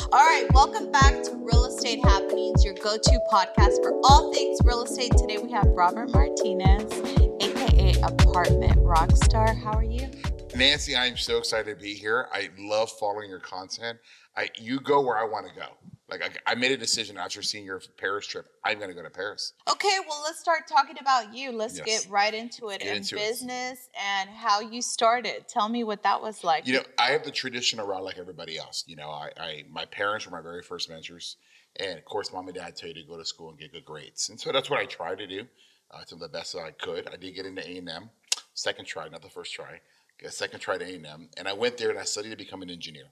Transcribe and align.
All 0.00 0.20
right, 0.20 0.46
welcome 0.52 0.92
back 0.92 1.22
to 1.22 1.30
Real 1.36 1.64
Estate 1.64 2.04
Happenings, 2.04 2.62
your 2.62 2.74
go 2.74 2.98
to 2.98 3.20
podcast 3.32 3.82
for 3.82 3.98
all 4.04 4.32
things 4.32 4.58
real 4.62 4.82
estate. 4.82 5.12
Today 5.12 5.38
we 5.38 5.50
have 5.52 5.66
Robert 5.68 6.10
Martinez, 6.10 6.92
aka 7.40 7.94
Apartment 8.02 8.76
Rockstar. 8.76 9.56
How 9.58 9.72
are 9.72 9.82
you? 9.82 10.10
Nancy, 10.54 10.94
I'm 10.94 11.16
so 11.16 11.38
excited 11.38 11.78
to 11.78 11.82
be 11.82 11.94
here. 11.94 12.28
I 12.30 12.50
love 12.58 12.90
following 12.90 13.30
your 13.30 13.40
content. 13.40 13.98
I, 14.36 14.50
you 14.56 14.80
go 14.80 15.00
where 15.00 15.16
I 15.16 15.24
want 15.24 15.48
to 15.48 15.54
go. 15.54 15.68
Like 16.08 16.22
I, 16.22 16.52
I, 16.52 16.54
made 16.54 16.70
a 16.70 16.76
decision 16.76 17.16
after 17.16 17.42
seeing 17.42 17.64
your 17.64 17.80
Paris 17.98 18.26
trip. 18.26 18.46
I'm 18.64 18.78
going 18.78 18.90
to 18.90 18.94
go 18.94 19.02
to 19.02 19.10
Paris. 19.10 19.54
Okay, 19.68 19.98
well, 20.08 20.20
let's 20.22 20.38
start 20.38 20.68
talking 20.68 20.96
about 21.00 21.34
you. 21.34 21.50
Let's 21.50 21.78
yes. 21.78 21.84
get 21.84 22.10
right 22.10 22.32
into 22.32 22.68
it 22.68 22.80
get 22.80 22.96
in 22.96 23.02
business 23.02 23.88
it. 23.92 24.00
and 24.00 24.30
how 24.30 24.60
you 24.60 24.82
started. 24.82 25.48
Tell 25.48 25.68
me 25.68 25.82
what 25.82 26.04
that 26.04 26.22
was 26.22 26.44
like. 26.44 26.66
You 26.66 26.74
know, 26.74 26.84
I 26.96 27.10
have 27.10 27.24
the 27.24 27.32
tradition 27.32 27.80
around 27.80 28.04
like 28.04 28.18
everybody 28.18 28.56
else. 28.56 28.84
You 28.86 28.94
know, 28.94 29.10
I, 29.10 29.30
I 29.36 29.64
my 29.68 29.84
parents 29.84 30.26
were 30.26 30.32
my 30.36 30.42
very 30.42 30.62
first 30.62 30.88
mentors, 30.88 31.38
and 31.80 31.98
of 31.98 32.04
course, 32.04 32.32
mom 32.32 32.46
and 32.46 32.56
dad 32.56 32.76
tell 32.76 32.88
you 32.88 32.94
to 32.94 33.02
go 33.02 33.16
to 33.16 33.24
school 33.24 33.50
and 33.50 33.58
get 33.58 33.72
good 33.72 33.84
grades, 33.84 34.28
and 34.28 34.38
so 34.38 34.52
that's 34.52 34.70
what 34.70 34.78
I 34.78 34.84
tried 34.84 35.18
to 35.18 35.26
do 35.26 35.42
uh, 35.90 36.04
to 36.04 36.14
the 36.14 36.28
best 36.28 36.52
that 36.52 36.60
I 36.60 36.70
could. 36.70 37.08
I 37.12 37.16
did 37.16 37.34
get 37.34 37.46
into 37.46 37.68
A 37.68 37.78
and 37.78 37.88
M, 37.88 38.10
second 38.54 38.84
try, 38.84 39.08
not 39.08 39.22
the 39.22 39.28
first 39.28 39.52
try. 39.52 39.80
Second 40.28 40.60
try 40.60 40.78
to 40.78 40.84
A 40.84 40.94
and 40.94 41.06
M, 41.06 41.28
and 41.36 41.46
I 41.48 41.52
went 41.52 41.76
there 41.76 41.90
and 41.90 41.98
I 41.98 42.04
studied 42.04 42.30
to 42.30 42.36
become 42.36 42.62
an 42.62 42.70
engineer. 42.70 43.06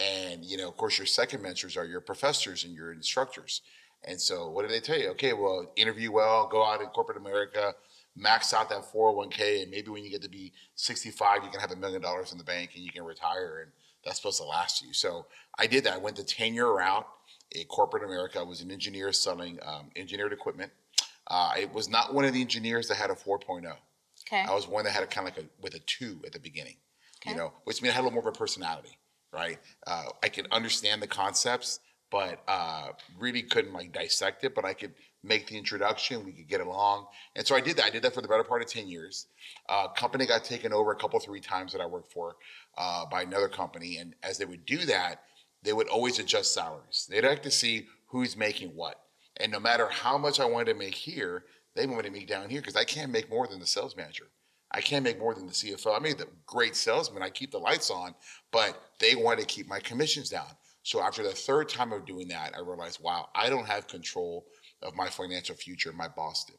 And, 0.00 0.44
you 0.44 0.56
know, 0.56 0.68
of 0.68 0.76
course, 0.76 0.98
your 0.98 1.06
second 1.06 1.42
mentors 1.42 1.76
are 1.76 1.84
your 1.84 2.00
professors 2.00 2.64
and 2.64 2.74
your 2.74 2.92
instructors. 2.92 3.60
And 4.04 4.20
so 4.20 4.48
what 4.48 4.62
do 4.62 4.68
they 4.68 4.80
tell 4.80 4.98
you? 4.98 5.08
Okay, 5.10 5.32
well, 5.32 5.70
interview 5.76 6.10
well, 6.10 6.48
go 6.48 6.64
out 6.64 6.80
in 6.80 6.86
corporate 6.88 7.18
America, 7.18 7.74
max 8.16 8.54
out 8.54 8.70
that 8.70 8.84
401k, 8.92 9.62
and 9.62 9.70
maybe 9.70 9.90
when 9.90 10.02
you 10.02 10.10
get 10.10 10.22
to 10.22 10.28
be 10.28 10.52
65, 10.76 11.44
you 11.44 11.50
can 11.50 11.60
have 11.60 11.72
a 11.72 11.76
million 11.76 12.00
dollars 12.00 12.32
in 12.32 12.38
the 12.38 12.44
bank 12.44 12.70
and 12.74 12.84
you 12.84 12.90
can 12.90 13.04
retire, 13.04 13.60
and 13.62 13.72
that's 14.04 14.16
supposed 14.16 14.38
to 14.38 14.44
last 14.44 14.82
you. 14.82 14.94
So 14.94 15.26
I 15.58 15.66
did 15.66 15.84
that. 15.84 15.94
I 15.94 15.98
went 15.98 16.16
the 16.16 16.24
10 16.24 16.54
year 16.54 16.72
route 16.72 17.06
in 17.52 17.64
corporate 17.66 18.04
America. 18.04 18.38
I 18.38 18.42
was 18.42 18.62
an 18.62 18.70
engineer 18.70 19.12
selling 19.12 19.58
um, 19.62 19.90
engineered 19.96 20.32
equipment. 20.32 20.72
Uh, 21.26 21.52
I 21.54 21.68
was 21.74 21.90
not 21.90 22.14
one 22.14 22.24
of 22.24 22.32
the 22.32 22.40
engineers 22.40 22.88
that 22.88 22.96
had 22.96 23.10
a 23.10 23.14
4.0. 23.14 23.66
Okay. 24.26 24.44
I 24.48 24.54
was 24.54 24.66
one 24.66 24.84
that 24.84 24.92
had 24.92 25.02
a 25.02 25.06
kind 25.06 25.28
of 25.28 25.36
like 25.36 25.44
a 25.44 25.48
with 25.60 25.74
a 25.74 25.80
two 25.80 26.20
at 26.24 26.32
the 26.32 26.38
beginning, 26.38 26.76
okay. 27.22 27.32
you 27.32 27.36
know, 27.36 27.52
which 27.64 27.82
means 27.82 27.92
I 27.92 27.96
had 27.96 28.02
a 28.02 28.04
little 28.04 28.22
more 28.22 28.28
of 28.28 28.34
a 28.34 28.38
personality 28.38 28.99
right? 29.32 29.58
Uh, 29.86 30.04
I 30.22 30.28
could 30.28 30.48
understand 30.50 31.02
the 31.02 31.06
concepts, 31.06 31.80
but 32.10 32.42
uh, 32.48 32.88
really 33.18 33.42
couldn't 33.42 33.72
like 33.72 33.92
dissect 33.92 34.44
it. 34.44 34.54
But 34.54 34.64
I 34.64 34.74
could 34.74 34.92
make 35.22 35.46
the 35.46 35.56
introduction. 35.56 36.24
We 36.24 36.32
could 36.32 36.48
get 36.48 36.60
along, 36.60 37.06
and 37.36 37.46
so 37.46 37.54
I 37.54 37.60
did 37.60 37.76
that. 37.76 37.86
I 37.86 37.90
did 37.90 38.02
that 38.02 38.14
for 38.14 38.22
the 38.22 38.28
better 38.28 38.44
part 38.44 38.62
of 38.62 38.68
ten 38.68 38.88
years. 38.88 39.26
Uh, 39.68 39.88
company 39.88 40.26
got 40.26 40.44
taken 40.44 40.72
over 40.72 40.92
a 40.92 40.96
couple 40.96 41.20
three 41.20 41.40
times 41.40 41.72
that 41.72 41.80
I 41.80 41.86
worked 41.86 42.12
for 42.12 42.36
uh, 42.78 43.06
by 43.06 43.22
another 43.22 43.48
company, 43.48 43.98
and 43.98 44.14
as 44.22 44.38
they 44.38 44.44
would 44.44 44.64
do 44.66 44.78
that, 44.86 45.22
they 45.62 45.72
would 45.72 45.88
always 45.88 46.18
adjust 46.18 46.54
salaries. 46.54 47.06
They'd 47.10 47.24
like 47.24 47.42
to 47.42 47.50
see 47.50 47.86
who's 48.06 48.36
making 48.36 48.70
what, 48.70 49.00
and 49.36 49.52
no 49.52 49.60
matter 49.60 49.88
how 49.88 50.18
much 50.18 50.40
I 50.40 50.46
wanted 50.46 50.72
to 50.72 50.78
make 50.78 50.94
here, 50.94 51.44
they 51.76 51.86
wanted 51.86 52.12
me 52.12 52.24
down 52.24 52.50
here 52.50 52.60
because 52.60 52.76
I 52.76 52.84
can't 52.84 53.12
make 53.12 53.30
more 53.30 53.46
than 53.46 53.60
the 53.60 53.66
sales 53.66 53.96
manager. 53.96 54.28
I 54.72 54.80
can't 54.80 55.04
make 55.04 55.18
more 55.18 55.34
than 55.34 55.46
the 55.46 55.52
CFO. 55.52 55.96
I 55.96 56.00
made 56.00 56.18
the 56.18 56.28
great 56.46 56.76
salesman. 56.76 57.22
I 57.22 57.30
keep 57.30 57.50
the 57.50 57.58
lights 57.58 57.90
on, 57.90 58.14
but 58.52 58.80
they 58.98 59.14
want 59.14 59.40
to 59.40 59.46
keep 59.46 59.68
my 59.68 59.80
commissions 59.80 60.30
down. 60.30 60.46
So 60.82 61.00
after 61.00 61.22
the 61.22 61.32
third 61.32 61.68
time 61.68 61.92
of 61.92 62.06
doing 62.06 62.28
that, 62.28 62.54
I 62.56 62.60
realized, 62.60 63.00
wow, 63.02 63.28
I 63.34 63.50
don't 63.50 63.66
have 63.66 63.86
control 63.86 64.46
of 64.82 64.94
my 64.94 65.08
financial 65.08 65.54
future. 65.54 65.92
My 65.92 66.08
boss 66.08 66.44
did. 66.44 66.56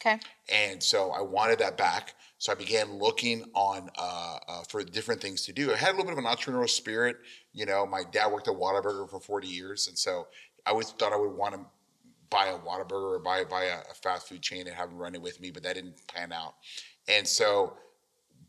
Okay. 0.00 0.20
And 0.48 0.82
so 0.82 1.10
I 1.10 1.20
wanted 1.20 1.58
that 1.58 1.76
back. 1.76 2.14
So 2.38 2.52
I 2.52 2.54
began 2.54 2.98
looking 2.98 3.44
on 3.54 3.90
uh, 3.98 4.38
uh, 4.46 4.62
for 4.68 4.84
different 4.84 5.20
things 5.20 5.42
to 5.42 5.52
do. 5.52 5.72
I 5.72 5.76
had 5.76 5.88
a 5.88 5.96
little 5.96 6.04
bit 6.04 6.12
of 6.12 6.18
an 6.18 6.24
entrepreneurial 6.24 6.70
spirit. 6.70 7.16
You 7.52 7.66
know, 7.66 7.84
my 7.84 8.02
dad 8.12 8.30
worked 8.30 8.46
at 8.46 8.54
Whataburger 8.54 9.10
for 9.10 9.18
40 9.18 9.48
years, 9.48 9.88
and 9.88 9.98
so 9.98 10.28
I 10.64 10.70
always 10.70 10.90
thought 10.90 11.12
I 11.12 11.16
would 11.16 11.32
want 11.32 11.54
to 11.54 11.60
buy 12.30 12.48
a 12.48 12.58
Whataburger 12.58 13.16
or 13.16 13.18
buy 13.18 13.44
buy 13.44 13.64
a, 13.64 13.78
a 13.90 13.94
fast 13.94 14.28
food 14.28 14.42
chain 14.42 14.66
and 14.66 14.76
have 14.76 14.90
them 14.90 14.98
run 14.98 15.14
it 15.14 15.22
with 15.22 15.40
me, 15.40 15.50
but 15.50 15.62
that 15.62 15.74
didn't 15.74 16.06
pan 16.08 16.32
out. 16.32 16.54
And 17.08 17.26
so 17.26 17.74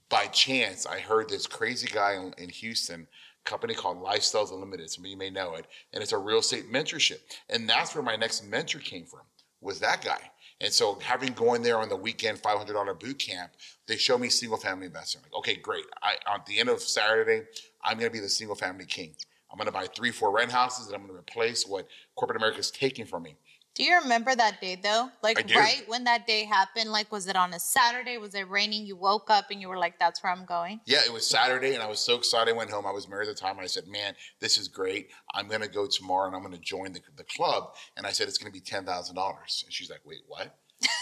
by 0.09 0.25
chance, 0.25 0.85
I 0.85 1.00
heard 1.00 1.29
this 1.29 1.47
crazy 1.47 1.88
guy 1.88 2.13
in, 2.16 2.34
in 2.38 2.50
Houston, 2.50 3.07
company 3.45 3.73
called 3.73 4.03
Lifestyles 4.03 4.51
Unlimited. 4.51 4.89
Some 4.89 5.06
of 5.06 5.12
you 5.12 5.18
may 5.18 5.29
know 5.29 5.56
it. 5.56 5.66
And 5.94 6.01
it's 6.01 6.12
a 6.12 6.18
real 6.18 6.39
estate 6.39 6.72
mentorship. 6.72 7.19
And 7.50 7.69
that's 7.69 7.95
where 7.95 8.03
my 8.03 8.16
next 8.16 8.44
mentor 8.45 8.79
came 8.79 9.06
from, 9.06 9.22
was 9.62 9.79
that 9.79 10.03
guy. 10.03 10.31
And 10.62 10.73
so 10.73 11.00
having 11.00 11.34
going 11.34 11.62
there 11.62 11.79
on 11.79 11.88
the 11.88 11.95
weekend 11.95 12.41
$500 12.41 13.00
boot 13.00 13.19
camp, 13.19 13.51
they 13.88 13.95
show 13.95 14.18
me 14.18 14.29
single 14.29 14.57
family 14.57 14.88
investing. 14.88 15.22
Like, 15.22 15.34
okay, 15.35 15.56
great. 15.56 15.85
I, 16.03 16.16
at 16.34 16.45
the 16.45 16.59
end 16.59 16.69
of 16.69 16.81
Saturday, 16.81 17.44
I'm 17.84 17.97
going 17.97 18.09
to 18.09 18.13
be 18.13 18.19
the 18.19 18.29
single 18.29 18.56
family 18.56 18.85
king. 18.85 19.16
I'm 19.51 19.57
going 19.57 19.68
to 19.68 19.72
buy 19.72 19.88
three, 19.88 20.12
four 20.12 20.31
rent 20.31 20.51
houses 20.51 20.88
and 20.88 20.95
I'm 20.95 21.01
going 21.01 21.13
to 21.13 21.19
replace 21.19 21.66
what 21.66 21.88
corporate 22.16 22.38
America 22.38 22.59
is 22.59 22.72
taking 22.72 23.06
from 23.06 23.23
me. 23.23 23.35
Do 23.79 23.85
you 23.85 23.97
remember 24.01 24.35
that 24.35 24.59
day 24.59 24.75
though? 24.75 25.09
Like 25.23 25.38
right 25.56 25.84
when 25.88 26.03
that 26.03 26.28
day 26.28 26.44
happened, 26.44 26.91
like 26.91 27.09
was 27.13 27.29
it 27.29 27.38
on 27.38 27.53
a 27.53 27.59
Saturday? 27.59 28.17
Was 28.17 28.35
it 28.35 28.50
raining? 28.50 28.85
You 28.85 28.97
woke 28.97 29.29
up 29.29 29.51
and 29.51 29.62
you 29.62 29.69
were 29.69 29.78
like, 29.78 29.97
That's 29.97 30.22
where 30.22 30.34
I'm 30.34 30.44
going? 30.44 30.81
Yeah, 30.85 31.00
it 31.06 31.13
was 31.13 31.25
Saturday 31.25 31.75
and 31.75 31.81
I 31.81 31.88
was 31.88 32.01
so 32.01 32.16
excited. 32.16 32.53
I 32.53 32.57
went 32.57 32.69
home. 32.69 32.85
I 32.85 32.91
was 32.91 33.07
married 33.07 33.29
at 33.29 33.38
the 33.38 33.41
time 33.41 33.56
and 33.56 33.62
I 33.62 33.68
said, 33.68 33.88
Man, 33.88 34.16
this 34.41 34.57
is 34.57 34.68
great. 34.68 35.12
I'm 35.34 35.47
gonna 35.47 35.69
go 35.69 35.88
tomorrow 35.88 36.28
and 36.28 36.35
I'm 36.35 36.44
gonna 36.44 36.57
join 36.57 36.91
the, 36.91 37.00
the 37.16 37.23
club. 37.23 37.73
And 37.95 38.06
I 38.06 38.12
said 38.12 38.28
it's 38.28 38.38
gonna 38.38 38.51
be 38.51 38.59
ten 38.59 38.84
thousand 38.84 39.16
dollars. 39.16 39.63
And 39.66 39.73
she's 39.73 39.89
like, 39.89 40.01
Wait, 40.06 40.19
what? 40.28 40.57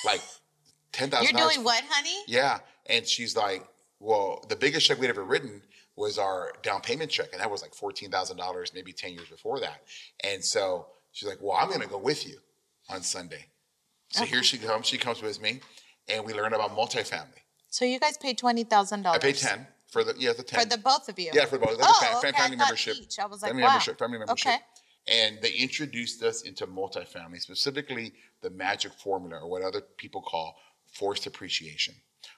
Like 0.05 0.21
$10,000. 0.93 1.23
You're 1.23 1.31
doing 1.31 1.63
what, 1.63 1.83
honey? 1.89 2.23
Yeah. 2.27 2.59
And 2.85 3.07
she's 3.07 3.35
like, 3.35 3.67
Well, 3.99 4.45
the 4.49 4.55
biggest 4.55 4.85
check 4.85 4.99
we'd 4.99 5.09
ever 5.09 5.23
written 5.23 5.63
was 5.95 6.19
our 6.19 6.53
down 6.61 6.81
payment 6.81 7.09
check, 7.09 7.29
and 7.31 7.41
that 7.41 7.49
was 7.49 7.63
like 7.63 7.73
fourteen 7.73 8.11
thousand 8.11 8.37
dollars, 8.37 8.71
maybe 8.75 8.93
ten 8.93 9.13
years 9.13 9.29
before 9.29 9.59
that. 9.61 9.81
And 10.23 10.45
so 10.45 10.89
she's 11.11 11.27
like, 11.27 11.39
Well, 11.41 11.57
I'm 11.59 11.71
gonna 11.71 11.87
go 11.87 11.97
with 11.97 12.27
you 12.27 12.37
on 12.89 13.01
Sunday. 13.01 13.45
So 14.09 14.23
okay. 14.23 14.31
here 14.31 14.43
she 14.43 14.57
comes. 14.57 14.85
She 14.85 14.97
comes 14.97 15.21
with 15.21 15.41
me, 15.41 15.61
and 16.07 16.25
we 16.25 16.33
learn 16.33 16.53
about 16.53 16.75
multifamily. 16.75 17.41
So 17.69 17.85
you 17.85 17.99
guys 17.99 18.17
paid 18.17 18.37
twenty 18.37 18.63
thousand 18.63 19.03
dollars. 19.03 19.19
I 19.21 19.21
paid 19.21 19.35
ten 19.35 19.67
for 19.87 20.03
the 20.03 20.13
yeah 20.17 20.33
the 20.33 20.43
ten 20.43 20.61
for 20.61 20.65
the 20.65 20.77
both 20.77 21.09
of 21.09 21.19
you. 21.19 21.31
Yeah, 21.33 21.45
for 21.45 21.57
both. 21.57 21.77
Oh, 21.81 21.99
family, 21.99 22.29
okay. 22.29 22.37
family 22.37 22.57
membership. 22.57 22.95
Each. 22.97 23.19
I 23.19 23.25
was 23.25 23.41
like, 23.41 23.51
family 23.51 23.63
wow. 23.63 23.69
membership. 23.69 23.99
Family 23.99 24.17
membership. 24.17 24.47
Okay. 24.47 24.57
And 25.09 25.39
they 25.41 25.51
introduced 25.51 26.21
us 26.23 26.41
into 26.41 26.67
multifamily, 26.67 27.39
specifically 27.39 28.13
the 28.41 28.49
magic 28.49 28.91
formula, 28.93 29.41
or 29.41 29.49
what 29.49 29.61
other 29.61 29.81
people 29.97 30.21
call 30.21 30.57
forced 30.91 31.27
appreciation, 31.27 31.95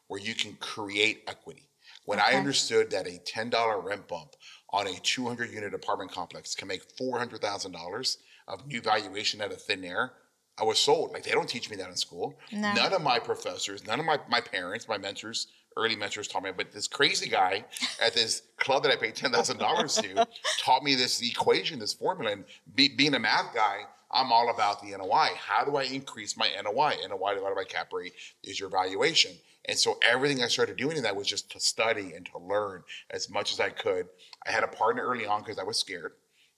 where 0.08 0.20
you 0.20 0.36
can 0.36 0.54
create 0.60 1.24
equity. 1.28 1.70
When 2.06 2.20
okay. 2.20 2.36
I 2.36 2.38
understood 2.38 2.92
that 2.92 3.08
a 3.08 3.20
ten 3.20 3.50
dollar 3.50 3.80
rent 3.82 4.08
bump 4.08 4.36
on 4.72 4.88
a 4.88 4.94
200 4.94 5.52
unit 5.52 5.74
apartment 5.74 6.12
complex 6.12 6.56
can 6.56 6.68
make 6.68 6.96
$400,000 6.96 8.18
of 8.48 8.68
new 8.68 8.82
valuation 8.82 9.42
out 9.42 9.52
of 9.52 9.62
thin 9.62 9.84
air, 9.84 10.14
I 10.60 10.64
was 10.64 10.80
sold. 10.80 11.12
Like 11.12 11.24
they 11.24 11.32
don't 11.32 11.48
teach 11.48 11.70
me 11.70 11.76
that 11.78 11.90
in 11.90 11.96
school. 11.96 12.38
No. 12.52 12.74
None 12.74 12.94
of 12.94 13.02
my 13.02 13.20
professors, 13.20 13.86
none 13.86 14.00
of 14.00 14.06
my, 14.06 14.20
my 14.30 14.42
parents, 14.42 14.88
my 14.88 14.98
mentors, 14.98 15.48
early 15.78 15.96
mentors 15.96 16.28
taught 16.28 16.44
me. 16.44 16.52
But 16.56 16.72
this 16.72 16.88
crazy 16.88 17.30
guy 17.30 17.66
at 18.02 18.14
this 18.14 18.44
club 18.58 18.84
that 18.84 18.92
I 18.92 18.96
paid 18.96 19.16
ten 19.16 19.32
thousand 19.32 19.58
dollars 19.58 19.96
to 19.98 20.28
taught 20.60 20.84
me 20.84 20.96
this 20.96 21.22
equation, 21.22 21.80
this 21.80 21.94
formula. 21.94 22.34
And 22.34 22.46
be, 22.76 22.90
being 22.90 23.14
a 23.14 23.20
math 23.20 23.54
guy, 23.54 23.82
I'm 24.12 24.32
all 24.32 24.50
about 24.50 24.82
the 24.82 24.96
NOI. 24.98 25.30
How 25.38 25.64
do 25.64 25.78
I 25.78 25.84
increase 25.84 26.36
my 26.38 26.50
NOI? 26.64 26.96
NOI 27.08 27.36
divided 27.36 27.56
by 27.56 27.64
cap 27.64 27.94
rate 27.94 28.14
is 28.44 28.60
your 28.60 28.70
valuation. 28.70 29.32
And 29.66 29.78
so 29.78 30.00
everything 30.02 30.42
I 30.42 30.48
started 30.48 30.78
doing 30.78 30.98
in 30.98 31.04
that 31.04 31.16
was 31.16 31.28
just 31.28 31.52
to 31.52 31.60
study 31.60 32.14
and 32.16 32.26
to 32.28 32.40
learn 32.40 32.84
as 33.12 33.30
much 33.30 33.52
as 33.52 33.60
I 33.60 33.70
could. 33.70 34.08
I 34.48 34.52
had 34.52 34.64
a 34.64 34.68
partner 34.68 35.06
early 35.06 35.28
on 35.28 35.42
because 35.42 35.60
I 35.60 35.64
was 35.64 35.78
scared. 35.78 36.14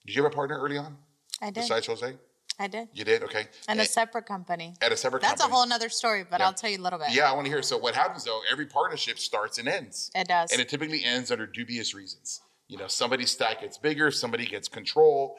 Did 0.05 0.15
you 0.15 0.23
have 0.23 0.31
a 0.31 0.35
partner 0.35 0.57
early 0.59 0.77
on? 0.77 0.97
I 1.41 1.47
did. 1.47 1.55
Besides 1.55 1.87
Jose? 1.87 2.13
I 2.61 2.67
did. 2.67 2.89
You 2.93 3.03
did? 3.03 3.23
Okay. 3.23 3.47
And, 3.67 3.79
a 3.81 3.85
separate 3.85 4.27
company. 4.27 4.75
At 4.81 4.91
a 4.91 4.95
separate 4.95 5.21
company. 5.21 5.31
That's 5.31 5.41
company. 5.41 5.53
a 5.53 5.57
whole 5.57 5.67
nother 5.67 5.89
story, 5.89 6.23
but 6.29 6.39
yeah. 6.39 6.45
I'll 6.45 6.53
tell 6.53 6.69
you 6.69 6.77
a 6.77 6.83
little 6.83 6.99
bit. 6.99 7.07
Yeah, 7.11 7.27
I 7.27 7.33
want 7.33 7.45
to 7.45 7.51
hear. 7.51 7.63
So 7.63 7.75
what 7.75 7.95
happens 7.95 8.23
though, 8.23 8.39
every 8.51 8.67
partnership 8.67 9.17
starts 9.17 9.57
and 9.57 9.67
ends. 9.67 10.11
It 10.13 10.27
does. 10.27 10.51
And 10.51 10.61
it 10.61 10.69
typically 10.69 11.03
ends 11.03 11.31
under 11.31 11.47
dubious 11.47 11.95
reasons. 11.95 12.41
You 12.67 12.77
know, 12.77 12.85
somebody's 12.85 13.31
stack 13.31 13.61
gets 13.61 13.79
bigger, 13.79 14.11
somebody 14.11 14.45
gets 14.45 14.67
control, 14.67 15.37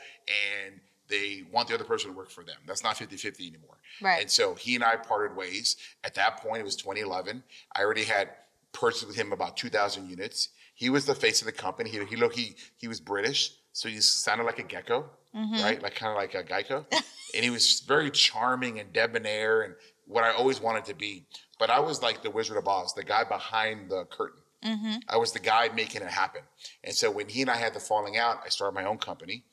and 0.67 0.81
they 1.07 1.45
want 1.53 1.69
the 1.69 1.75
other 1.75 1.85
person 1.85 2.11
to 2.11 2.17
work 2.17 2.31
for 2.31 2.43
them. 2.43 2.57
That's 2.67 2.83
not 2.83 2.97
50-50 2.97 3.41
anymore. 3.49 3.77
Right. 4.01 4.23
And 4.23 4.31
so 4.31 4.55
he 4.55 4.75
and 4.75 4.83
I 4.83 4.97
parted 4.97 5.37
ways. 5.37 5.77
At 6.03 6.15
that 6.15 6.39
point, 6.39 6.61
it 6.61 6.65
was 6.65 6.75
2011. 6.75 7.45
I 7.77 7.83
already 7.83 8.05
had 8.05 8.31
purchased 8.73 9.07
with 9.07 9.15
him 9.15 9.33
about 9.33 9.57
2,000 9.57 10.11
units. 10.11 10.49
He 10.83 10.91
was 10.91 11.07
the 11.07 11.15
face 11.15 11.41
of 11.41 11.47
the 11.47 11.53
company. 11.53 11.91
He, 11.91 12.05
he 12.07 12.17
he 12.35 12.57
he 12.77 12.89
was 12.89 12.99
British, 12.99 13.53
so 13.73 13.89
he 13.89 14.01
sounded 14.01 14.43
like 14.43 14.59
a 14.59 14.65
gecko, 14.65 15.09
mm-hmm. 15.33 15.63
right? 15.63 15.81
Like 15.81 15.95
kind 15.95 16.11
of 16.11 16.17
like 16.17 16.35
a 16.35 16.43
Geico. 16.43 16.85
and 17.35 17.45
he 17.45 17.51
was 17.51 17.85
very 17.87 18.11
charming 18.11 18.81
and 18.81 18.93
debonair 18.93 19.63
and 19.63 19.77
what 20.09 20.25
I 20.25 20.33
always 20.33 20.61
wanted 20.61 20.85
to 20.87 20.95
be. 20.95 21.25
But 21.61 21.71
I 21.71 21.79
was 21.79 22.03
like 22.03 22.25
the 22.25 22.33
Wizard 22.33 22.57
of 22.57 22.67
Oz, 22.67 22.95
the 22.95 23.05
guy 23.05 23.23
behind 23.23 23.93
the 23.93 24.07
curtain. 24.07 24.41
Mm-hmm. 24.65 24.97
I 25.09 25.19
was 25.19 25.31
the 25.31 25.39
guy 25.39 25.69
making 25.73 26.03
it 26.03 26.09
happen. 26.09 26.43
And 26.83 26.93
so 26.93 27.13
when 27.13 27.29
he 27.29 27.43
and 27.43 27.51
I 27.53 27.59
had 27.59 27.75
the 27.75 27.81
falling 27.81 28.19
out, 28.19 28.41
I 28.45 28.49
started 28.49 28.75
my 28.75 28.85
own 28.85 28.99
company. 28.99 29.45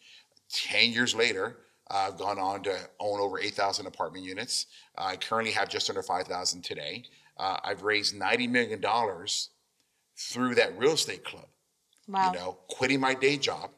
Ten 0.51 0.91
years 0.91 1.13
later, 1.13 1.57
I've 1.91 2.17
gone 2.17 2.39
on 2.39 2.63
to 2.63 2.75
own 2.99 3.19
over 3.19 3.39
8,000 3.39 3.85
apartment 3.85 4.25
units. 4.25 4.65
I 4.97 5.15
currently 5.17 5.51
have 5.51 5.69
just 5.69 5.91
under 5.91 6.01
5,000 6.01 6.63
today. 6.63 7.03
Uh, 7.37 7.57
I've 7.63 7.83
raised 7.83 8.15
$90 8.15 8.49
million 8.49 8.81
through 10.19 10.55
that 10.55 10.77
real 10.77 10.93
estate 10.93 11.23
club. 11.23 11.47
Wow. 12.07 12.31
You 12.31 12.39
know, 12.39 12.57
quitting 12.67 12.99
my 12.99 13.13
day 13.13 13.37
job, 13.37 13.71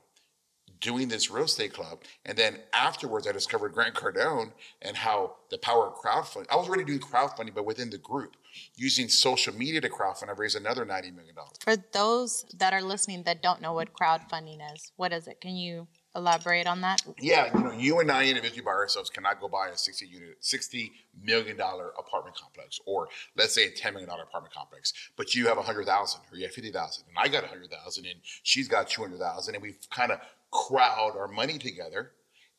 doing 0.80 1.08
this 1.08 1.30
real 1.30 1.46
estate 1.46 1.74
club. 1.74 2.00
And 2.26 2.38
then 2.38 2.58
afterwards, 2.74 3.28
I 3.28 3.32
discovered 3.32 3.74
Grant 3.74 3.94
Cardone 3.94 4.52
and 4.82 4.98
how 4.98 5.36
the 5.52 5.58
power 5.60 5.88
of 5.88 5.96
crowdfunding. 5.96 6.48
I 6.50 6.56
was 6.56 6.68
already 6.68 6.84
doing 6.84 7.00
crowdfunding, 7.00 7.54
but 7.54 7.66
within 7.66 7.90
the 7.90 8.00
group, 8.00 8.36
using 8.76 9.08
social 9.08 9.54
media 9.56 9.80
to 9.82 9.90
crowdfund, 9.90 10.30
I've 10.30 10.40
raised 10.40 10.58
another 10.58 10.86
$90 10.86 11.16
million. 11.16 11.36
For 11.64 11.76
those 11.94 12.46
that 12.58 12.74
are 12.74 12.82
listening 12.82 13.24
that 13.24 13.44
don't 13.44 13.62
know 13.62 13.74
what 13.74 13.94
crowdfunding 13.94 14.60
is, 14.74 14.92
what 14.96 15.14
is 15.14 15.28
it? 15.28 15.40
Can 15.42 15.56
you 15.56 15.88
elaborate 16.16 16.68
on 16.68 16.82
that? 16.82 17.02
Yeah, 17.20 17.56
you 17.56 17.64
know, 17.64 17.72
you 17.72 18.00
and 18.00 18.12
I 18.12 18.28
individually 18.28 18.62
by 18.62 18.72
ourselves 18.72 19.10
cannot 19.10 19.40
go 19.40 19.48
buy 19.48 19.70
a 19.70 19.78
60 19.78 20.06
unit, 20.06 20.38
60 20.40 20.92
million 21.24 21.58
dollar 21.58 21.90
apartment 21.98 22.36
complex, 22.38 22.80
or 22.86 23.08
let's 23.36 23.54
say 23.54 23.66
a 23.66 23.72
10 23.72 23.94
million 23.94 24.10
dollar 24.10 24.24
apartment 24.24 24.54
complex. 24.54 24.94
But 25.16 25.36
you 25.36 25.48
have 25.48 25.58
a 25.58 25.62
hundred 25.62 25.86
thousand, 25.86 26.22
or 26.32 26.38
you 26.38 26.46
have 26.46 26.54
50,000, 26.54 27.06
and 27.08 27.18
I 27.18 27.28
got 27.28 27.44
a 27.44 27.48
hundred 27.48 27.72
thousand, 27.72 28.06
and 28.06 28.16
she's 28.44 28.68
got 28.68 28.90
200,000, 28.90 29.56
and 29.56 29.62
we've 29.62 29.78
kind 29.90 30.12
of 30.12 30.20
crowd 30.52 31.16
our 31.18 31.28
money 31.28 31.58
together, 31.58 32.12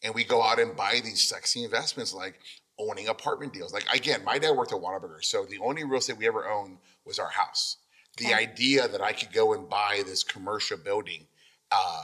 and 0.03 0.15
we 0.15 0.25
go 0.25 0.43
out 0.43 0.59
and 0.59 0.75
buy 0.77 1.01
these 1.05 1.23
sexy 1.29 1.65
investments 1.65 2.15
like 2.15 2.39
owning 2.79 3.09
apartment 3.09 3.53
deals. 3.53 3.73
Like 3.73 3.87
again, 3.95 4.25
my 4.25 4.39
dad 4.39 4.53
worked 4.53 4.73
at 4.73 4.79
Whataburger, 4.79 5.23
so 5.23 5.45
the 5.45 5.59
only 5.59 5.85
real 5.85 5.99
estate 5.99 6.17
we 6.17 6.27
ever 6.27 6.49
owned 6.49 6.79
was 7.05 7.19
our 7.19 7.29
house. 7.29 7.77
The 8.19 8.27
Okay. 8.27 8.35
idea 8.35 8.89
that 8.89 9.01
I 9.01 9.13
could 9.13 9.33
go 9.33 9.53
and 9.55 9.69
buy 9.69 10.03
this 10.05 10.23
commercial 10.23 10.77
building. 10.77 11.27
Uh, 11.71 12.03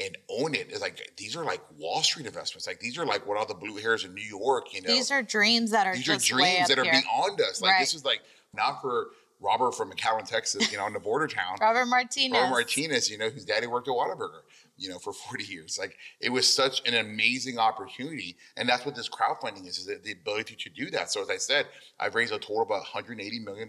and 0.00 0.16
own 0.28 0.54
it 0.54 0.70
is 0.70 0.80
like 0.80 1.12
these 1.16 1.36
are 1.36 1.44
like 1.44 1.60
Wall 1.78 2.02
Street 2.02 2.26
investments. 2.26 2.66
Like 2.66 2.80
these 2.80 2.98
are 2.98 3.06
like 3.06 3.26
what 3.26 3.36
all 3.36 3.46
the 3.46 3.54
blue 3.54 3.76
hairs 3.76 4.04
in 4.04 4.14
New 4.14 4.22
York, 4.22 4.72
you 4.72 4.82
know. 4.82 4.88
These 4.88 5.10
are 5.10 5.22
dreams 5.22 5.70
that 5.72 5.86
are 5.86 5.94
these 5.94 6.08
are 6.08 6.16
dreams 6.16 6.68
that 6.68 6.78
are 6.78 6.84
here. 6.84 6.92
beyond 6.92 7.40
us. 7.40 7.60
Like 7.60 7.78
this 7.80 7.94
is 7.94 8.04
like 8.04 8.20
not 8.54 8.80
for 8.80 9.08
Robert 9.40 9.74
from 9.74 9.90
McAllen, 9.90 10.28
Texas, 10.28 10.70
you 10.70 10.78
know, 10.78 10.86
in 10.86 10.92
the 10.92 11.00
border 11.00 11.26
town. 11.26 11.56
Robert 11.60 11.86
Martinez. 11.86 12.38
Robert 12.38 12.50
Martinez, 12.50 13.10
you 13.10 13.18
know, 13.18 13.30
whose 13.30 13.44
daddy 13.44 13.66
worked 13.66 13.88
at 13.88 13.94
Whataburger, 13.94 14.42
you 14.80 14.88
know, 14.88 14.98
for 14.98 15.12
40 15.28 15.44
years. 15.44 15.78
Like 15.78 15.96
it 16.20 16.30
was 16.30 16.52
such 16.52 16.82
an 16.88 16.94
amazing 16.94 17.58
opportunity. 17.58 18.36
And 18.56 18.68
that's 18.68 18.84
what 18.84 18.94
this 18.96 19.08
crowdfunding 19.08 19.66
is, 19.68 19.78
is 19.78 19.86
the- 19.86 20.00
the 20.02 20.12
ability 20.12 20.56
to 20.56 20.70
do 20.70 20.90
that. 20.90 21.12
So 21.12 21.20
as 21.22 21.30
I 21.30 21.36
said, 21.36 21.66
I've 22.00 22.14
raised 22.14 22.32
a 22.32 22.38
total 22.38 22.62
of 22.62 22.68
about 22.68 22.84
$180 22.86 23.44
million. 23.44 23.68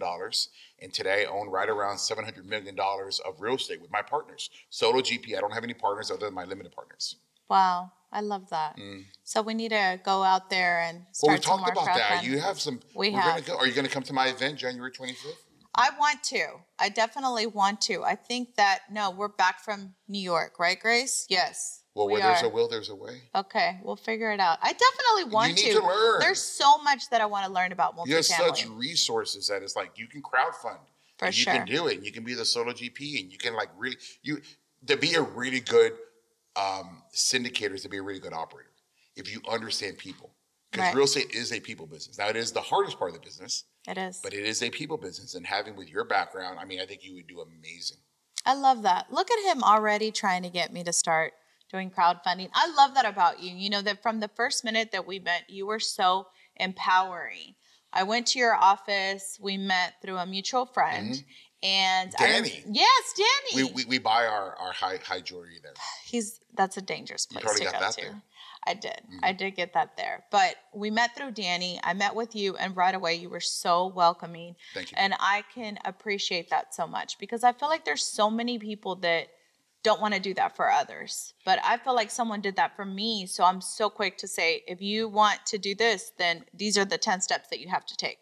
And 0.82 0.94
today 0.94 1.26
I 1.26 1.30
own 1.30 1.50
right 1.50 1.70
around 1.70 1.98
$700 1.98 2.46
million 2.46 2.76
of 2.80 3.36
real 3.40 3.56
estate 3.56 3.82
with 3.82 3.92
my 3.92 4.02
partners. 4.02 4.50
Solo 4.70 5.02
GP, 5.02 5.38
I 5.38 5.42
don't 5.42 5.54
have 5.54 5.64
any 5.64 5.74
partners 5.74 6.10
other 6.10 6.26
than 6.28 6.34
my 6.34 6.46
limited 6.46 6.72
partners. 6.72 7.18
Wow, 7.50 7.92
I 8.14 8.22
love 8.22 8.50
that. 8.52 8.80
So 9.26 9.42
we 9.42 9.54
need 9.54 9.70
to 9.72 10.00
go 10.06 10.24
out 10.24 10.50
there 10.50 10.80
and 10.80 11.00
Mm. 11.02 11.04
Well, 11.24 11.36
we 11.36 11.40
talked 11.42 11.70
about 11.70 11.86
that. 11.86 12.24
You 12.24 12.40
have 12.40 12.60
some. 12.60 12.80
We 12.96 13.10
we're 13.10 13.20
Gonna 13.20 13.32
have. 13.34 13.46
go, 13.46 13.58
are 13.58 13.68
you 13.68 13.74
going 13.74 13.86
to 13.86 13.92
come 13.92 14.04
to 14.04 14.14
my 14.14 14.28
event 14.28 14.58
January 14.58 14.92
25th? 14.92 15.36
I 15.76 15.90
want 16.00 16.24
to. 16.26 16.46
I 16.80 16.90
definitely 16.90 17.48
want 17.48 17.82
to. 17.82 18.04
I 18.04 18.16
think 18.16 18.56
that 18.56 18.82
no, 18.92 19.12
we're 19.12 19.30
back 19.30 19.64
from 19.64 19.94
New 20.08 20.20
York, 20.20 20.60
right, 20.60 20.80
Grace? 20.80 21.26
Yes. 21.30 21.84
Well, 21.94 22.08
we 22.08 22.14
where 22.14 22.22
there's 22.22 22.44
are. 22.44 22.46
a 22.46 22.50
will, 22.50 22.68
there's 22.68 22.90
a 22.90 22.96
way. 22.96 23.24
Okay, 23.36 23.80
we'll 23.84 23.98
figure 23.98 24.32
it 24.32 24.40
out. 24.40 24.60
I 24.62 24.74
definitely 24.74 25.34
want 25.34 25.50
you 25.50 25.66
need 25.66 25.74
to 25.74 25.86
learn. 25.86 26.20
There's 26.20 26.42
so 26.42 26.78
much 26.84 27.10
that 27.10 27.20
I 27.22 27.26
want 27.26 27.46
to 27.46 27.52
learn 27.52 27.72
about 27.72 27.96
You 28.06 28.16
have 28.16 28.26
such 28.26 28.66
resources 28.68 29.48
that 29.48 29.62
it's 29.62 29.76
like 29.76 29.98
you 29.98 30.08
can 30.08 30.22
crowdfund. 30.22 30.80
For 31.18 31.26
and 31.26 31.38
you 31.38 31.46
can 31.46 31.66
do 31.66 31.88
it. 31.88 31.98
And 31.98 32.06
you 32.06 32.12
can 32.12 32.24
be 32.24 32.34
the 32.34 32.46
solo 32.46 32.72
GP 32.72 33.22
and 33.22 33.32
you 33.32 33.38
can 33.38 33.56
like 33.56 33.70
really 33.78 33.98
you 34.24 34.42
to 34.88 34.98
be 34.98 35.16
a 35.16 35.22
really 35.22 35.60
good 35.60 35.94
um 36.56 37.04
syndicator 37.14 37.76
is 37.76 37.84
to 37.84 37.90
be 37.90 37.98
a 37.98 38.02
really 38.02 38.20
good 38.20 38.34
operator. 38.34 38.72
If 39.16 39.32
you 39.32 39.42
understand 39.50 39.98
people. 39.98 40.32
Because 40.72 40.86
Right. 40.88 40.96
real 40.96 41.04
estate 41.04 41.32
is 41.32 41.52
a 41.52 41.60
people 41.60 41.86
business. 41.86 42.18
Now 42.18 42.30
it 42.30 42.38
is 42.38 42.54
the 42.54 42.62
hardest 42.62 42.98
part 42.98 43.12
of 43.12 43.16
the 43.16 43.22
business, 43.22 43.66
It 43.88 43.98
is. 43.98 44.20
but 44.24 44.34
it 44.34 44.46
is 44.46 44.62
a 44.62 44.70
people 44.70 44.98
business. 44.98 45.34
And 45.36 45.46
having 45.48 45.76
with 45.76 45.90
your 45.90 46.04
background, 46.06 46.60
I 46.60 46.66
mean, 46.66 46.80
I 46.80 46.86
think 46.86 47.04
you 47.04 47.16
would 47.16 47.28
do 47.28 47.42
amazing. 47.42 47.98
I 48.46 48.54
love 48.56 48.84
that. 48.84 49.12
Look 49.12 49.30
at 49.32 49.52
him 49.52 49.64
already 49.64 50.12
trying 50.12 50.44
to 50.44 50.50
get 50.50 50.72
me 50.74 50.84
to 50.84 50.94
start 50.94 51.34
doing 51.72 51.90
crowdfunding. 51.90 52.50
I 52.54 52.72
love 52.76 52.94
that 52.96 53.06
about 53.06 53.42
you. 53.42 53.56
You 53.56 53.70
know, 53.70 53.82
that 53.82 54.02
from 54.04 54.20
the 54.20 54.28
first 54.28 54.64
minute 54.64 54.92
that 54.92 55.08
we 55.08 55.20
met, 55.20 55.44
you 55.50 55.66
were 55.66 55.80
so 55.80 56.28
empowering. 56.58 57.56
I 57.94 58.04
went 58.04 58.28
to 58.28 58.40
your 58.40 58.56
office, 58.56 59.38
we 59.42 59.58
met 59.58 59.96
through 60.02 60.18
a 60.18 60.26
mutual 60.26 60.66
friend. 60.66 61.24
And 61.64 62.12
Mm-hmm. 62.14 62.24
Danny. 62.24 62.64
yes, 62.72 63.14
Danny. 63.16 63.64
We, 63.66 63.72
we, 63.72 63.86
we 63.86 63.98
buy 64.00 64.26
our, 64.26 64.56
our 64.56 64.72
high 64.72 64.98
high 65.04 65.22
jewelry 65.22 65.60
there. 65.62 65.74
He's 66.06 66.40
that's 66.56 66.76
a 66.78 66.82
dangerous 66.82 67.28
You 67.30 67.36
place 67.36 67.44
probably 67.46 67.66
to 67.68 67.72
got 67.72 67.80
go 67.80 67.86
that 67.86 67.94
to. 67.94 68.02
there. 68.02 68.22
Mm-hmm. 68.68 68.70
I 68.70 68.80
did. 68.80 69.02
I 69.24 69.34
did 69.34 69.56
get 69.56 69.74
that 69.74 69.98
there. 69.98 70.24
But 70.32 70.56
we 70.74 70.92
met 70.92 71.16
through 71.16 71.32
Danny. 71.32 71.80
I 71.84 71.94
met 71.94 72.16
with 72.16 72.36
you, 72.36 72.56
and 72.58 72.76
right 72.76 72.94
away 72.94 73.16
you 73.16 73.30
were 73.30 73.40
so 73.40 73.88
welcoming. 73.88 74.56
Thank 74.74 74.92
you. 74.92 74.98
And 75.00 75.14
I 75.20 75.44
can 75.54 75.80
appreciate 75.86 76.50
that 76.50 76.74
so 76.74 76.88
much 76.88 77.18
because 77.18 77.44
I 77.44 77.54
feel 77.54 77.70
like 77.70 77.86
there's 77.86 78.04
so 78.04 78.30
many 78.30 78.60
people 78.60 78.96
that 78.98 79.28
don't 79.84 80.02
want 80.02 80.14
to 80.14 80.20
do 80.20 80.34
that 80.36 80.56
for 80.56 80.70
others. 80.70 81.34
But 81.44 81.60
I 81.64 81.78
feel 81.78 81.96
like 81.96 82.12
someone 82.12 82.42
did 82.42 82.56
that 82.58 82.76
for 82.76 82.86
me. 82.86 83.26
So 83.26 83.44
I'm 83.44 83.62
so 83.62 83.90
quick 83.90 84.18
to 84.20 84.28
say, 84.28 84.64
if 84.68 84.82
you 84.82 85.10
want 85.10 85.40
to 85.48 85.58
do 85.58 85.74
this, 85.74 86.12
then 86.18 86.46
these 86.54 86.78
are 86.78 86.86
the 86.86 86.98
10 86.98 87.22
steps 87.22 87.50
that 87.50 87.60
you 87.60 87.68
have 87.68 87.86
to 87.88 87.98
take. 87.98 88.20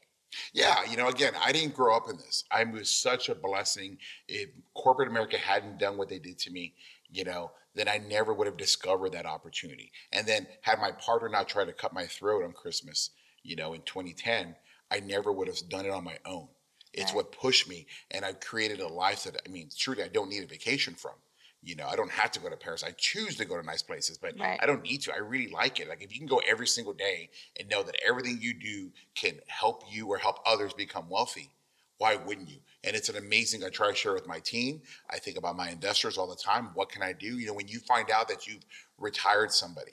Yeah, 0.53 0.77
you 0.89 0.95
know, 0.95 1.07
again, 1.07 1.33
I 1.44 1.51
didn't 1.51 1.74
grow 1.74 1.97
up 1.97 2.07
in 2.09 2.18
this. 2.18 2.44
I 2.51 2.63
was 2.63 2.89
such 2.89 3.30
a 3.30 3.36
blessing. 3.36 3.97
If 4.27 4.50
corporate 4.75 5.09
America 5.09 5.38
hadn't 5.38 5.80
done 5.80 5.97
what 5.97 6.07
they 6.07 6.19
did 6.19 6.38
to 6.39 6.51
me, 6.51 6.75
you 7.12 7.24
know, 7.24 7.52
then 7.76 7.88
I 7.88 7.98
never 7.98 8.34
would 8.34 8.48
have 8.48 8.58
discovered 8.58 9.12
that 9.14 9.26
opportunity. 9.26 9.92
And 10.12 10.28
then 10.28 10.48
had 10.62 10.80
my 10.80 10.92
partner 10.92 11.30
not 11.30 11.48
tried 11.48 11.66
to 11.66 11.74
cut 11.74 11.94
my 11.94 12.06
throat 12.06 12.44
on 12.44 12.52
Christmas, 12.52 13.12
you 13.44 13.56
know, 13.56 13.74
in 13.74 13.82
2010, 13.82 14.56
I 14.92 15.00
never 15.00 15.32
would 15.32 15.48
have 15.48 15.58
done 15.70 15.86
it 15.86 15.92
on 15.92 16.04
my 16.04 16.18
own. 16.26 16.50
It's 16.94 17.12
Right. 17.12 17.18
what 17.18 17.32
pushed 17.32 17.70
me, 17.70 17.86
and 18.10 18.26
I 18.26 18.34
created 18.34 18.80
a 18.80 18.88
life 18.88 19.24
that 19.24 19.42
I 19.46 19.50
mean, 19.50 19.70
truly, 19.78 20.04
I 20.04 20.08
don't 20.08 20.30
need 20.30 20.44
a 20.44 20.48
vacation 20.48 20.96
from. 20.96 21.14
You 21.62 21.76
know, 21.76 21.88
I 21.88 21.96
don't 21.96 22.12
have 22.12 22.32
to 22.32 22.40
go 22.40 22.50
to 22.50 22.56
Paris. 22.56 22.84
I 22.84 22.92
choose 22.92 23.36
to 23.36 23.46
go 23.46 23.60
to 23.60 23.66
nice 23.66 23.84
places, 23.84 24.18
but 24.18 24.40
Right. 24.40 24.60
I 24.62 24.66
don't 24.66 24.82
need 24.82 25.02
to. 25.02 25.14
I 25.14 25.18
really 25.18 25.52
like 25.52 25.80
it. 25.80 25.90
Like 25.90 26.02
if 26.02 26.12
you 26.14 26.20
can 26.20 26.28
go 26.28 26.42
every 26.48 26.68
single 26.68 26.94
day 26.94 27.30
and 27.60 27.70
know 27.70 27.84
that 27.84 27.96
everything 28.06 28.40
you 28.42 28.54
do 28.54 28.92
can 29.14 29.40
help 29.48 29.84
you 29.92 30.08
or 30.08 30.18
help 30.18 30.40
others 30.46 30.74
become 30.74 31.10
wealthy, 31.10 31.52
why 32.00 32.16
wouldn't 32.16 32.50
you? 32.50 32.57
And 32.84 32.96
it's 32.96 33.10
an 33.10 33.18
amazing. 33.18 33.63
I 33.63 33.69
try 33.69 33.90
to 33.90 33.96
share 33.96 34.13
with 34.13 34.28
my 34.28 34.40
team. 34.40 34.81
I 35.10 35.19
think 35.19 35.38
about 35.38 35.56
my 35.56 35.69
investors 35.69 36.18
all 36.18 36.28
the 36.28 36.36
time. 36.36 36.69
What 36.74 36.90
can 36.90 37.04
I 37.04 37.13
do? 37.13 37.38
You 37.38 37.46
know, 37.46 37.54
when 37.54 37.68
you 37.68 37.80
find 37.80 38.10
out 38.10 38.30
that 38.30 38.48
you've 38.48 38.63
retired 38.98 39.51
somebody, 39.51 39.92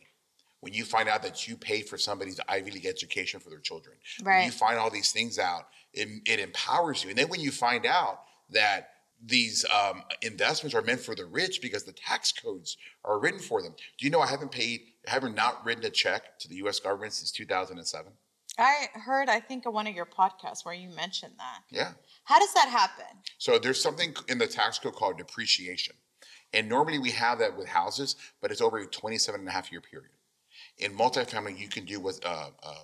when 0.61 0.73
you 0.73 0.85
find 0.85 1.09
out 1.09 1.23
that 1.25 1.47
you 1.47 1.57
paid 1.57 1.89
for 1.89 1.99
somebody's 1.99 2.41
Ivy 2.49 2.71
League 2.71 2.87
education 2.87 3.41
for 3.41 3.51
their 3.51 3.59
children, 3.59 3.97
when 4.37 4.47
you 4.47 4.53
find 4.53 4.79
all 4.79 4.89
these 4.89 5.13
things 5.13 5.39
out, 5.39 5.67
it, 5.93 6.09
it 6.27 6.39
empowers 6.39 7.03
you. 7.03 7.11
And 7.11 7.19
then 7.19 7.29
when 7.29 7.41
you 7.41 7.51
find 7.51 7.85
out 7.85 8.21
that 8.51 8.91
these 9.25 9.65
um, 9.75 10.03
investments 10.23 10.75
are 10.75 10.83
meant 10.83 11.01
for 11.01 11.15
the 11.15 11.25
rich 11.25 11.61
because 11.61 11.85
the 11.85 11.93
tax 11.93 12.33
codes 12.33 12.77
are 13.05 13.19
written 13.19 13.41
for 13.41 13.63
them. 13.63 13.75
Do 13.99 14.07
you 14.07 14.11
know 14.11 14.21
I 14.21 14.29
haven't 14.29 14.53
paid, 14.53 14.83
I 15.09 15.11
haven't 15.11 15.35
not 15.35 15.65
written 15.65 15.85
a 15.85 15.91
check 15.91 16.39
to 16.41 16.49
the 16.49 16.57
U.S. 16.57 16.79
government 16.79 17.15
since 17.15 17.33
2007? 17.33 18.13
I 18.59 18.87
heard, 18.95 19.29
I 19.29 19.41
think, 19.41 19.67
on 19.67 19.75
one 19.75 19.87
of 19.87 19.95
your 19.95 20.07
podcasts 20.07 20.65
where 20.65 20.75
you 20.75 20.89
mentioned 20.89 21.35
that. 21.39 21.61
Yeah. 21.71 21.93
How 22.25 22.39
does 22.39 22.53
that 22.55 22.69
happen? 22.69 23.05
So 23.39 23.59
there's 23.59 23.81
something 23.81 24.15
in 24.29 24.39
the 24.39 24.47
tax 24.47 24.79
code 24.79 24.95
called 24.95 25.19
depreciation. 25.19 25.95
And 26.53 26.69
normally 26.69 26.99
we 26.99 27.11
have 27.11 27.39
that 27.41 27.57
with 27.57 27.69
houses, 27.69 28.17
but 28.41 28.51
it's 28.51 28.61
over 28.61 28.79
a 28.79 28.87
27 28.87 29.41
and 29.41 29.49
a 29.49 29.53
half 29.53 29.71
year 29.71 29.81
period. 29.81 30.11
In 30.79 30.97
multifamily, 30.97 31.59
you 31.59 31.69
can 31.69 31.85
do 31.85 32.01
with 32.01 32.25
uh, 32.25 32.51
um, 32.63 32.75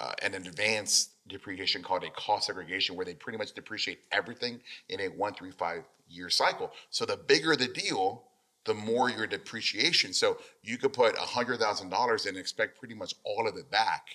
uh, 0.00 0.12
an 0.22 0.34
advanced 0.34 1.10
depreciation 1.28 1.82
called 1.82 2.02
a 2.02 2.10
cost 2.10 2.46
segregation, 2.46 2.96
where 2.96 3.04
they 3.04 3.14
pretty 3.14 3.38
much 3.38 3.52
depreciate 3.52 4.00
everything 4.10 4.60
in 4.88 5.00
a 5.00 5.08
one, 5.08 5.34
three, 5.34 5.52
five 5.52 5.84
year 6.08 6.30
cycle. 6.30 6.72
So 6.90 7.04
the 7.04 7.16
bigger 7.16 7.54
the 7.54 7.68
deal, 7.68 8.24
the 8.64 8.74
more 8.74 9.10
your 9.10 9.26
depreciation. 9.26 10.12
So 10.12 10.38
you 10.62 10.78
could 10.78 10.92
put 10.92 11.14
$100,000 11.14 12.26
and 12.26 12.36
expect 12.36 12.78
pretty 12.78 12.94
much 12.94 13.14
all 13.24 13.46
of 13.46 13.56
it 13.56 13.70
back 13.70 14.06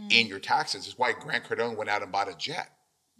Mm. 0.00 0.12
in 0.12 0.26
your 0.28 0.38
taxes. 0.38 0.86
It's 0.86 0.96
why 0.96 1.12
Grant 1.12 1.44
Cardone 1.44 1.76
went 1.76 1.90
out 1.90 2.02
and 2.02 2.12
bought 2.12 2.28
a 2.28 2.36
jet. 2.36 2.70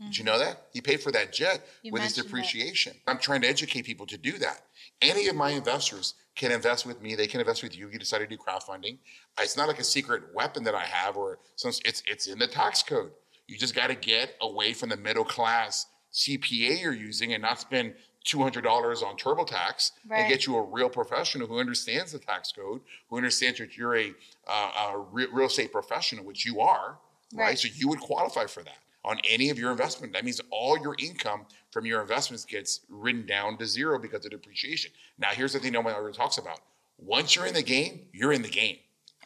Did 0.00 0.16
you 0.16 0.24
mm-hmm. 0.24 0.32
know 0.32 0.38
that? 0.38 0.68
He 0.72 0.80
paid 0.80 1.00
for 1.00 1.10
that 1.10 1.32
jet 1.32 1.66
You 1.82 1.92
with 1.92 2.02
his 2.02 2.16
mentioned 2.16 2.26
it. 2.26 2.28
depreciation. 2.28 2.94
I'm 3.08 3.18
trying 3.18 3.40
to 3.42 3.48
educate 3.48 3.82
people 3.82 4.06
to 4.06 4.16
do 4.16 4.38
that. 4.38 4.62
Any 5.02 5.26
of 5.26 5.34
my 5.34 5.50
investors 5.50 6.14
can 6.36 6.52
invest 6.52 6.86
with 6.86 7.02
me. 7.02 7.16
They 7.16 7.26
can 7.26 7.40
invest 7.40 7.64
with 7.64 7.76
you. 7.76 7.90
You 7.90 7.98
decide 7.98 8.18
to 8.18 8.26
do 8.28 8.36
crowdfunding. 8.36 8.98
It's 9.40 9.56
not 9.56 9.66
like 9.66 9.80
a 9.80 9.84
secret 9.84 10.22
weapon 10.32 10.62
that 10.64 10.74
I 10.76 10.84
have, 10.84 11.16
or 11.16 11.40
some. 11.56 11.72
It's 11.84 12.04
it's 12.06 12.28
in 12.28 12.38
the 12.38 12.46
tax 12.46 12.80
code. 12.80 13.10
You 13.48 13.58
just 13.58 13.74
got 13.74 13.88
to 13.88 13.96
get 13.96 14.36
away 14.40 14.72
from 14.72 14.88
the 14.88 14.96
middle 14.96 15.24
class 15.24 15.86
CPA 16.12 16.80
you're 16.80 16.94
using 16.94 17.32
and 17.32 17.42
not 17.42 17.60
spend 17.60 17.94
two 18.24 18.42
hundred 18.42 18.62
dollars 18.64 19.02
on 19.02 19.16
TurboTax 19.16 19.92
Right. 20.06 20.20
and 20.20 20.28
get 20.28 20.46
you 20.46 20.56
a 20.56 20.62
real 20.62 20.88
professional 20.88 21.46
who 21.46 21.58
understands 21.58 22.12
the 22.12 22.18
tax 22.18 22.52
code, 22.52 22.80
who 23.08 23.16
understands 23.16 23.58
that 23.58 23.76
you're 23.76 23.96
a, 23.96 24.12
uh, 24.46 24.92
a 24.94 24.98
real 24.98 25.46
estate 25.46 25.72
professional, 25.72 26.24
which 26.24 26.44
you 26.44 26.60
are, 26.60 26.98
right? 27.32 27.46
Right. 27.46 27.58
So 27.58 27.68
you 27.74 27.88
would 27.88 28.00
qualify 28.00 28.46
for 28.46 28.62
that 28.62 28.78
on 29.04 29.18
any 29.28 29.50
of 29.50 29.58
your 29.58 29.70
investment. 29.70 30.12
That 30.12 30.24
means 30.24 30.40
all 30.50 30.78
your 30.78 30.94
income 30.98 31.46
from 31.70 31.86
your 31.86 32.00
investments 32.02 32.44
gets 32.44 32.80
written 32.88 33.24
down 33.26 33.56
to 33.58 33.66
zero 33.66 33.98
because 33.98 34.24
of 34.24 34.30
depreciation. 34.32 34.90
Now, 35.18 35.28
here's 35.28 35.52
the 35.52 35.60
thing 35.60 35.72
nobody 35.72 35.96
ever 35.96 36.12
talks 36.12 36.38
about. 36.38 36.60
Once 36.98 37.36
you're 37.36 37.46
in 37.46 37.54
the 37.54 37.62
game, 37.62 38.06
you're 38.12 38.32
in 38.32 38.42
the 38.42 38.48
game. 38.48 38.76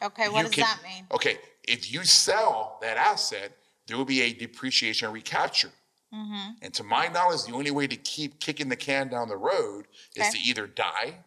Okay, 0.01 0.29
what 0.29 0.37
You 0.39 0.43
does 0.43 0.51
can- 0.51 0.61
that 0.63 0.79
mean? 0.83 1.07
Okay, 1.11 1.37
if 1.63 1.91
you 1.91 2.03
sell 2.03 2.77
that 2.81 2.97
asset, 2.97 3.57
there 3.87 3.97
will 3.97 4.05
be 4.05 4.21
a 4.21 4.33
depreciation 4.33 5.11
recapture. 5.11 5.71
Mm-hmm. 6.13 6.51
And 6.61 6.73
to 6.75 6.83
my 6.83 7.07
knowledge, 7.07 7.43
the 7.45 7.53
only 7.53 7.71
way 7.71 7.87
to 7.87 7.95
keep 7.95 8.39
kicking 8.39 8.69
the 8.69 8.75
can 8.75 9.07
down 9.09 9.27
the 9.27 9.37
road 9.37 9.87
is 10.15 10.27
Okay. 10.27 10.37
to 10.37 10.39
either 10.49 10.67
die 10.67 11.23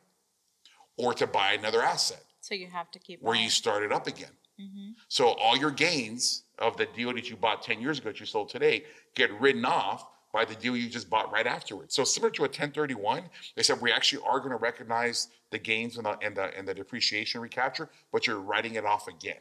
or 0.96 1.12
to 1.14 1.26
buy 1.26 1.52
another 1.54 1.82
asset 1.82 2.22
So 2.40 2.54
you 2.54 2.68
have 2.68 2.90
to 2.92 2.98
keep 2.98 3.20
where 3.20 3.34
you 3.34 3.40
buying. 3.42 3.50
start 3.50 3.82
it 3.82 3.92
up 3.92 4.06
again. 4.06 4.30
Mhm. 4.60 4.94
So 5.08 5.28
all 5.32 5.56
your 5.56 5.70
gains 5.72 6.44
of 6.58 6.76
the 6.76 6.86
deal 6.86 7.12
that 7.14 7.28
you 7.28 7.36
bought 7.36 7.62
10 7.62 7.80
years 7.80 7.98
ago 7.98 8.10
that 8.10 8.20
you 8.20 8.26
sold 8.26 8.48
today 8.48 8.86
get 9.14 9.30
written 9.40 9.64
off 9.64 10.06
by 10.32 10.44
the 10.44 10.54
deal 10.54 10.76
you 10.76 10.88
just 10.88 11.10
bought 11.10 11.30
right 11.32 11.46
afterwards. 11.46 11.94
So 11.94 12.04
similar 12.04 12.30
to 12.32 12.44
a 12.44 12.48
1031, 12.48 13.28
they 13.56 13.62
said 13.62 13.80
we 13.80 13.90
actually 13.92 14.22
are 14.24 14.38
going 14.38 14.50
to 14.50 14.56
recognize 14.56 15.28
the 15.50 15.58
gains 15.58 15.96
and 15.96 16.06
the, 16.06 16.16
and 16.22 16.36
the 16.36 16.56
and 16.56 16.66
the 16.68 16.74
depreciation 16.74 17.40
recapture, 17.40 17.90
but 18.12 18.26
you're 18.26 18.40
writing 18.40 18.74
it 18.74 18.84
off 18.84 19.08
again. 19.08 19.40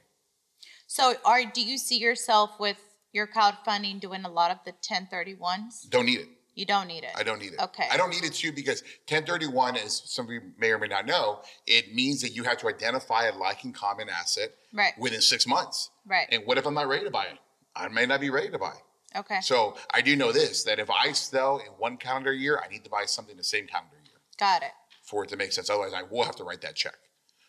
So 0.88 1.16
are 1.24 1.46
do 1.46 1.62
you 1.62 1.78
see 1.78 1.98
yourself 1.98 2.60
with 2.60 2.95
your 3.16 3.26
crowdfunding 3.26 4.00
doing 4.02 4.26
a 4.26 4.30
lot 4.30 4.52
of 4.52 4.58
the 4.66 4.74
1031s? 4.84 5.90
Don't 5.90 6.06
need 6.06 6.20
it. 6.20 6.28
You 6.54 6.66
don't 6.66 6.88
need 6.88 7.04
it. 7.04 7.12
I 7.18 7.24
don't 7.24 7.40
need 7.40 7.54
it. 7.54 7.60
Okay. 7.60 7.88
I 7.92 7.98
don't 7.98 8.10
need 8.10 8.24
it 8.24 8.34
too 8.34 8.52
because 8.52 8.82
1031, 9.10 9.78
as 9.78 10.02
some 10.06 10.26
of 10.26 10.32
you 10.32 10.42
may 10.58 10.72
or 10.72 10.78
may 10.80 10.88
not 10.88 11.06
know, 11.06 11.42
it 11.66 11.94
means 11.94 12.22
that 12.22 12.30
you 12.36 12.44
have 12.44 12.58
to 12.60 12.68
identify 12.68 13.26
a 13.26 13.36
like 13.36 13.64
and 13.64 13.74
common 13.74 14.08
asset 14.10 14.50
Right. 14.74 14.94
within 14.98 15.22
six 15.22 15.48
months. 15.48 15.90
Right. 16.06 16.28
And 16.32 16.44
what 16.46 16.58
if 16.58 16.66
I'm 16.66 16.74
not 16.74 16.88
ready 16.88 17.04
to 17.06 17.12
buy 17.12 17.26
it? 17.26 17.38
I 17.76 17.88
may 17.90 18.06
not 18.06 18.22
be 18.22 18.30
ready 18.30 18.50
to 18.52 18.60
buy 18.60 18.72
it. 18.72 19.18
Okay. 19.20 19.40
So 19.42 19.76
I 19.94 20.02
do 20.02 20.16
know 20.16 20.32
this 20.32 20.64
that 20.64 20.80
if 20.80 20.90
I 20.90 21.12
sell 21.14 21.58
in 21.60 21.68
one 21.78 21.98
calendar 21.98 22.34
year, 22.34 22.62
I 22.64 22.70
need 22.70 22.84
to 22.84 22.90
buy 22.90 23.04
something 23.06 23.36
the 23.36 23.44
same 23.44 23.66
calendar 23.68 23.96
year 24.04 24.16
Got 24.38 24.64
it. 24.64 24.72
for 25.04 25.24
it 25.24 25.30
to 25.30 25.38
make 25.38 25.52
sense. 25.54 25.70
Otherwise, 25.70 25.94
I 25.94 26.04
will 26.04 26.24
have 26.24 26.36
to 26.38 26.44
write 26.46 26.62
that 26.62 26.76
check. 26.76 26.96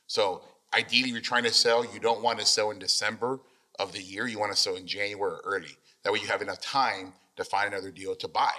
So 0.08 0.42
ideally, 0.74 1.10
you're 1.10 1.20
trying 1.20 1.44
to 1.44 1.52
sell. 1.52 1.84
You 1.84 2.00
don't 2.00 2.22
want 2.22 2.38
to 2.40 2.46
sell 2.46 2.70
in 2.72 2.78
December 2.80 3.40
of 3.78 3.92
the 3.92 4.02
year. 4.02 4.26
You 4.26 4.38
want 4.38 4.52
to 4.52 4.58
sell 4.58 4.76
in 4.76 4.86
January 4.86 5.32
or 5.32 5.40
early. 5.44 5.76
That 6.02 6.12
way, 6.12 6.20
you 6.20 6.28
have 6.28 6.42
enough 6.42 6.60
time 6.60 7.12
to 7.36 7.44
find 7.44 7.72
another 7.72 7.90
deal 7.90 8.14
to 8.16 8.28
buy. 8.28 8.52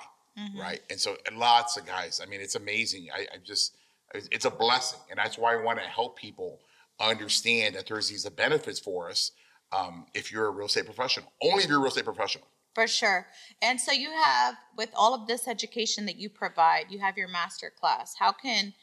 Right. 0.55 0.81
And 0.91 0.99
so 0.99 1.17
lots 1.35 1.77
of 1.77 1.87
guys. 1.87 2.21
I 2.23 2.29
mean, 2.29 2.41
it's 2.41 2.53
amazing. 2.53 3.07
I, 3.11 3.21
I 3.21 3.37
just, 3.43 3.75
it's 4.13 4.29
it's 4.31 4.45
a 4.45 4.51
blessing, 4.51 4.99
and 5.09 5.17
that's 5.17 5.35
why 5.35 5.53
I 5.53 5.63
want 5.63 5.79
to 5.79 5.85
help 5.85 6.15
people 6.15 6.59
understand 6.99 7.73
that 7.73 7.87
there's 7.87 8.09
these 8.09 8.29
benefits 8.29 8.79
for 8.79 9.09
us. 9.09 9.31
Um, 9.75 10.05
if 10.13 10.31
you're 10.31 10.45
a 10.45 10.51
real 10.51 10.67
estate 10.67 10.85
professional, 10.85 11.33
only 11.41 11.63
if 11.63 11.69
you're 11.69 11.79
a 11.79 11.81
real 11.81 11.89
estate 11.89 12.05
professional. 12.05 12.45
For 12.75 12.85
sure. 12.85 13.25
And 13.63 13.81
so 13.81 13.91
you 13.91 14.11
have, 14.11 14.53
with 14.77 14.89
all 14.95 15.15
of 15.15 15.25
this 15.25 15.47
education 15.47 16.05
that 16.05 16.17
you 16.17 16.29
provide, 16.29 16.85
you 16.91 16.99
have 16.99 17.17
your 17.17 17.27
master 17.27 17.71
class. 17.75 18.15
How 18.19 18.31
can, 18.31 18.75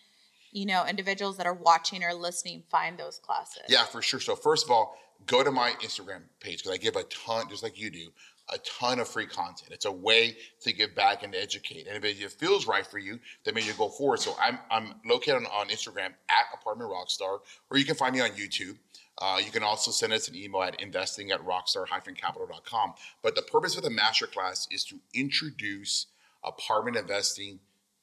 you 0.51 0.67
know, 0.67 0.85
individuals 0.85 1.37
that 1.37 1.47
are 1.47 1.55
watching 1.55 2.03
or 2.03 2.13
listening 2.13 2.65
find 2.69 2.99
those 2.99 3.21
classes? 3.21 3.63
Yeah, 3.69 3.85
for 3.85 4.03
sure. 4.03 4.19
So 4.19 4.35
first 4.35 4.65
of 4.65 4.73
all, 4.73 4.97
go 5.27 5.43
to 5.43 5.51
my 5.51 5.71
Instagram 5.83 6.23
page 6.41 6.59
because 6.59 6.73
I 6.73 6.77
give 6.77 6.97
a 6.97 7.05
ton, 7.05 7.49
just 7.49 7.63
like 7.63 7.79
you 7.79 7.91
do, 7.91 8.09
a 8.53 8.59
ton 8.59 8.99
of 8.99 9.09
free 9.09 9.27
content. 9.27 9.71
It's 9.73 9.87
a 9.87 9.93
way 9.93 10.37
to 10.63 10.73
give 10.73 10.95
back 10.95 11.23
and 11.23 11.35
educate. 11.35 11.87
And 11.87 12.03
if 12.03 12.05
it 12.05 12.33
feels 12.33 12.67
right 12.67 12.87
for 12.87 12.99
you, 12.99 13.19
then 13.45 13.55
maybe 13.55 13.67
you 13.67 13.73
go 13.75 13.89
forward. 13.89 14.21
So 14.21 14.35
I'm 14.41 14.59
I'm 14.71 14.95
located 15.07 15.37
on, 15.37 15.47
on 15.47 15.69
Instagram 15.69 16.13
at 16.29 16.47
Apartment 16.53 16.91
Rockstar, 16.91 17.41
or 17.71 17.79
you 17.79 17.85
can 17.85 17.95
find 17.95 18.15
me 18.15 18.21
on 18.21 18.31
YouTube. 18.31 18.77
Uh, 19.19 19.41
you 19.45 19.51
can 19.53 19.63
also 19.63 19.91
send 19.93 20.13
us 20.13 20.27
an 20.29 20.35
email 20.35 20.63
at 20.63 20.81
investing 20.83 21.31
at 21.31 21.41
rockstar-capital.com. 21.41 22.95
But 23.23 23.37
the 23.37 23.43
purpose 23.43 23.77
of 23.77 23.85
the 23.85 23.91
masterclass 23.91 24.67
is 24.73 24.85
to 24.87 24.97
introduce 25.15 26.07
apartment 26.43 26.97
investing 26.97 27.61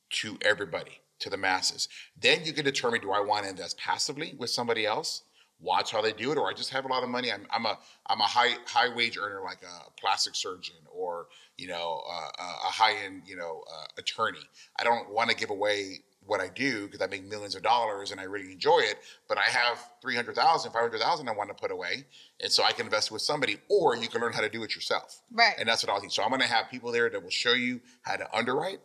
to 0.10 0.38
everybody, 0.42 1.02
to 1.20 1.30
the 1.30 1.38
masses. 1.38 1.90
Then 2.20 2.46
you 2.46 2.54
can 2.54 2.64
determine 2.64 3.02
do 3.02 3.12
I 3.12 3.20
want 3.20 3.44
to 3.44 3.50
invest 3.50 3.78
passively 3.78 4.36
with 4.38 4.50
somebody 4.50 4.86
else, 4.86 5.24
watch 5.62 5.92
how 5.92 6.02
they 6.02 6.14
do 6.14 6.32
it, 6.32 6.38
or 6.38 6.50
I 6.50 6.54
just 6.54 6.72
have 6.72 6.86
a 6.86 6.88
lot 6.88 7.04
of 7.04 7.10
money. 7.10 7.32
I'm, 7.32 7.46
I'm 7.52 7.66
a 7.66 7.78
I'm 8.08 8.20
a 8.20 8.26
high 8.26 8.56
high 8.66 8.94
wage 8.94 9.18
earner 9.18 9.42
like 9.44 9.62
a 9.64 9.92
plastic 10.00 10.36
surgeon 10.36 10.76
or 10.92 11.28
you 11.58 11.68
know 11.68 12.02
uh, 12.10 12.30
a 12.40 12.72
high 12.72 12.96
end 13.06 13.24
you 13.26 13.36
know 13.36 13.64
uh, 13.72 13.86
attorney. 13.98 14.40
I 14.80 14.84
don't 14.84 15.12
want 15.12 15.30
to 15.30 15.36
give 15.36 15.50
away 15.50 16.00
what 16.26 16.40
I 16.40 16.50
do 16.50 16.86
because 16.86 17.02
I 17.02 17.08
make 17.08 17.26
millions 17.26 17.56
of 17.56 17.64
dollars 17.64 18.12
and 18.12 18.20
I 18.20 18.24
really 18.24 18.52
enjoy 18.52 18.80
it, 18.80 18.98
but 19.28 19.38
I 19.38 19.50
have 19.50 19.84
300,000, 20.02 20.72
500,000 20.72 21.28
I 21.28 21.32
want 21.32 21.50
to 21.50 21.56
put 21.56 21.72
away. 21.72 22.06
And 22.42 22.52
so 22.52 22.64
I 22.64 22.72
can 22.72 22.86
invest 22.86 23.12
with 23.12 23.22
somebody, 23.22 23.58
or 23.70 23.96
you 23.96 24.08
can 24.08 24.22
learn 24.22 24.34
how 24.34 24.42
to 24.42 24.50
do 24.50 24.64
it 24.64 24.76
yourself. 24.76 25.22
Right. 25.32 25.54
And 25.58 25.68
that's 25.68 25.84
what 25.84 25.92
I'll 25.92 26.00
teach. 26.00 26.14
So 26.14 26.24
I'm 26.24 26.30
going 26.30 26.42
to 26.42 26.48
have 26.48 26.70
people 26.70 26.92
there 26.92 27.10
that 27.10 27.24
will 27.24 27.32
show 27.32 27.54
you 27.54 27.82
how 28.04 28.18
to 28.18 28.38
underwrite. 28.38 28.80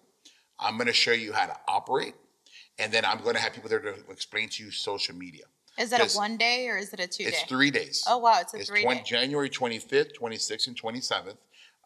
I'm 0.58 0.76
going 0.76 0.86
to 0.86 0.94
show 0.94 1.12
you 1.12 1.32
how 1.32 1.46
to 1.46 1.56
operate. 1.68 2.14
And 2.78 2.92
then 2.92 3.04
I'm 3.04 3.22
going 3.22 3.36
to 3.36 3.40
have 3.40 3.52
people 3.52 3.68
there 3.68 3.80
to 3.80 3.94
explain 4.10 4.48
to 4.50 4.64
you 4.64 4.70
social 4.70 5.14
media. 5.14 5.44
Is 5.78 5.92
it 5.92 6.00
a 6.00 6.16
one 6.16 6.36
day 6.36 6.68
or 6.68 6.76
is 6.78 6.92
it 6.92 7.00
a 7.00 7.06
two 7.06 7.24
It's 7.24 7.42
day? 7.42 7.48
three 7.48 7.70
days. 7.70 8.04
Oh, 8.06 8.18
wow. 8.18 8.38
It's 8.40 8.54
a 8.54 8.58
It's 8.58 8.68
three 8.68 8.82
20, 8.82 9.00
day. 9.00 9.04
January 9.06 9.50
25th, 9.50 10.16
26th, 10.18 10.66
and 10.68 10.80
27th. 10.80 11.36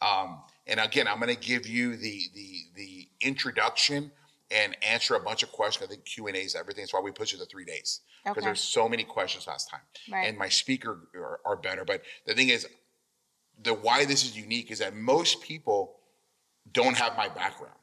Um, 0.03 0.43
and 0.67 0.81
again, 0.81 1.09
I'm 1.09 1.19
going 1.21 1.35
to 1.35 1.41
give 1.41 1.67
you 1.67 1.97
the 1.97 2.23
the 2.35 2.63
the 2.75 3.09
introduction 3.21 4.11
and 4.51 4.77
answer 4.83 5.15
a 5.15 5.21
bunch 5.21 5.43
of 5.43 5.53
questions. 5.53 5.85
I 5.87 5.89
think 5.93 6.05
Q 6.05 6.29
and 6.29 6.37
A's 6.37 6.55
everything. 6.55 6.83
That's 6.83 6.95
why 6.95 7.01
we 7.01 7.11
push 7.11 7.35
it 7.35 7.39
to 7.39 7.45
three 7.47 7.65
days 7.65 8.01
because 8.25 8.39
Okay. 8.39 8.47
there's 8.47 8.61
so 8.61 8.89
many 8.89 9.05
questions 9.05 9.47
last 9.47 9.69
time. 9.71 9.81
Right. 10.11 10.29
And 10.29 10.39
my 10.39 10.49
speaker 10.49 11.09
are, 11.15 11.41
are 11.45 11.57
better. 11.57 11.85
But 11.85 12.03
the 12.27 12.35
thing 12.35 12.49
is, 12.49 12.67
the 13.63 13.75
why 13.75 14.05
this 14.07 14.25
is 14.25 14.37
unique 14.37 14.71
is 14.71 14.79
that 14.79 14.95
most 14.97 15.43
people 15.43 15.97
don't 16.73 16.97
have 16.97 17.17
my 17.17 17.29
background. 17.29 17.75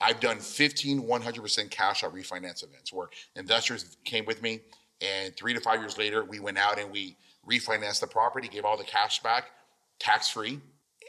I've 0.00 0.18
done 0.18 0.38
15 0.38 1.02
100% 1.02 1.70
cash 1.70 2.02
out 2.02 2.14
refinance 2.14 2.64
events 2.64 2.92
where 2.92 3.08
investors 3.36 3.96
came 4.04 4.24
with 4.24 4.40
me, 4.42 4.60
and 5.00 5.36
three 5.36 5.54
to 5.54 5.60
five 5.60 5.80
years 5.80 5.96
later, 5.98 6.24
we 6.24 6.40
went 6.40 6.58
out 6.58 6.78
and 6.78 6.90
we 6.90 7.16
refinanced 7.48 8.00
the 8.00 8.06
property, 8.06 8.48
gave 8.48 8.64
all 8.64 8.76
the 8.76 8.84
cash 8.84 9.22
back, 9.22 9.44
tax 9.98 10.28
free. 10.28 10.60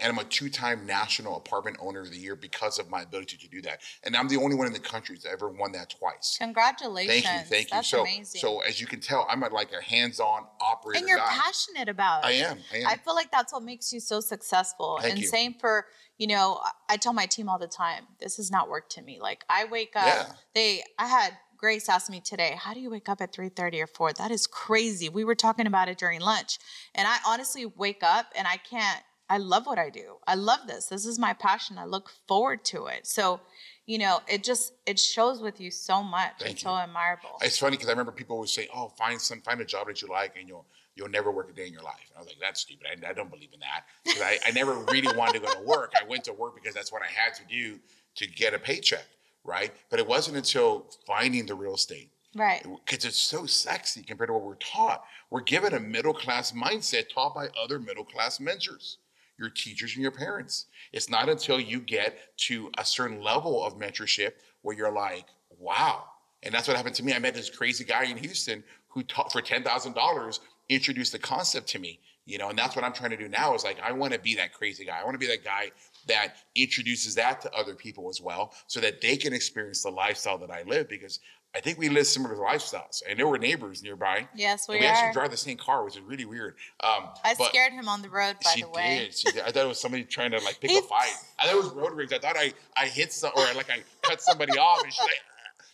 And 0.02 0.10
I'm 0.12 0.18
a 0.20 0.28
two 0.28 0.50
time 0.50 0.86
national 0.86 1.36
apartment 1.36 1.78
owner 1.82 2.00
of 2.00 2.10
the 2.12 2.18
year 2.18 2.36
because 2.36 2.80
of 2.80 2.90
my 2.90 3.02
ability 3.02 3.36
to 3.38 3.48
do 3.50 3.62
that. 3.64 3.82
And 4.04 4.16
I'm 4.16 4.30
the 4.30 4.38
only 4.38 4.56
one 4.56 4.66
in 4.66 4.72
the 4.74 4.80
country 4.80 5.16
that's 5.16 5.26
ever 5.32 5.50
won 5.50 5.74
that 5.74 5.90
twice. 5.90 6.38
Congratulations. 6.40 7.24
Thank 7.24 7.26
you, 7.44 7.50
thank 7.50 7.64
you. 7.66 7.76
That's 7.76 7.90
so, 7.90 8.02
amazing. 8.02 8.40
so 8.40 8.60
as 8.62 8.80
you 8.80 8.88
can 8.88 9.02
tell, 9.02 9.28
I'm 9.30 9.44
a, 9.44 9.50
like 9.50 9.74
a 9.74 9.84
hands-on 9.84 10.46
operator 10.62 11.00
and 11.00 11.10
you're 11.10 11.18
guy. 11.18 11.28
passionate 11.30 11.90
about 11.90 12.24
it. 12.24 12.28
I 12.28 12.32
am. 12.32 12.58
I 12.74 12.78
am. 12.78 12.88
I 12.88 12.96
feel 12.96 13.16
like 13.16 13.32
that's 13.32 13.52
what 13.52 13.64
makes 13.64 13.92
you 13.92 14.00
so 14.00 14.22
successful. 14.22 14.98
Thank 15.02 15.12
and 15.16 15.22
you. 15.22 15.28
same 15.28 15.56
for, 15.60 15.86
you 16.18 16.28
know, 16.28 16.62
I- 16.64 16.94
I 16.94 16.98
tell 16.98 17.14
my 17.14 17.26
team 17.26 17.50
all 17.50 17.60
the 17.60 17.68
time, 17.68 18.06
this 18.22 18.40
is 18.40 18.50
not 18.50 18.70
work 18.70 18.88
to 18.92 19.02
me. 19.02 19.20
Like 19.22 19.44
I 19.50 19.66
wake 19.66 19.96
up, 19.98 20.06
Yeah. 20.06 20.32
they 20.56 20.84
I 20.98 21.08
had 21.08 21.38
Grace 21.62 21.88
asked 21.88 22.10
me 22.10 22.20
today, 22.20 22.58
how 22.58 22.74
do 22.74 22.80
you 22.80 22.90
wake 22.90 23.08
up 23.08 23.22
at 23.22 23.32
3:30 23.32 23.84
or 23.84 23.88
4? 23.88 24.14
That 24.14 24.32
is 24.32 24.48
crazy. 24.48 25.10
We 25.10 25.24
were 25.24 25.36
talking 25.36 25.68
about 25.68 25.90
it 25.90 26.00
during 26.00 26.20
lunch. 26.20 26.58
And 26.96 27.08
I 27.08 27.18
honestly 27.26 27.68
wake 27.68 28.02
up 28.02 28.34
and 28.36 28.48
I 28.48 28.58
can't 28.58 29.04
I 29.30 29.38
love 29.38 29.66
what 29.66 29.80
I 29.80 29.90
do. 29.90 30.18
I 30.28 30.36
love 30.36 30.68
this. 30.68 30.88
This 30.88 31.06
is 31.06 31.18
my 31.18 31.32
passion. 31.32 31.78
I 31.78 31.86
look 31.86 32.12
forward 32.28 32.66
to 32.66 32.88
it. 32.88 33.08
So, 33.08 33.40
you 33.86 33.98
know, 33.98 34.20
it 34.28 34.44
just 34.44 34.74
it 34.86 35.00
shows 35.00 35.40
with 35.40 35.62
you 35.62 35.72
so 35.72 36.04
much. 36.04 36.34
Thank 36.40 36.52
it's 36.52 36.64
you. 36.64 36.70
so 36.70 36.76
admirable. 36.76 37.38
It's 37.42 37.58
funny 37.58 37.78
because 37.78 37.88
I 37.88 37.92
remember 37.92 38.12
people 38.12 38.40
would 38.40 38.50
say, 38.50 38.68
"Oh, 38.76 38.90
find 38.90 39.22
some, 39.22 39.40
find 39.42 39.62
a 39.62 39.66
job 39.66 39.88
that 39.88 40.02
you 40.02 40.10
like, 40.10 40.36
and 40.38 40.50
you'll 40.50 40.66
you'll 40.96 41.10
never 41.10 41.32
work 41.32 41.50
a 41.50 41.54
day 41.54 41.68
in 41.68 41.72
your 41.72 41.82
life." 41.84 42.10
And 42.10 42.18
I 42.18 42.20
was 42.20 42.28
like, 42.28 42.40
"That's 42.42 42.60
stupid. 42.60 42.88
I, 42.88 43.10
I 43.10 43.14
don't 43.14 43.30
believe 43.30 43.54
in 43.54 43.62
that." 43.62 43.86
Because 44.04 44.22
I, 44.22 44.40
I 44.46 44.52
never 44.52 44.74
really 44.92 45.16
wanted 45.16 45.36
to 45.36 45.48
go 45.48 45.54
to 45.54 45.62
work. 45.62 45.94
I 45.96 46.06
went 46.06 46.26
to 46.26 46.34
work 46.34 46.56
because 46.56 46.74
that's 46.74 46.92
what 46.92 47.02
I 47.02 47.08
had 47.08 47.34
to 47.36 47.44
do 47.46 47.80
to 48.16 48.28
get 48.28 48.54
a 48.54 48.60
paycheck, 48.60 49.06
right? 49.44 49.72
But 49.90 50.00
it 50.00 50.08
wasn't 50.08 50.38
until 50.38 50.88
finding 51.06 51.46
the 51.46 51.56
real 51.56 51.76
estate 51.76 52.10
right. 52.36 52.66
because 52.86 53.06
it's 53.06 53.18
so 53.18 53.46
sexy 53.46 54.04
compared 54.04 54.30
to 54.30 54.34
what 54.34 54.44
we're 54.44 54.56
taught. 54.56 55.04
We're 55.30 55.42
given 55.42 55.74
a 55.74 55.80
middle 55.80 56.14
class 56.14 56.52
mindset 56.52 57.10
taught 57.14 57.36
by 57.36 57.50
other 57.62 57.80
middle 57.80 58.06
class 58.06 58.40
mentors, 58.40 58.98
your 59.38 59.50
teachers 59.50 59.94
and 59.94 60.02
your 60.02 60.12
parents. 60.12 60.66
It's 60.94 61.10
not 61.10 61.30
until 61.30 61.60
you 61.60 61.80
get 61.80 62.38
to 62.48 62.72
a 62.78 62.86
certain 62.86 63.22
level 63.22 63.64
of 63.64 63.78
mentorship 63.78 64.34
where 64.62 64.76
you're 64.76 64.92
like, 64.92 65.26
wow. 65.58 66.04
And 66.44 66.54
that's 66.54 66.68
what 66.68 66.78
happened 66.78 66.96
to 66.96 67.04
me. 67.04 67.14
I 67.14 67.20
met 67.20 67.36
this 67.36 67.50
crazy 67.50 67.84
guy 67.84 68.06
in 68.06 68.18
Houston 68.18 68.64
who 68.90 69.04
taught 69.04 69.32
for 69.32 69.42
ten 69.42 69.64
thousand 69.64 69.94
dollars, 69.94 70.40
introduced 70.70 71.12
the 71.12 71.20
concept 71.20 71.68
to 71.70 71.80
me. 71.80 72.00
You 72.26 72.38
know, 72.38 72.50
and 72.50 72.58
that's 72.58 72.76
what 72.76 72.86
I'm 72.86 72.94
trying 72.94 73.12
to 73.12 73.18
do 73.18 73.28
now. 73.28 73.54
Is 73.56 73.64
like 73.64 73.80
I 73.82 73.92
want 73.92 74.14
to 74.14 74.20
be 74.20 74.36
that 74.36 74.54
crazy 74.54 74.86
guy. 74.86 75.00
I 75.00 75.04
want 75.04 75.16
to 75.16 75.20
be 75.20 75.28
that 75.28 75.44
guy 75.44 75.72
that 76.08 76.36
introduces 76.56 77.16
that 77.16 77.42
to 77.42 77.52
other 77.54 77.76
people 77.76 78.10
as 78.10 78.20
well, 78.22 78.54
so 78.68 78.80
that 78.80 79.02
they 79.02 79.18
can 79.18 79.34
experience 79.34 79.84
the 79.84 79.90
lifestyle 79.92 80.38
that 80.40 80.52
I 80.52 80.64
live. 80.64 80.90
Because 80.90 81.20
I 81.54 81.60
think 81.60 81.78
we 81.78 81.90
live 81.90 82.08
similar 82.08 82.36
lifestyles, 82.36 83.02
and 83.10 83.20
there 83.20 83.28
were 83.28 83.38
neighbors 83.38 83.84
nearby. 83.84 84.28
Yes, 84.36 84.68
we, 84.70 84.80
we 84.80 84.86
actually 84.86 85.12
drive 85.14 85.32
the 85.32 85.38
same 85.38 85.58
car, 85.58 85.84
which 85.84 85.96
is 85.98 86.02
really 86.02 86.24
weird. 86.26 86.56
Um, 86.82 87.10
I 87.26 87.34
scared 87.34 87.74
him 87.74 87.90
on 87.90 88.02
the 88.02 88.10
road, 88.10 88.38
by 88.44 88.52
she 88.52 88.62
the 88.62 88.70
way. 88.70 89.00
did. 89.06 89.18
She 89.18 89.32
did. 89.32 89.42
I 89.44 89.52
thought 89.52 89.66
it 89.66 89.68
was 89.68 89.80
somebody 89.80 90.04
trying 90.06 90.32
to 90.32 90.40
like 90.40 90.60
pick 90.62 90.72
a 90.72 90.82
fight. 90.82 91.12
I 91.40 91.46
thought 91.48 91.56
it 91.56 91.58
was 91.64 91.70
road 91.74 91.94
rage. 91.94 92.14
I 92.14 92.20
thought 92.20 92.38
I 92.38 92.54
I 92.78 92.88
hit 92.88 93.12
some 93.12 93.32
or 93.36 93.44
like 93.56 93.70
I 93.70 93.82
cut 94.02 94.22
somebody 94.22 94.58
off, 94.58 94.82
and 94.84 94.94
she 94.94 95.02
like, 95.02 95.12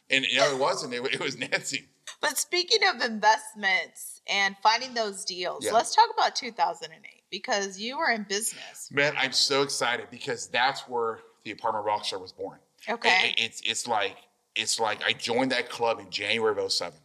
and 0.09 0.25
you 0.25 0.37
know 0.37 0.51
it 0.53 0.59
wasn't. 0.59 0.93
It, 0.93 1.03
it 1.13 1.19
was 1.19 1.37
Nancy. 1.37 1.87
But 2.21 2.37
speaking 2.39 2.79
of 2.87 3.01
investments 3.03 4.21
and 4.27 4.55
finding 4.63 4.93
those 4.95 5.23
deals, 5.25 5.63
Yeah. 5.63 5.73
let's 5.73 5.93
talk 5.93 6.09
about 6.13 6.35
2008 6.35 7.16
because 7.31 7.79
you 7.79 7.97
were 7.97 8.09
in 8.09 8.23
business. 8.23 8.89
Man, 8.91 9.13
I'm 9.17 9.31
so 9.31 9.61
excited 9.61 10.07
because 10.11 10.47
that's 10.47 10.81
where 10.87 11.19
the 11.43 11.51
apartment 11.51 11.85
rockstar 11.85 12.19
was 12.21 12.31
born. 12.31 12.59
Okay. 12.89 13.29
It- 13.37 13.39
it's 13.39 13.61
it's 13.65 13.87
like 13.87 14.17
it's 14.55 14.79
like 14.79 15.03
I 15.03 15.13
joined 15.13 15.51
that 15.51 15.69
club 15.69 15.99
in 15.99 16.09
January 16.09 16.51
of 16.61 16.71
07. 16.71 16.97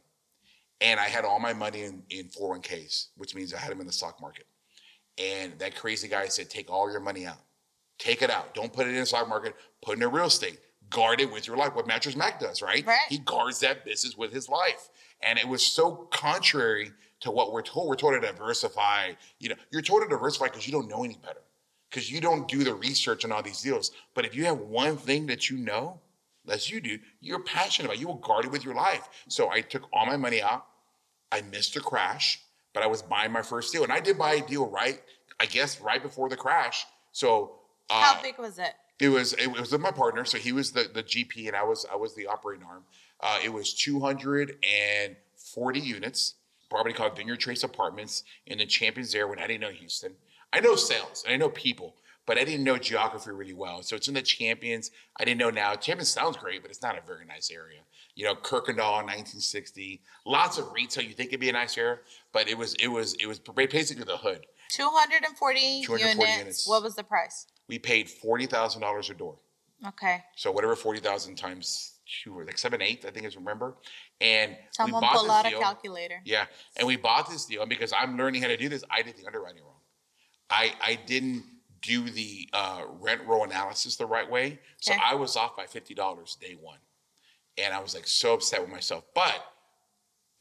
And 0.81 0.99
I 0.99 1.05
had 1.05 1.25
all 1.25 1.39
my 1.39 1.53
money 1.53 1.83
in, 1.83 2.03
in 2.11 2.27
401ks, 2.27 3.09
which 3.17 3.37
means 3.37 3.55
I 3.55 3.59
had 3.59 3.71
them 3.71 3.81
in 3.81 3.87
the 3.87 3.93
stock 3.93 4.21
market. 4.21 4.47
And 5.17 5.57
that 5.61 5.77
crazy 5.77 6.09
guy 6.09 6.27
said, 6.27 6.51
take 6.51 6.71
all 6.73 6.91
your 6.91 6.99
money 7.01 7.25
out. 7.25 7.39
Take 7.99 8.21
it 8.21 8.31
out. 8.31 8.53
Don't 8.55 8.73
put 8.73 8.89
it 8.89 8.91
in 8.91 8.97
the 8.97 9.07
stock 9.07 9.29
market. 9.29 9.55
Put 9.81 9.99
it 9.99 10.03
in 10.03 10.11
real 10.11 10.25
estate. 10.25 10.59
Guard 10.91 11.21
it 11.21 11.31
with 11.31 11.47
your 11.47 11.57
life. 11.57 11.77
What 11.77 11.87
Mattress 11.87 12.17
Mac 12.17 12.41
does, 12.41 12.63
right? 12.63 12.85
Right. 12.85 12.99
He 13.09 13.19
guards 13.19 13.61
that 13.61 13.85
business 13.85 14.17
with 14.17 14.33
his 14.33 14.49
life. 14.49 14.89
And 15.23 15.39
it 15.39 15.47
was 15.47 15.65
so 15.65 16.09
contrary 16.11 16.91
to 17.23 17.31
what 17.31 17.53
we're 17.53 17.63
told. 17.63 17.89
We're 17.89 17.97
told 17.97 18.15
to 18.15 18.21
diversify. 18.21 19.13
You 19.41 19.51
know, 19.51 19.55
you're 19.71 19.83
told 19.83 20.03
to 20.03 20.09
diversify 20.09 20.47
because 20.47 20.67
you 20.67 20.73
don't 20.73 20.89
know 20.89 21.05
any 21.05 21.17
better, 21.17 21.43
because 21.91 22.11
you 22.11 22.21
don't 22.21 22.47
do 22.49 22.65
the 22.65 22.75
research 22.75 23.25
on 23.25 23.33
all 23.33 23.43
these 23.43 23.63
deals. 23.63 23.93
But 24.15 24.27
if 24.27 24.35
you 24.35 24.45
have 24.45 24.59
one 24.59 24.97
thing 24.97 25.27
that 25.27 25.49
you 25.49 25.57
know, 25.57 26.01
as 26.49 26.69
you 26.71 26.81
do, 26.81 26.99
you're 27.21 27.43
passionate 27.43 27.87
about, 27.87 28.01
you 28.01 28.09
will 28.09 28.17
guard 28.17 28.45
it 28.45 28.51
with 28.51 28.65
your 28.65 28.75
life. 28.75 29.09
So 29.29 29.51
I 29.51 29.61
took 29.61 29.89
all 29.93 30.07
my 30.07 30.17
money 30.17 30.43
out. 30.43 30.67
I 31.31 31.43
missed 31.43 31.77
a 31.77 31.81
crash, 31.81 32.41
but 32.75 32.83
I 32.83 32.87
was 32.87 33.03
buying 33.03 33.33
my 33.33 33.43
first 33.43 33.73
deal, 33.73 33.85
and 33.85 33.93
I 33.93 34.01
did 34.01 34.19
buy 34.19 34.35
a 34.35 34.47
deal 34.47 34.69
right, 34.69 35.01
I 35.41 35.47
guess, 35.47 35.81
right 35.81 36.03
before 36.03 36.29
the 36.29 36.37
crash. 36.37 36.85
So 37.13 37.55
uh, 37.89 38.03
How 38.03 38.23
big 38.23 38.39
was 38.39 38.59
it? 38.59 38.75
it 39.01 39.09
was 39.09 39.33
it 39.35 39.47
was 39.47 39.73
with 39.73 39.81
my 39.81 39.93
partner, 39.93 40.25
so 40.25 40.39
he 40.39 40.53
was 40.53 40.73
the 40.73 40.91
the 40.93 41.03
GP 41.03 41.47
and 41.47 41.57
I 41.57 41.63
was 41.63 41.87
I 41.91 41.97
was 41.97 42.15
the 42.15 42.27
operating 42.27 42.67
arm. 42.67 42.85
Uh, 43.21 43.39
it 43.43 43.53
was 43.53 43.73
240 43.75 45.81
units, 45.81 46.35
property 46.73 46.95
called 46.95 47.17
Vineyard 47.17 47.37
Trace 47.37 47.63
Apartments 47.63 48.25
in 48.47 48.59
the 48.59 48.67
Champions 48.67 49.15
area 49.15 49.29
when 49.29 49.39
I 49.39 49.47
didn't 49.47 49.61
know 49.61 49.71
Houston. 49.71 50.15
I 50.53 50.61
know 50.61 50.75
sales 50.75 51.23
and 51.25 51.35
I 51.35 51.37
know 51.37 51.51
people, 51.51 51.97
but 52.27 52.39
I 52.39 52.45
didn't 52.45 52.65
know 52.65 52.79
geography 52.79 53.31
really 53.31 53.53
well. 53.53 53.83
So 53.83 53.95
it's 53.95 54.09
in 54.09 54.15
the 54.15 54.23
Champions. 54.23 54.91
I 55.21 55.25
didn't 55.25 55.39
know 55.39 55.51
now. 55.51 55.75
Champions 55.75 56.09
sounds 56.09 56.39
great, 56.39 56.63
but 56.63 56.71
it's 56.71 56.83
not 56.83 56.97
a 56.97 57.07
very 57.07 57.27
nice 57.27 57.51
area. 57.51 57.81
You 58.15 58.25
know, 58.25 58.35
Kuykendahl, 58.35 59.05
1960, 59.05 60.01
lots 60.27 60.57
of 60.59 60.73
retail. 60.73 61.05
You 61.05 61.13
think 61.13 61.29
it'd 61.29 61.41
be 61.41 61.51
a 61.51 61.53
nice 61.53 61.77
area, 61.77 61.99
but 62.33 62.49
it 62.49 62.57
was 62.57 62.75
it 62.75 62.89
was 62.89 63.15
it 63.15 63.27
was 63.27 63.39
basically 63.39 64.05
the 64.05 64.17
hood. 64.17 64.47
240, 64.71 65.83
240 65.85 66.21
units. 66.23 66.39
units. 66.39 66.69
What 66.69 66.83
was 66.83 66.97
the 66.97 67.05
price? 67.05 67.47
We 67.69 67.79
paid 67.79 68.09
forty 68.09 68.47
thousand 68.47 68.81
dollars 68.81 69.11
a 69.11 69.15
door. 69.15 69.37
Okay. 69.87 70.23
So 70.37 70.51
whatever 70.51 70.77
forty 70.77 71.01
thousand 71.01 71.37
times 71.37 71.99
two, 72.23 72.43
like 72.45 72.59
seven 72.59 72.83
eight, 72.83 73.05
I 73.07 73.11
think 73.11 73.27
is 73.27 73.37
remember. 73.37 73.77
And 74.21 74.57
Someone 74.71 75.01
we 75.01 75.07
bought 75.07 75.15
pull 75.15 75.23
this 75.25 75.33
out 75.33 75.47
a 75.47 75.51
deal. 75.51 75.61
calculator. 75.61 76.21
Yeah, 76.25 76.47
and 76.77 76.87
we 76.87 76.97
bought 76.97 77.29
this 77.31 77.45
deal 77.47 77.63
and 77.63 77.69
because 77.71 77.93
I'm 77.93 78.17
learning 78.17 78.43
how 78.43 78.49
to 78.49 78.57
do 78.57 78.69
this. 78.69 78.85
I 78.91 79.03
did 79.03 79.17
the 79.17 79.27
underwriting 79.27 79.63
wrong. 79.63 79.81
I 80.51 80.73
I 80.83 80.99
didn't 81.07 81.45
do 81.81 82.09
the 82.11 82.49
uh, 82.53 82.83
rent 83.01 83.23
roll 83.27 83.45
analysis 83.45 83.97
the 83.97 84.07
right 84.07 84.31
way, 84.31 84.61
so 84.79 84.93
Okay. 84.93 85.03
I 85.05 85.15
was 85.15 85.37
off 85.37 85.57
by 85.57 85.67
fifty 85.67 85.95
dollars 85.95 86.37
day 86.41 86.57
one, 86.61 86.79
and 87.59 87.75
I 87.75 87.81
was 87.81 87.95
like 87.95 88.07
so 88.07 88.35
upset 88.35 88.61
with 88.61 88.71
myself. 88.71 89.05
But 89.15 89.45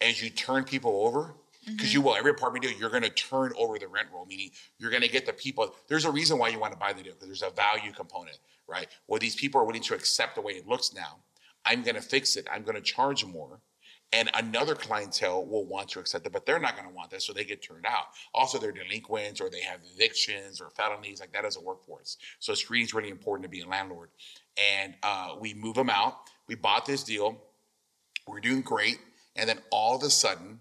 as 0.01 0.21
you 0.21 0.29
turn 0.29 0.63
people 0.63 1.05
over, 1.05 1.35
because 1.65 1.93
you 1.93 2.01
will 2.01 2.15
every 2.15 2.31
apartment 2.31 2.63
deal, 2.63 2.71
you're 2.77 2.89
going 2.89 3.03
to 3.03 3.09
turn 3.09 3.53
over 3.57 3.77
the 3.77 3.87
rent 3.87 4.07
roll, 4.13 4.25
meaning 4.25 4.49
you're 4.79 4.89
going 4.89 5.03
to 5.03 5.09
get 5.09 5.25
the 5.27 5.33
people. 5.33 5.75
There's 5.87 6.05
a 6.05 6.11
reason 6.11 6.37
why 6.39 6.49
you 6.49 6.59
want 6.59 6.73
to 6.73 6.79
buy 6.79 6.91
the 6.93 7.03
deal 7.03 7.13
because 7.13 7.27
there's 7.27 7.43
a 7.43 7.55
value 7.55 7.91
component, 7.91 8.37
right? 8.67 8.87
Well, 9.07 9.19
these 9.19 9.35
people 9.35 9.61
are 9.61 9.63
willing 9.65 9.83
to 9.83 9.93
accept 9.93 10.35
the 10.35 10.41
way 10.41 10.53
it 10.53 10.67
looks 10.67 10.93
now. 10.93 11.17
I'm 11.65 11.83
going 11.83 11.95
to 11.95 12.01
fix 12.01 12.35
it. 12.35 12.47
I'm 12.51 12.63
going 12.63 12.75
to 12.75 12.81
charge 12.81 13.25
more. 13.25 13.59
And 14.13 14.29
another 14.33 14.75
clientele 14.75 15.45
will 15.45 15.65
want 15.65 15.87
to 15.89 15.99
accept 15.99 16.25
it, 16.25 16.33
but 16.33 16.45
they're 16.45 16.59
not 16.59 16.75
going 16.75 16.87
to 16.87 16.93
want 16.93 17.11
that, 17.11 17.21
so 17.21 17.31
they 17.31 17.45
get 17.45 17.63
turned 17.63 17.85
out. 17.85 18.07
Also, 18.33 18.57
they're 18.57 18.73
delinquents 18.73 19.39
or 19.39 19.49
they 19.49 19.61
have 19.61 19.79
evictions 19.95 20.59
or 20.59 20.69
felonies, 20.71 21.21
like 21.21 21.31
that 21.31 21.43
doesn't 21.43 21.63
work 21.63 21.85
for 21.85 22.01
us. 22.01 22.17
So 22.39 22.53
screening 22.53 22.87
is 22.87 22.93
really 22.93 23.09
important 23.09 23.43
to 23.43 23.49
be 23.49 23.61
a 23.61 23.67
landlord. 23.67 24.09
And 24.57 24.95
uh, 25.01 25.35
we 25.39 25.53
move 25.53 25.75
them 25.75 25.89
out. 25.89 26.15
We 26.47 26.55
bought 26.55 26.85
this 26.85 27.03
deal. 27.03 27.41
We're 28.27 28.41
doing 28.41 28.61
great, 28.61 28.99
and 29.35 29.47
then 29.49 29.59
all 29.71 29.95
of 29.95 30.03
a 30.03 30.09
sudden, 30.09 30.59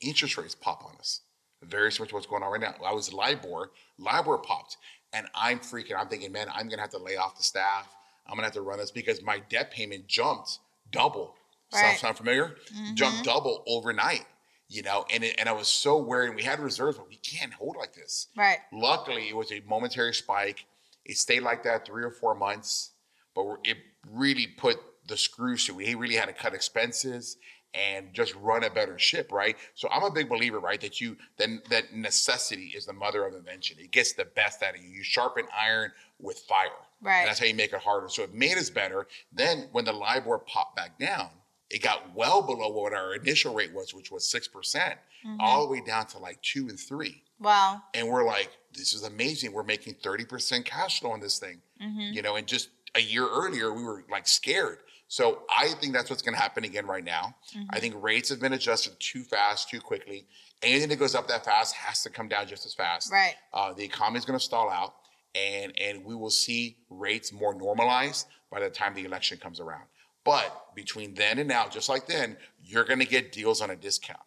interest 0.00 0.38
rates 0.38 0.54
pop 0.54 0.84
on 0.84 0.96
us. 0.96 1.22
Very 1.62 1.90
similar 1.90 2.08
to 2.08 2.14
what's 2.14 2.26
going 2.26 2.42
on 2.42 2.52
right 2.52 2.60
now. 2.60 2.74
I 2.84 2.92
was 2.92 3.12
LIBOR, 3.12 3.70
LIBOR 3.98 4.38
popped, 4.38 4.76
and 5.12 5.26
I'm 5.34 5.58
freaking. 5.58 5.96
I'm 5.98 6.08
thinking, 6.08 6.32
man, 6.32 6.48
I'm 6.54 6.68
gonna 6.68 6.82
have 6.82 6.90
to 6.90 6.98
lay 6.98 7.16
off 7.16 7.36
the 7.36 7.42
staff. 7.42 7.88
I'm 8.28 8.36
gonna 8.36 8.46
have 8.46 8.54
to 8.54 8.62
run 8.62 8.78
this 8.78 8.90
because 8.90 9.22
my 9.22 9.40
debt 9.48 9.70
payment 9.70 10.06
jumped 10.06 10.58
double. 10.90 11.34
Sound, 11.70 11.84
Right. 11.84 11.98
sound 11.98 12.16
familiar? 12.16 12.56
Jumped 12.94 13.18
mm-hmm. 13.18 13.22
double 13.22 13.64
overnight. 13.66 14.24
You 14.68 14.82
know, 14.82 15.04
and 15.12 15.22
it, 15.22 15.36
and 15.38 15.48
I 15.48 15.52
was 15.52 15.68
so 15.68 15.98
worried. 15.98 16.34
We 16.34 16.42
had 16.42 16.58
reserves, 16.58 16.98
but 16.98 17.08
we 17.08 17.16
can't 17.16 17.52
hold 17.52 17.76
like 17.76 17.94
this. 17.94 18.26
Right. 18.36 18.58
Luckily, 18.72 19.28
it 19.28 19.36
was 19.36 19.52
a 19.52 19.62
momentary 19.64 20.12
spike. 20.12 20.66
It 21.04 21.18
stayed 21.18 21.42
like 21.42 21.62
that 21.62 21.86
three 21.86 22.02
or 22.02 22.10
four 22.10 22.34
months, 22.34 22.90
but 23.32 23.44
it 23.62 23.76
really 24.10 24.48
put 24.48 24.78
the 25.06 25.16
screws 25.16 25.66
to. 25.66 25.74
We 25.74 25.94
really 25.94 26.16
had 26.16 26.26
to 26.26 26.32
cut 26.32 26.52
expenses 26.52 27.36
and 27.76 28.12
just 28.12 28.34
run 28.36 28.64
a 28.64 28.70
better 28.70 28.98
ship, 28.98 29.30
right? 29.32 29.56
So 29.74 29.88
I'm 29.92 30.02
a 30.02 30.10
big 30.10 30.28
believer, 30.28 30.60
right, 30.60 30.80
that 30.80 31.00
you 31.00 31.16
then 31.36 31.62
that 31.70 31.94
necessity 31.94 32.72
is 32.76 32.86
the 32.86 32.92
mother 32.92 33.24
of 33.24 33.34
invention. 33.34 33.76
It 33.80 33.90
gets 33.90 34.12
the 34.12 34.24
best 34.24 34.62
out 34.62 34.74
of 34.74 34.82
you. 34.82 34.88
You 34.88 35.02
sharpen 35.02 35.46
iron 35.56 35.92
with 36.20 36.38
fire. 36.40 36.68
Right. 37.02 37.20
And 37.20 37.28
that's 37.28 37.38
how 37.38 37.46
you 37.46 37.54
make 37.54 37.72
it 37.72 37.80
harder. 37.80 38.08
So 38.08 38.22
it 38.22 38.34
made 38.34 38.56
us 38.56 38.70
better. 38.70 39.06
Then 39.32 39.68
when 39.72 39.84
the 39.84 39.92
LIBOR 39.92 40.38
popped 40.38 40.76
back 40.76 40.98
down, 40.98 41.28
it 41.68 41.82
got 41.82 42.14
well 42.14 42.42
below 42.42 42.68
what 42.68 42.94
our 42.94 43.14
initial 43.14 43.52
rate 43.52 43.74
was, 43.74 43.92
which 43.92 44.10
was 44.10 44.26
six 44.28 44.48
percent, 44.48 44.94
mm-hmm. 45.26 45.36
all 45.40 45.66
the 45.66 45.72
way 45.72 45.82
down 45.84 46.06
to 46.08 46.18
like 46.18 46.40
two 46.42 46.68
and 46.68 46.78
three 46.78 47.22
Wow. 47.40 47.82
and 47.94 48.08
we're 48.08 48.24
like, 48.24 48.50
this 48.72 48.92
is 48.92 49.02
amazing. 49.02 49.52
We're 49.52 49.62
making 49.62 49.94
30% 49.94 50.64
cash 50.64 51.00
flow 51.00 51.10
on 51.10 51.20
this 51.20 51.38
thing. 51.38 51.60
Mm-hmm. 51.82 52.14
You 52.14 52.22
know, 52.22 52.36
and 52.36 52.46
just 52.46 52.70
a 52.94 53.00
year 53.00 53.28
earlier, 53.28 53.72
we 53.72 53.84
were 53.84 54.04
like 54.10 54.26
scared. 54.26 54.78
So 55.08 55.42
I 55.56 55.68
think 55.80 55.92
that's 55.92 56.10
what's 56.10 56.22
going 56.22 56.34
to 56.34 56.40
happen 56.40 56.64
again 56.64 56.86
right 56.86 57.04
now. 57.04 57.36
I 57.70 57.78
think 57.80 57.94
rates 58.02 58.28
have 58.30 58.40
been 58.40 58.52
adjusted 58.54 58.94
too 58.98 59.22
fast, 59.22 59.70
too 59.70 59.80
quickly. 59.80 60.26
Anything 60.62 60.88
that 60.88 60.96
goes 60.98 61.14
up 61.14 61.28
that 61.28 61.44
fast 61.44 61.74
has 61.76 62.02
to 62.02 62.10
come 62.10 62.28
down 62.28 62.46
just 62.48 62.66
as 62.66 62.74
fast. 62.74 63.12
Right. 63.12 63.34
Uh, 63.52 63.72
the 63.72 63.84
economy 63.84 64.18
is 64.18 64.24
going 64.24 64.38
to 64.38 64.44
stall 64.44 64.68
out, 64.70 64.94
and 65.34 65.72
and 65.78 66.04
we 66.04 66.14
will 66.14 66.30
see 66.30 66.78
rates 66.90 67.32
more 67.32 67.54
normalized 67.54 68.26
by 68.50 68.58
the 68.60 68.70
time 68.70 68.94
the 68.94 69.04
election 69.04 69.38
comes 69.38 69.60
around. 69.60 69.84
But 70.24 70.74
between 70.74 71.14
then 71.14 71.38
and 71.38 71.48
now, 71.48 71.68
just 71.68 71.88
like 71.88 72.06
then, 72.06 72.36
you're 72.64 72.84
going 72.84 72.98
to 72.98 73.06
get 73.06 73.30
deals 73.30 73.60
on 73.60 73.70
a 73.70 73.76
discount. 73.76 74.18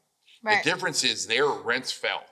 Right. 0.41 0.63
The 0.63 0.69
difference 0.69 1.03
is 1.03 1.27
their 1.27 1.47
rents 1.47 1.91
fell. 1.91 2.23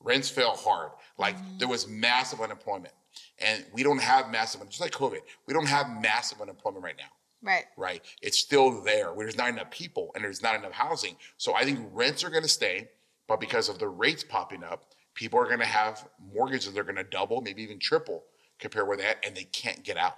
Rents 0.00 0.28
fell 0.30 0.54
hard. 0.56 0.92
Like 1.18 1.36
Mm-hmm. 1.36 1.58
there 1.58 1.68
was 1.68 1.88
massive 1.88 2.40
unemployment. 2.40 2.94
And 3.38 3.64
we 3.72 3.82
don't 3.82 4.00
have 4.00 4.30
massive, 4.30 4.60
just 4.68 4.80
like 4.80 4.92
COVID, 4.92 5.18
we 5.46 5.52
don't 5.54 5.66
have 5.66 5.90
massive 6.00 6.40
unemployment 6.40 6.84
right 6.84 6.94
now, 6.96 7.10
Right. 7.42 7.64
right? 7.76 8.02
It's 8.20 8.38
still 8.38 8.82
there. 8.82 9.12
There's 9.16 9.36
not 9.36 9.48
enough 9.48 9.70
people 9.70 10.10
and 10.14 10.22
there's 10.22 10.42
not 10.42 10.56
enough 10.56 10.72
housing. 10.72 11.16
So 11.38 11.54
I 11.54 11.64
think 11.64 11.78
rents 11.92 12.22
are 12.22 12.30
going 12.30 12.42
to 12.42 12.48
stay, 12.48 12.90
but 13.28 13.40
because 13.40 13.68
of 13.68 13.78
the 13.78 13.88
rates 13.88 14.22
popping 14.22 14.62
up, 14.62 14.84
people 15.14 15.38
are 15.38 15.46
going 15.46 15.60
to 15.60 15.64
have 15.66 16.06
mortgages 16.34 16.72
that 16.72 16.80
are 16.80 16.84
going 16.84 16.96
to 16.96 17.04
double, 17.04 17.40
maybe 17.40 17.62
even 17.62 17.78
triple 17.78 18.24
compared 18.58 18.88
with 18.88 19.00
that, 19.00 19.24
and 19.26 19.34
they 19.34 19.44
can't 19.44 19.82
get 19.82 19.96
out. 19.96 20.16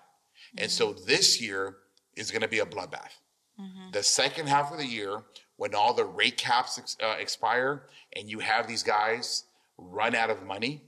And 0.58 0.70
so 0.70 0.92
this 0.92 1.40
year 1.40 1.76
is 2.16 2.30
going 2.30 2.42
to 2.42 2.48
be 2.48 2.58
a 2.58 2.66
bloodbath. 2.66 3.20
The 3.92 4.02
second 4.02 4.48
half 4.48 4.72
of 4.72 4.78
the 4.78 4.86
year, 4.86 5.22
when 5.56 5.74
all 5.74 5.94
the 5.94 6.04
rate 6.04 6.36
caps 6.36 6.78
ex- 6.78 6.96
uh, 7.02 7.16
expire 7.20 7.84
and 8.16 8.28
you 8.28 8.40
have 8.40 8.66
these 8.66 8.82
guys 8.82 9.44
run 9.78 10.14
out 10.14 10.30
of 10.30 10.42
money, 10.42 10.82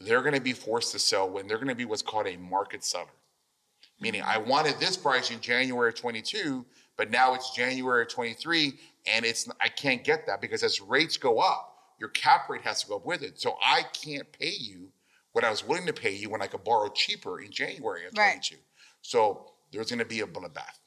they're 0.00 0.20
going 0.22 0.34
to 0.34 0.40
be 0.40 0.52
forced 0.52 0.92
to 0.92 0.98
sell 0.98 1.28
when 1.28 1.46
they're 1.46 1.56
going 1.56 1.68
to 1.68 1.74
be 1.74 1.84
what's 1.84 2.02
called 2.02 2.26
a 2.26 2.36
market 2.36 2.84
seller. 2.84 3.06
Meaning, 4.00 4.22
I 4.22 4.38
wanted 4.38 4.78
this 4.78 4.96
price 4.96 5.30
in 5.30 5.40
January 5.40 5.92
22, 5.92 6.64
but 6.96 7.10
now 7.10 7.34
it's 7.34 7.50
January 7.50 8.06
23, 8.06 8.74
and 9.06 9.24
it's 9.24 9.48
I 9.60 9.68
can't 9.68 10.04
get 10.04 10.26
that 10.26 10.40
because 10.40 10.62
as 10.62 10.80
rates 10.80 11.16
go 11.16 11.38
up, 11.38 11.74
your 11.98 12.10
cap 12.10 12.48
rate 12.48 12.62
has 12.62 12.82
to 12.82 12.88
go 12.88 12.96
up 12.96 13.06
with 13.06 13.22
it. 13.22 13.40
So 13.40 13.56
I 13.62 13.82
can't 13.92 14.30
pay 14.32 14.54
you 14.58 14.88
what 15.32 15.44
I 15.44 15.50
was 15.50 15.66
willing 15.66 15.86
to 15.86 15.92
pay 15.92 16.14
you 16.14 16.30
when 16.30 16.42
I 16.42 16.46
could 16.46 16.64
borrow 16.64 16.88
cheaper 16.88 17.40
in 17.40 17.50
January 17.50 18.06
of 18.06 18.12
Right. 18.16 18.34
22. 18.34 18.56
So 19.02 19.52
there's 19.72 19.90
going 19.90 19.98
to 19.98 20.04
be 20.04 20.20
a 20.20 20.26
bloodbath. 20.26 20.78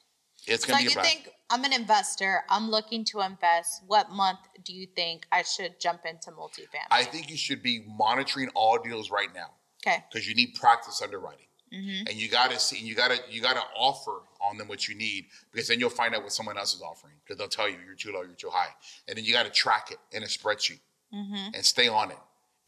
It's 0.46 0.64
going 0.64 0.78
to 0.78 0.84
be 0.84 0.92
you 0.92 0.98
a 0.98 1.02
bath. 1.02 1.06
think 1.06 1.30
I'm 1.50 1.64
an 1.64 1.72
investor. 1.72 2.42
I'm 2.48 2.70
looking 2.70 3.04
to 3.06 3.20
invest. 3.20 3.82
What 3.86 4.10
month 4.10 4.40
do 4.64 4.72
you 4.72 4.86
think 4.86 5.26
I 5.30 5.42
should 5.42 5.78
jump 5.78 6.00
into 6.04 6.30
multifamily? 6.30 6.90
I 6.90 7.04
think 7.04 7.30
you 7.30 7.36
should 7.36 7.62
be 7.62 7.84
monitoring 7.86 8.48
all 8.54 8.78
deals 8.78 9.10
right 9.10 9.28
now 9.34 9.50
okay. 9.86 10.04
because 10.10 10.26
you 10.26 10.34
need 10.34 10.54
practice 10.54 11.00
underwriting. 11.02 11.46
Mm-hmm. 11.72 12.06
And 12.08 12.14
you 12.16 12.28
gotta 12.28 12.58
see, 12.58 12.78
and 12.78 12.86
you 12.86 12.94
gotta, 12.94 13.18
you 13.30 13.40
gotta 13.40 13.62
offer 13.74 14.20
on 14.40 14.58
them 14.58 14.68
what 14.68 14.88
you 14.88 14.94
need 14.94 15.26
because 15.50 15.68
then 15.68 15.80
you'll 15.80 15.88
find 15.90 16.14
out 16.14 16.22
what 16.22 16.32
someone 16.32 16.58
else 16.58 16.74
is 16.74 16.82
offering 16.82 17.14
because 17.24 17.38
they'll 17.38 17.48
tell 17.48 17.68
you 17.68 17.76
you're 17.86 17.94
too 17.94 18.12
low, 18.12 18.22
you're 18.22 18.34
too 18.34 18.50
high, 18.50 18.68
and 19.08 19.16
then 19.16 19.24
you 19.24 19.32
gotta 19.32 19.50
track 19.50 19.90
it 19.90 19.98
in 20.16 20.22
a 20.22 20.26
spreadsheet 20.26 20.80
Mm-hmm. 21.14 21.54
and 21.54 21.64
stay 21.64 21.88
on 21.88 22.10
it. 22.10 22.16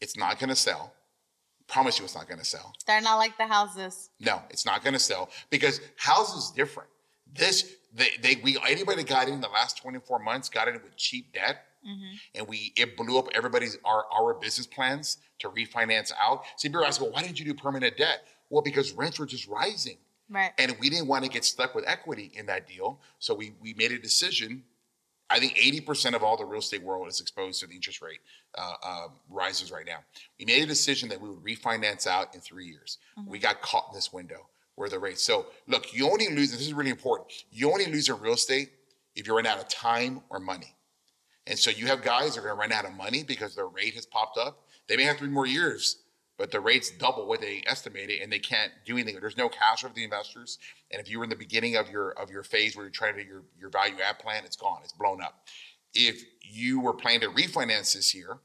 It's 0.01 0.15
not 0.15 0.37
gonna 0.39 0.55
sell. 0.55 0.93
Promise 1.67 1.97
you, 1.97 2.05
it's 2.05 2.13
not 2.15 2.29
gonna 2.29 2.43
sell. 2.45 2.73
They're 2.85 3.01
not 3.01 3.15
like 3.17 3.37
the 3.37 3.47
houses. 3.47 4.09
No, 4.19 4.39
it's 4.51 4.65
not 4.67 4.83
gonna 4.83 4.99
sell 4.99 5.29
because 5.49 5.81
houses 5.97 6.51
different. 6.55 6.89
This, 7.33 7.73
they, 7.93 8.09
they, 8.21 8.35
we, 8.43 8.55
anybody 8.67 8.97
that 9.01 9.09
got 9.09 9.27
in 9.29 9.41
the 9.41 9.47
last 9.47 9.77
24 9.81 10.19
months 10.19 10.47
got 10.49 10.67
in 10.67 10.75
with 10.75 10.95
cheap 10.95 11.33
debt 11.33 11.57
Mm-hmm. 11.87 12.15
and 12.39 12.47
we 12.47 12.73
it 12.75 12.97
blew 12.97 13.19
up 13.19 13.27
everybody's 13.35 13.77
our 13.85 14.05
our 14.11 14.33
business 14.33 14.65
plans 14.65 15.17
to 15.37 15.49
refinance 15.49 16.11
out. 16.19 16.41
See, 16.57 16.67
people 16.67 16.83
ask, 16.83 16.99
well, 16.99 17.11
why 17.11 17.21
didn't 17.21 17.37
you 17.39 17.45
do 17.45 17.53
permanent 17.53 17.95
debt? 17.95 18.25
Well, 18.49 18.61
because 18.61 18.91
rents 18.91 19.19
were 19.19 19.25
just 19.25 19.47
rising, 19.47 19.97
Right. 20.29 20.51
and 20.57 20.75
we 20.79 20.89
didn't 20.89 21.07
want 21.07 21.23
to 21.23 21.29
get 21.29 21.43
stuck 21.45 21.75
with 21.75 21.85
equity 21.87 22.31
in 22.35 22.45
that 22.47 22.67
deal. 22.67 22.99
So 23.19 23.33
we 23.33 23.53
we 23.61 23.73
made 23.73 23.91
a 23.91 23.99
decision. 23.99 24.63
I 25.29 25.39
think 25.39 25.57
eighty 25.57 25.81
percent 25.81 26.15
of 26.15 26.23
all 26.23 26.37
the 26.37 26.45
real 26.45 26.59
estate 26.59 26.83
world 26.83 27.07
is 27.07 27.19
exposed 27.19 27.59
to 27.61 27.67
the 27.67 27.73
interest 27.73 28.01
rate 28.01 28.19
uh, 28.57 28.73
um, 28.85 29.11
rises 29.29 29.71
right 29.71 29.85
now. 29.85 29.99
We 30.39 30.45
made 30.45 30.61
a 30.63 30.67
decision 30.67 31.09
that 31.09 31.19
we 31.19 31.29
would 31.29 31.43
refinance 31.43 32.05
out 32.05 32.35
in 32.35 32.41
three 32.41 32.67
years. 32.67 32.99
We 33.25 33.39
got 33.39 33.61
caught 33.61 33.87
in 33.89 33.95
this 33.95 34.13
window 34.13 34.47
where 34.75 34.87
the 34.89 34.99
rates. 34.99 35.23
So 35.23 35.47
look, 35.67 35.93
you 35.93 36.09
only 36.09 36.29
lose. 36.29 36.51
This 36.51 36.61
is 36.61 36.73
really 36.73 36.91
important. 36.91 37.31
You 37.51 37.71
only 37.71 37.87
lose 37.87 38.07
in 38.09 38.19
real 38.19 38.33
estate 38.33 38.69
if 39.15 39.25
you 39.25 39.35
run 39.35 39.47
out 39.47 39.57
of 39.57 39.67
time 39.67 40.21
or 40.29 40.39
money. 40.39 40.75
And 41.47 41.57
so 41.57 41.69
you 41.71 41.87
have 41.87 42.01
guys 42.03 42.35
that 42.35 42.41
are 42.41 42.43
going 42.43 42.55
to 42.55 42.59
run 42.59 42.71
out 42.71 42.85
of 42.85 42.93
money 42.93 43.23
because 43.23 43.55
their 43.55 43.67
rate 43.67 43.93
has 43.95 44.05
popped 44.05 44.37
up. 44.37 44.63
They 44.87 44.97
may 44.97 45.03
have 45.03 45.17
three 45.17 45.29
more 45.29 45.45
years, 45.47 45.97
but 46.37 46.51
the 46.51 46.59
rate's 46.59 46.89
double 46.89 47.27
what 47.27 47.41
they 47.41 47.63
estimated, 47.65 48.21
and 48.21 48.31
they 48.31 48.39
can't 48.39 48.71
do 48.85 48.95
anything. 48.95 49.17
There's 49.19 49.37
no 49.37 49.49
cash 49.49 49.81
for 49.81 49.89
the 49.89 50.03
investors. 50.03 50.57
And 50.91 50.99
if 51.01 51.09
you 51.09 51.19
were 51.19 51.23
in 51.23 51.29
the 51.29 51.35
beginning 51.35 51.75
of 51.75 51.89
your 51.89 52.11
of 52.11 52.29
your 52.29 52.43
phase 52.43 52.75
where 52.75 52.85
you're 52.85 52.91
trying 52.91 53.15
to 53.15 53.23
do 53.23 53.27
your, 53.27 53.43
your 53.59 53.69
value 53.69 53.95
add 54.05 54.19
plan, 54.19 54.43
it's 54.45 54.57
gone. 54.57 54.79
It's 54.83 54.93
blown 54.93 55.21
up. 55.21 55.45
If 55.93 56.23
you 56.41 56.81
were 56.81 56.93
planning 56.93 57.21
to 57.21 57.29
refinance 57.29 57.93
this 57.93 58.13
year, 58.13 58.39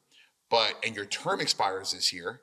but 0.51 0.75
and 0.85 0.95
your 0.95 1.07
term 1.07 1.41
expires 1.41 1.93
this 1.93 2.13
year, 2.13 2.43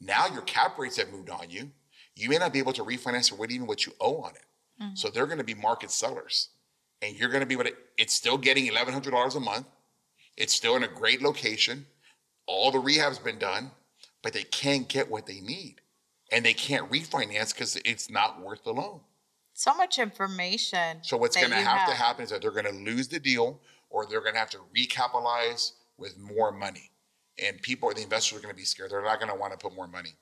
now 0.00 0.26
your 0.26 0.42
cap 0.42 0.78
rates 0.78 0.98
have 0.98 1.10
moved 1.10 1.30
on 1.30 1.48
you. 1.48 1.70
You 2.14 2.28
may 2.28 2.36
not 2.36 2.52
be 2.52 2.58
able 2.58 2.74
to 2.74 2.84
refinance 2.84 3.32
or 3.32 3.36
what 3.36 3.50
even 3.50 3.66
what 3.66 3.86
you 3.86 3.92
owe 3.98 4.18
on 4.18 4.32
it. 4.32 4.44
Mm-hmm. 4.82 4.94
So 4.94 5.08
they're 5.08 5.26
going 5.26 5.38
to 5.38 5.44
be 5.44 5.54
market 5.54 5.90
sellers, 5.90 6.50
and 7.00 7.16
you're 7.16 7.30
going 7.30 7.40
to 7.40 7.46
be 7.46 7.54
able 7.54 7.64
to. 7.64 7.74
It's 7.96 8.12
still 8.12 8.36
getting 8.36 8.66
eleven 8.66 8.92
hundred 8.92 9.12
dollars 9.12 9.36
a 9.36 9.40
month. 9.40 9.66
It's 10.36 10.52
still 10.52 10.76
in 10.76 10.82
a 10.82 10.88
great 10.88 11.22
location. 11.22 11.86
All 12.46 12.70
the 12.70 12.78
rehab's 12.78 13.18
been 13.18 13.38
done 13.38 13.70
but 14.22 14.32
they 14.32 14.44
can't 14.44 14.88
get 14.88 15.10
what 15.10 15.26
they 15.26 15.40
need 15.40 15.76
and 16.30 16.44
they 16.44 16.54
can't 16.54 16.90
refinance 16.90 17.52
because 17.52 17.76
it's 17.84 18.10
not 18.10 18.40
worth 18.40 18.64
the 18.64 18.72
loan. 18.72 19.00
So 19.54 19.74
much 19.74 19.98
information. 19.98 20.98
So 21.02 21.16
what's 21.16 21.36
going 21.36 21.50
to 21.50 21.56
have, 21.56 21.78
have 21.78 21.88
to 21.88 21.94
happen 21.94 22.24
is 22.24 22.30
that 22.30 22.40
they're 22.40 22.50
going 22.50 22.64
to 22.64 22.72
lose 22.72 23.08
the 23.08 23.20
deal 23.20 23.60
or 23.90 24.06
they're 24.06 24.22
going 24.22 24.32
to 24.32 24.38
have 24.38 24.50
to 24.50 24.58
recapitalize 24.74 25.72
with 25.98 26.18
more 26.18 26.50
money. 26.50 26.90
And 27.42 27.60
people, 27.60 27.92
the 27.94 28.02
investors 28.02 28.38
are 28.38 28.42
going 28.42 28.54
to 28.54 28.58
be 28.58 28.64
scared. 28.64 28.90
They're 28.90 29.02
not 29.02 29.18
going 29.20 29.30
to 29.32 29.38
want 29.38 29.52
to 29.52 29.58
put 29.58 29.74
more 29.74 29.86
money 29.86 30.16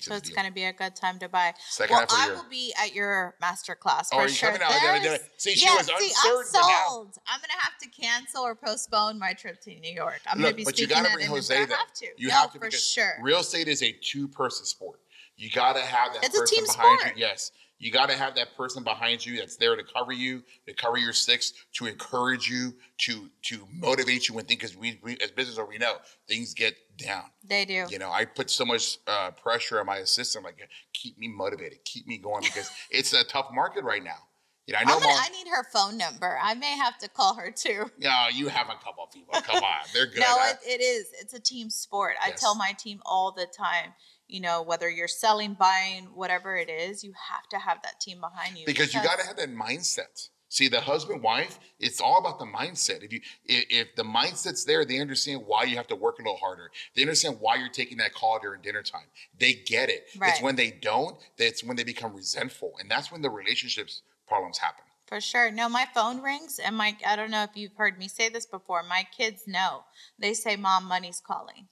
so 0.00 0.14
it's 0.14 0.30
going 0.30 0.46
to 0.46 0.52
be 0.52 0.64
a 0.64 0.72
good 0.72 0.94
time 0.94 1.18
to 1.18 1.28
buy. 1.28 1.54
Second 1.70 1.96
well, 1.96 2.06
I 2.10 2.26
year. 2.26 2.34
will 2.34 2.48
be 2.48 2.72
at 2.82 2.94
your 2.94 3.34
master 3.40 3.74
class 3.74 4.10
oh, 4.12 4.16
for 4.16 4.22
are 4.22 4.28
you 4.28 4.34
sure. 4.34 4.50
coming 4.50 4.62
out? 4.62 4.70
Gotta 4.70 5.20
See, 5.36 5.54
she 5.54 5.66
yeah, 5.66 5.76
was 5.76 5.86
see, 5.86 5.92
uncertain. 5.94 6.60
I'm 6.62 6.88
sold. 6.88 7.18
I'm 7.26 7.40
gonna 7.40 7.60
have 7.60 7.78
to 7.80 7.88
cancel 7.88 8.42
or 8.42 8.54
postpone 8.54 9.18
my 9.18 9.32
trip 9.32 9.60
to 9.62 9.74
New 9.74 9.92
York. 9.92 10.20
I'm 10.26 10.40
gonna 10.40 10.54
be 10.54 10.64
but 10.64 10.78
you 10.78 10.86
speaking 10.86 11.02
gotta 11.02 11.10
at 11.10 11.14
bring 11.14 11.26
an 11.26 11.32
Jose 11.32 11.54
there. 11.54 11.66
Have 11.66 11.92
to. 11.94 12.06
You 12.16 12.28
no, 12.28 12.34
have 12.34 12.52
to 12.52 12.58
for 12.58 12.70
sure. 12.70 13.14
real 13.22 13.40
estate 13.40 13.68
is 13.68 13.82
a 13.82 13.92
two-person 13.92 14.66
sport. 14.66 15.00
You 15.36 15.50
gotta 15.50 15.80
have 15.80 16.12
that 16.14 16.24
It's 16.24 16.36
a 16.36 16.40
person 16.40 16.58
team 16.58 16.66
behind 16.66 17.00
sport. 17.00 17.16
you. 17.16 17.20
Yes. 17.26 17.52
You 17.80 17.92
got 17.92 18.08
to 18.08 18.16
have 18.16 18.34
that 18.34 18.56
person 18.56 18.82
behind 18.82 19.24
you 19.24 19.38
that's 19.38 19.56
there 19.56 19.76
to 19.76 19.84
cover 19.84 20.10
you, 20.10 20.42
to 20.66 20.74
cover 20.74 20.96
your 20.96 21.12
six, 21.12 21.52
to 21.74 21.86
encourage 21.86 22.48
you, 22.48 22.74
to 22.98 23.30
to 23.42 23.68
motivate 23.72 24.28
you 24.28 24.34
when 24.34 24.46
things. 24.46 24.58
Because 24.58 24.76
we, 24.76 24.98
we, 25.02 25.16
as 25.22 25.30
business 25.30 25.58
owners, 25.58 25.70
we 25.70 25.78
know 25.78 25.94
things 26.26 26.54
get 26.54 26.74
down. 26.98 27.24
They 27.44 27.64
do. 27.64 27.86
You 27.88 27.98
know, 27.98 28.10
I 28.10 28.24
put 28.24 28.50
so 28.50 28.64
much 28.64 28.98
uh, 29.06 29.30
pressure 29.30 29.80
on 29.80 29.86
my 29.86 29.98
assistant, 29.98 30.44
like 30.44 30.58
keep 30.92 31.18
me 31.18 31.28
motivated, 31.28 31.84
keep 31.84 32.06
me 32.06 32.18
going, 32.18 32.42
because 32.42 32.70
it's 32.90 33.12
a 33.12 33.24
tough 33.24 33.48
market 33.52 33.84
right 33.84 34.02
now. 34.02 34.18
You 34.66 34.74
know, 34.74 34.80
I 34.80 34.84
know. 34.84 35.00
Gonna, 35.00 35.14
I 35.14 35.30
need 35.30 35.48
her 35.48 35.64
phone 35.72 35.96
number. 35.96 36.38
I 36.42 36.54
may 36.54 36.76
have 36.76 36.98
to 36.98 37.08
call 37.08 37.34
her 37.36 37.50
too. 37.50 37.90
No, 37.98 38.26
you 38.30 38.48
have 38.48 38.68
a 38.68 38.84
couple 38.84 39.04
of 39.04 39.10
people. 39.10 39.32
Come 39.40 39.64
on, 39.64 39.86
they're 39.94 40.06
good. 40.10 40.20
no, 40.20 40.36
it, 40.42 40.58
it 40.62 40.82
is. 40.82 41.06
It's 41.18 41.32
a 41.32 41.40
team 41.40 41.70
sport. 41.70 42.16
I 42.22 42.32
tell 42.32 42.54
my 42.54 42.72
team 42.72 43.00
all 43.06 43.32
the 43.32 43.46
time. 43.46 43.94
You 44.26 44.42
know, 44.42 44.60
whether 44.60 44.90
you're 44.90 45.08
selling, 45.08 45.54
buying, 45.54 46.08
whatever 46.14 46.54
it 46.54 46.68
is, 46.68 47.02
you 47.02 47.14
have 47.30 47.48
to 47.48 47.58
have 47.58 47.78
that 47.82 47.98
team 47.98 48.20
behind 48.20 48.58
you 48.58 48.66
because 48.66 48.92
you 48.92 49.02
got 49.02 49.18
to 49.18 49.26
have 49.26 49.36
that 49.36 49.50
mindset. 49.50 50.28
See, 50.50 50.68
the 50.68 50.80
husband 50.80 51.22
wife, 51.22 51.58
it's 51.78 52.00
all 52.00 52.18
about 52.18 52.38
the 52.38 52.46
mindset. 52.46 53.02
If 53.02 53.12
you 53.12 53.20
if, 53.44 53.94
the 53.96 54.02
mindset's 54.02 54.64
there, 54.64 54.84
they 54.84 54.98
understand 54.98 55.42
why 55.46 55.64
you 55.64 55.76
have 55.76 55.88
to 55.88 55.96
work 55.96 56.18
a 56.18 56.22
little 56.22 56.38
harder. 56.38 56.70
They 56.96 57.02
understand 57.02 57.36
why 57.40 57.56
you're 57.56 57.68
taking 57.68 57.98
that 57.98 58.14
call 58.14 58.38
during 58.40 58.62
dinner 58.62 58.82
time. 58.82 59.06
They 59.38 59.52
get 59.52 59.90
it. 59.90 60.06
It's 60.20 60.40
when 60.40 60.56
they 60.56 60.70
don't, 60.70 61.16
that's 61.36 61.62
when 61.62 61.76
they 61.76 61.84
become 61.84 62.14
resentful, 62.14 62.72
and 62.80 62.90
that's 62.90 63.12
when 63.12 63.20
the 63.20 63.30
relationships 63.30 64.02
problems 64.26 64.58
happen. 64.58 64.84
For 65.06 65.20
sure. 65.20 65.50
No, 65.50 65.68
my 65.68 65.86
phone 65.94 66.22
rings, 66.22 66.58
and 66.58 66.76
my 66.76 66.96
I 67.06 67.16
don't 67.16 67.30
know 67.30 67.42
if 67.42 67.50
you've 67.54 67.76
heard 67.76 67.98
me 67.98 68.08
say 68.08 68.28
this 68.28 68.46
before. 68.46 68.82
My 68.82 69.06
kids 69.16 69.44
know. 69.46 69.84
They 70.18 70.34
say, 70.34 70.56
"Mom, 70.56 70.84
money's 70.84 71.20
calling." 71.20 71.68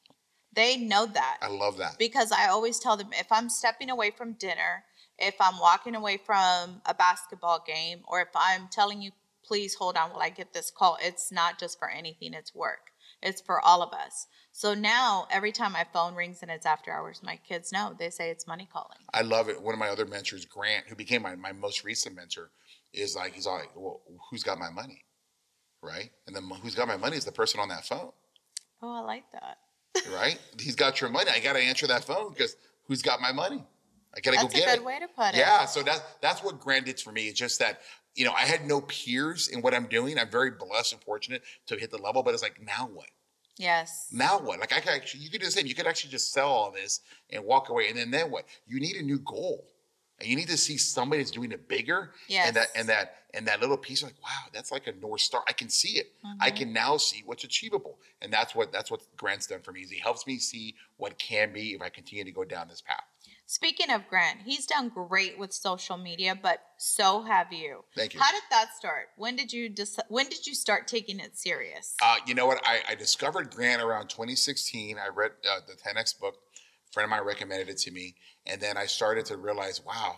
They 0.52 0.78
know 0.78 1.04
that 1.04 1.38
I 1.42 1.48
love 1.48 1.76
that. 1.76 1.98
because 1.98 2.32
I 2.32 2.48
always 2.48 2.78
tell 2.78 2.96
them 2.96 3.10
if 3.12 3.30
I'm 3.30 3.50
stepping 3.50 3.90
away 3.90 4.10
from 4.10 4.32
dinner, 4.32 4.84
if 5.18 5.35
I'm 5.40 5.59
walking 5.59 5.94
away 5.94 6.18
from 6.18 6.83
a 6.87 6.94
basketball 6.94 7.62
game, 7.66 8.00
or 8.07 8.20
if 8.20 8.29
I'm 8.35 8.68
telling 8.70 9.00
you, 9.00 9.12
please 9.44 9.74
hold 9.74 9.96
on 9.96 10.11
while 10.11 10.22
I 10.22 10.31
get 10.31 10.52
this 10.52 10.70
call, 10.70 10.98
it's 11.00 11.33
not 11.33 11.59
just 11.59 11.79
for 11.79 11.88
anything, 11.88 12.35
it's 12.35 12.55
work. 12.55 12.90
It's 13.22 13.40
for 13.40 13.61
all 13.61 13.83
of 13.83 13.92
us. 13.92 14.26
So 14.52 14.74
now 14.74 15.26
every 15.31 15.52
time 15.52 15.72
my 15.72 15.87
phone 15.92 16.14
rings 16.14 16.40
and 16.42 16.50
it's 16.50 16.66
after 16.66 16.90
hours, 16.90 17.20
my 17.22 17.38
kids 17.48 17.72
know. 17.72 17.94
They 17.98 18.11
say 18.11 18.31
it's 18.31 18.46
money 18.46 18.68
calling. 18.70 18.98
I 19.12 19.22
love 19.22 19.48
it. 19.48 19.61
One 19.61 19.74
of 19.74 19.79
my 19.79 19.88
other 19.88 20.07
mentors, 20.07 20.44
Grant, 20.44 20.87
who 20.87 20.94
became 20.94 21.22
my, 21.22 21.35
my 21.37 21.52
most 21.52 21.85
recent 21.85 22.14
mentor, 22.14 22.50
is 22.92 23.14
like, 23.14 23.35
he's 23.35 23.46
all 23.46 23.59
like, 23.59 23.70
well, 23.74 24.00
who's 24.31 24.42
got 24.42 24.59
my 24.59 24.70
money? 24.70 25.05
Right? 25.83 26.11
And 26.26 26.35
then 26.35 26.50
who's 26.62 26.74
got 26.74 26.88
my 26.88 26.96
money 26.96 27.16
is 27.16 27.24
the 27.24 27.33
person 27.33 27.61
on 27.61 27.68
that 27.68 27.87
phone. 27.87 28.12
Oh, 28.83 28.94
I 28.94 29.00
like 29.00 29.24
that. 29.33 29.59
right? 30.12 30.38
He's 30.61 30.76
got 30.76 31.00
your 31.00 31.11
money. 31.11 31.31
I 31.31 31.40
got 31.40 31.55
to 31.55 31.61
answer 31.61 31.87
that 31.87 32.05
phone 32.05 32.31
because 32.31 32.57
who's 32.87 33.02
got 33.02 33.20
my 33.20 33.33
money? 33.33 33.62
I 34.16 34.20
got 34.20 34.31
to 34.33 34.37
go 34.38 34.42
That's 34.44 34.55
a 34.55 34.59
get 34.59 34.66
good 34.68 34.79
it. 34.79 34.85
way 34.85 34.98
to 34.98 35.09
put 35.09 35.35
it. 35.35 35.37
Yeah, 35.37 35.66
so 35.66 35.83
that's 35.83 36.00
that's 36.22 36.42
what 36.42 36.59
Grant 36.59 36.87
did 36.87 36.98
for 37.00 37.12
me. 37.12 37.29
It's 37.29 37.38
just 37.38 37.59
that 37.61 37.83
you 38.14 38.24
know 38.24 38.33
I 38.33 38.42
had 38.42 38.66
no 38.66 38.81
peers 38.81 39.48
in 39.48 39.61
what 39.61 39.74
I'm 39.74 39.87
doing. 39.87 40.18
I'm 40.18 40.31
very 40.31 40.50
blessed 40.52 40.94
and 40.94 41.02
fortunate 41.02 41.42
to 41.66 41.76
hit 41.76 41.90
the 41.90 41.98
level, 41.98 42.22
but 42.22 42.33
it's 42.35 42.42
like 42.42 42.61
now 42.62 42.88
what? 42.92 43.09
Yes. 43.59 44.09
Now 44.12 44.38
what? 44.38 44.59
Like 44.61 44.72
I 44.72 44.81
could 44.81 44.92
actually, 44.92 45.20
you 45.24 45.31
could 45.31 45.40
do 45.40 45.46
the 45.46 45.52
same. 45.52 45.66
You 45.66 45.74
could 45.74 45.87
actually 45.87 46.11
just 46.11 46.33
sell 46.33 46.48
all 46.48 46.70
this 46.70 47.00
and 47.31 47.44
walk 47.44 47.68
away, 47.68 47.88
and 47.88 47.96
then 47.98 48.11
then 48.11 48.31
what? 48.31 48.44
You 48.66 48.81
need 48.81 48.96
a 48.96 49.02
new 49.02 49.18
goal, 49.18 49.66
and 50.20 50.29
you 50.29 50.37
need 50.37 50.48
to 50.48 50.57
see 50.57 50.76
somebody 50.79 51.22
that's 51.22 51.31
doing 51.31 51.52
it 51.52 51.68
bigger. 51.68 52.12
Yes. 52.29 52.48
And 52.48 52.57
that 52.57 52.68
and 52.74 52.88
that 52.88 53.14
and 53.35 53.46
that 53.48 53.61
little 53.61 53.76
piece, 53.76 54.02
like 54.02 54.14
wow, 54.22 54.48
that's 54.52 54.72
like 54.72 54.87
a 54.87 54.92
north 54.92 55.20
star. 55.20 55.42
I 55.48 55.52
can 55.52 55.68
see 55.68 55.98
it. 55.98 56.12
I 56.40 56.50
Mhm. 56.50 56.57
can 56.57 56.72
now 56.72 56.96
see 56.96 57.22
what's 57.26 57.44
achievable, 57.44 57.98
and 58.22 58.33
that's 58.33 58.55
what 58.55 58.72
that's 58.72 58.90
what 58.90 59.00
Grant's 59.16 59.46
done 59.46 59.61
for 59.62 59.72
me. 59.72 59.83
Is 59.83 59.90
he 59.90 59.98
helps 59.98 60.26
me 60.26 60.38
see 60.38 60.74
what 60.96 61.18
can 61.18 61.52
be 61.52 61.74
if 61.74 61.83
I 61.83 61.88
continue 61.90 62.24
to 62.24 62.33
go 62.33 62.44
down 62.44 62.68
this 62.68 62.81
path. 62.83 63.05
Speaking 63.48 63.90
of 63.90 64.09
Grant, 64.09 64.40
he's 64.44 64.66
done 64.66 64.88
great 64.88 65.38
with 65.38 65.52
social 65.52 65.96
media, 65.96 66.37
but 66.40 66.59
so 66.78 67.22
have 67.22 67.52
you. 67.52 67.85
Thank 67.94 68.14
you. 68.14 68.20
How 68.20 68.32
did 68.32 68.42
that 68.50 68.74
start? 68.76 69.11
When 69.16 69.37
did 69.37 69.52
you 69.52 69.72
when 70.09 70.28
did 70.28 70.48
you 70.48 70.54
start 70.54 70.88
taking 70.88 71.20
it 71.20 71.38
serious? 71.38 71.94
Uh, 72.02 72.16
you 72.26 72.35
know 72.35 72.46
what? 72.46 72.61
I, 72.66 72.80
I 72.88 72.94
discovered 72.96 73.54
Grant 73.54 73.80
around 73.80 74.09
2016. 74.09 74.98
I 74.98 75.09
read 75.14 75.30
uh, 75.48 75.61
the 75.64 75.74
10x 75.74 76.18
book. 76.18 76.35
A 76.35 76.92
friend 76.92 77.04
of 77.04 77.11
mine 77.11 77.24
recommended 77.24 77.68
it 77.68 77.78
to 77.78 77.92
me, 77.92 78.16
and 78.46 78.61
then 78.61 78.76
I 78.76 78.87
started 78.87 79.26
to 79.26 79.37
realize, 79.37 79.80
wow, 79.85 80.16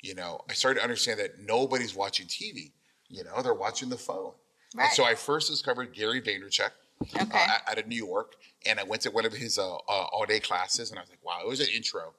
you 0.00 0.14
know, 0.14 0.40
I 0.48 0.54
started 0.54 0.80
to 0.80 0.84
understand 0.84 1.20
that 1.20 1.40
nobody's 1.40 1.94
watching 1.94 2.26
TV. 2.26 2.72
You 3.08 3.24
know, 3.24 3.42
they're 3.42 3.52
watching 3.52 3.90
the 3.90 3.98
phone. 3.98 4.32
right. 4.74 4.84
And 4.84 4.92
so 4.92 5.04
I 5.04 5.16
first 5.16 5.50
discovered 5.50 5.94
Gary 5.94 6.22
Vaynerchuk 6.22 6.70
okay. 7.14 7.26
uh, 7.30 7.58
out- 7.70 7.78
of 7.78 7.86
New 7.86 8.02
York, 8.06 8.36
and 8.64 8.80
I 8.80 8.84
went 8.84 9.02
to 9.02 9.10
one 9.10 9.26
of 9.26 9.34
his 9.34 9.58
uh, 9.58 9.74
uh, 9.74 10.06
all 10.12 10.24
day 10.24 10.40
classes, 10.40 10.88
and 10.88 10.98
I 10.98 11.02
was 11.02 11.10
like, 11.10 11.22
wow, 11.22 11.40
it 11.42 11.48
was 11.48 11.60
an 11.60 11.68
intro. 11.74 12.14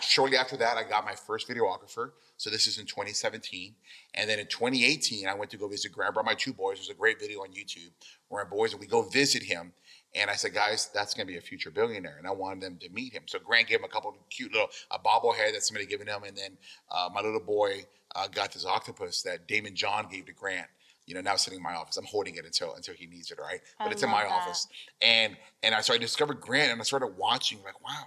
Shortly 0.00 0.36
after 0.36 0.56
that, 0.56 0.76
I 0.76 0.82
got 0.82 1.04
my 1.04 1.14
first 1.14 1.48
videographer. 1.48 2.10
So 2.38 2.50
this 2.50 2.66
is 2.66 2.78
in 2.78 2.86
2017, 2.86 3.74
and 4.14 4.28
then 4.28 4.38
in 4.38 4.46
2018, 4.46 5.26
I 5.26 5.34
went 5.34 5.50
to 5.52 5.56
go 5.56 5.68
visit 5.68 5.92
Grant. 5.92 6.10
I 6.10 6.12
brought 6.12 6.26
my 6.26 6.34
two 6.34 6.52
boys. 6.52 6.76
There's 6.76 6.90
a 6.90 6.94
great 6.94 7.18
video 7.18 7.40
on 7.40 7.48
YouTube 7.48 7.90
where 8.28 8.44
my 8.44 8.50
boys 8.50 8.72
and 8.72 8.80
we 8.80 8.86
go 8.86 9.02
visit 9.02 9.42
him. 9.42 9.72
And 10.14 10.30
I 10.30 10.34
said, 10.34 10.54
guys, 10.54 10.90
that's 10.94 11.14
going 11.14 11.26
to 11.26 11.32
be 11.32 11.38
a 11.38 11.42
future 11.42 11.70
billionaire, 11.70 12.16
and 12.18 12.26
I 12.26 12.30
wanted 12.30 12.62
them 12.62 12.78
to 12.80 12.88
meet 12.90 13.12
him. 13.12 13.22
So 13.26 13.38
Grant 13.38 13.68
gave 13.68 13.78
him 13.78 13.84
a 13.84 13.88
couple 13.88 14.10
of 14.10 14.16
cute 14.30 14.52
little 14.52 14.68
a 14.90 14.98
bobblehead 14.98 15.52
that 15.52 15.62
somebody 15.62 15.86
given 15.86 16.06
him, 16.06 16.24
and 16.24 16.36
then 16.36 16.56
uh, 16.90 17.08
my 17.12 17.20
little 17.20 17.40
boy 17.40 17.84
uh, 18.14 18.28
got 18.28 18.52
this 18.52 18.64
octopus 18.64 19.22
that 19.22 19.46
Daymond 19.48 19.74
John 19.74 20.08
gave 20.10 20.26
to 20.26 20.32
Grant. 20.32 20.66
You 21.06 21.14
know, 21.14 21.20
now 21.20 21.36
sitting 21.36 21.58
in 21.58 21.62
my 21.62 21.74
office. 21.74 21.96
I'm 21.96 22.04
holding 22.04 22.34
it 22.34 22.44
until 22.44 22.74
until 22.74 22.94
he 22.94 23.06
needs 23.06 23.30
it, 23.30 23.38
all 23.38 23.46
right? 23.46 23.60
But 23.78 23.88
I 23.88 23.90
it's 23.92 24.02
in 24.02 24.10
my 24.10 24.24
that. 24.24 24.32
office. 24.32 24.66
And 25.00 25.36
and 25.62 25.74
I 25.74 25.80
so 25.80 25.94
I 25.94 25.98
discovered 25.98 26.40
Grant, 26.40 26.72
and 26.72 26.80
I 26.80 26.84
started 26.84 27.12
watching, 27.16 27.58
like, 27.64 27.80
wow, 27.84 28.04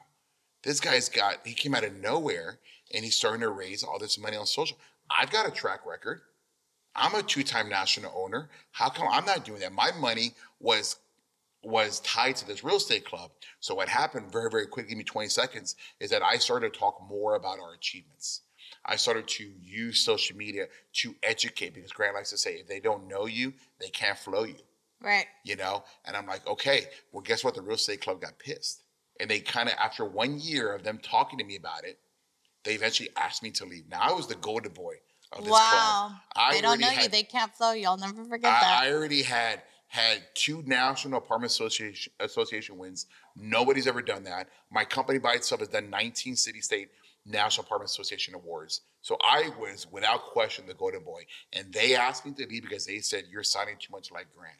this 0.64 0.80
guy's 0.80 1.10
got. 1.10 1.46
He 1.46 1.54
came 1.54 1.76
out 1.76 1.84
of 1.84 1.96
nowhere, 1.96 2.60
and 2.94 3.04
he's 3.04 3.16
starting 3.16 3.42
to 3.42 3.50
raise 3.50 3.84
all 3.84 4.00
this 4.00 4.20
money 4.20 4.38
on 4.38 4.46
social. 4.46 4.78
I've 5.10 5.32
got 5.32 5.48
a 5.48 5.52
track 5.52 5.86
record. 5.86 6.22
I'm 6.96 7.16
a 7.16 7.24
two-time 7.24 7.70
national 7.70 8.12
owner. 8.16 8.50
How 8.72 8.90
come 8.90 9.08
I'm 9.10 9.26
not 9.26 9.46
doing 9.46 9.60
that? 9.62 9.72
My 9.72 9.92
money 10.00 10.34
was 10.60 10.98
was 11.62 12.00
tied 12.02 12.38
to 12.38 12.48
this 12.48 12.64
real 12.64 12.78
estate 12.78 13.06
club. 13.06 13.32
So 13.60 13.76
what 13.76 13.90
happened 13.90 14.32
very, 14.32 14.50
very 14.50 14.66
quickly, 14.66 14.92
give 14.92 14.98
me 14.98 15.04
20 15.04 15.28
seconds, 15.28 15.76
is 16.00 16.10
that 16.10 16.24
I 16.24 16.38
started 16.38 16.72
to 16.72 16.80
talk 16.80 17.02
more 17.10 17.36
about 17.36 17.60
our 17.60 17.74
achievements. 17.74 18.42
I 18.86 18.96
started 18.96 19.28
to 19.28 19.52
use 19.62 20.00
social 20.00 20.38
media 20.38 20.68
to 20.94 21.16
educate 21.22 21.74
because 21.74 21.92
Grant 21.92 22.16
likes 22.16 22.30
to 22.30 22.38
say, 22.38 22.54
if 22.54 22.68
they 22.68 22.80
don't 22.80 23.08
know 23.08 23.26
you, 23.26 23.54
they 23.80 23.90
can't 23.90 24.18
flow 24.18 24.44
you, 24.44 24.56
right. 25.02 25.26
you 25.44 25.58
know? 25.58 25.84
And 26.06 26.16
I'm 26.16 26.26
like, 26.26 26.48
okay, 26.48 26.86
well, 27.12 27.22
guess 27.22 27.44
what? 27.44 27.56
The 27.56 27.62
real 27.62 27.76
estate 27.76 28.02
club 28.02 28.22
got 28.22 28.40
pissed. 28.40 28.84
And 29.20 29.30
they 29.30 29.40
kind 29.40 29.70
of, 29.70 29.76
after 29.76 30.06
one 30.06 30.40
year 30.40 30.74
of 30.74 30.84
them 30.84 31.00
talking 31.02 31.40
to 31.40 31.46
me 31.46 31.56
about 31.56 31.84
it, 31.84 32.00
they 32.64 32.74
eventually 32.74 33.10
asked 33.18 33.44
me 33.44 33.52
to 33.52 33.66
leave. 33.66 33.90
Now 33.90 34.02
I 34.02 34.12
was 34.14 34.28
the 34.28 34.36
golden 34.36 34.74
boy 34.74 34.96
of 35.32 35.40
this 35.40 35.50
club. 35.50 35.62
Wow. 35.62 36.12
I 36.36 36.56
they 36.56 36.62
don't 36.62 36.80
know 36.80 36.90
you. 36.90 37.08
They 37.10 37.24
can't 37.24 37.54
flow 37.54 37.72
you. 37.74 37.88
I'll 37.88 37.98
never 37.98 38.24
forget 38.26 38.52
I, 38.52 38.60
that. 38.62 38.80
I 38.84 38.94
already 38.94 39.24
had 39.24 39.62
had 39.88 40.22
two 40.36 40.64
national 40.68 41.18
apartment 41.18 41.52
association 41.52 42.14
association 42.20 42.78
wins. 42.78 43.08
Nobody's 43.36 43.88
ever 43.88 44.02
done 44.02 44.24
that. 44.24 44.50
My 44.72 44.86
company 44.86 45.20
by 45.20 45.34
itself 45.34 45.62
has 45.62 45.68
done 45.68 45.90
19 45.90 46.36
city 46.36 46.62
state 46.62 46.90
national 47.26 47.66
apartment 47.66 47.90
association 47.90 48.34
awards. 48.34 48.82
So 49.02 49.18
I 49.22 49.50
was 49.60 49.88
without 49.92 50.26
question 50.26 50.66
the 50.68 50.74
golden 50.74 51.04
boy. 51.04 51.24
And 51.54 51.72
they 51.74 51.96
asked 51.96 52.26
me 52.26 52.34
to 52.34 52.46
leave 52.48 52.64
because 52.64 52.86
they 52.86 53.00
said 53.00 53.26
you're 53.30 53.44
signing 53.44 53.76
too 53.80 53.92
much 53.92 54.12
like 54.12 54.28
Grant. 54.36 54.56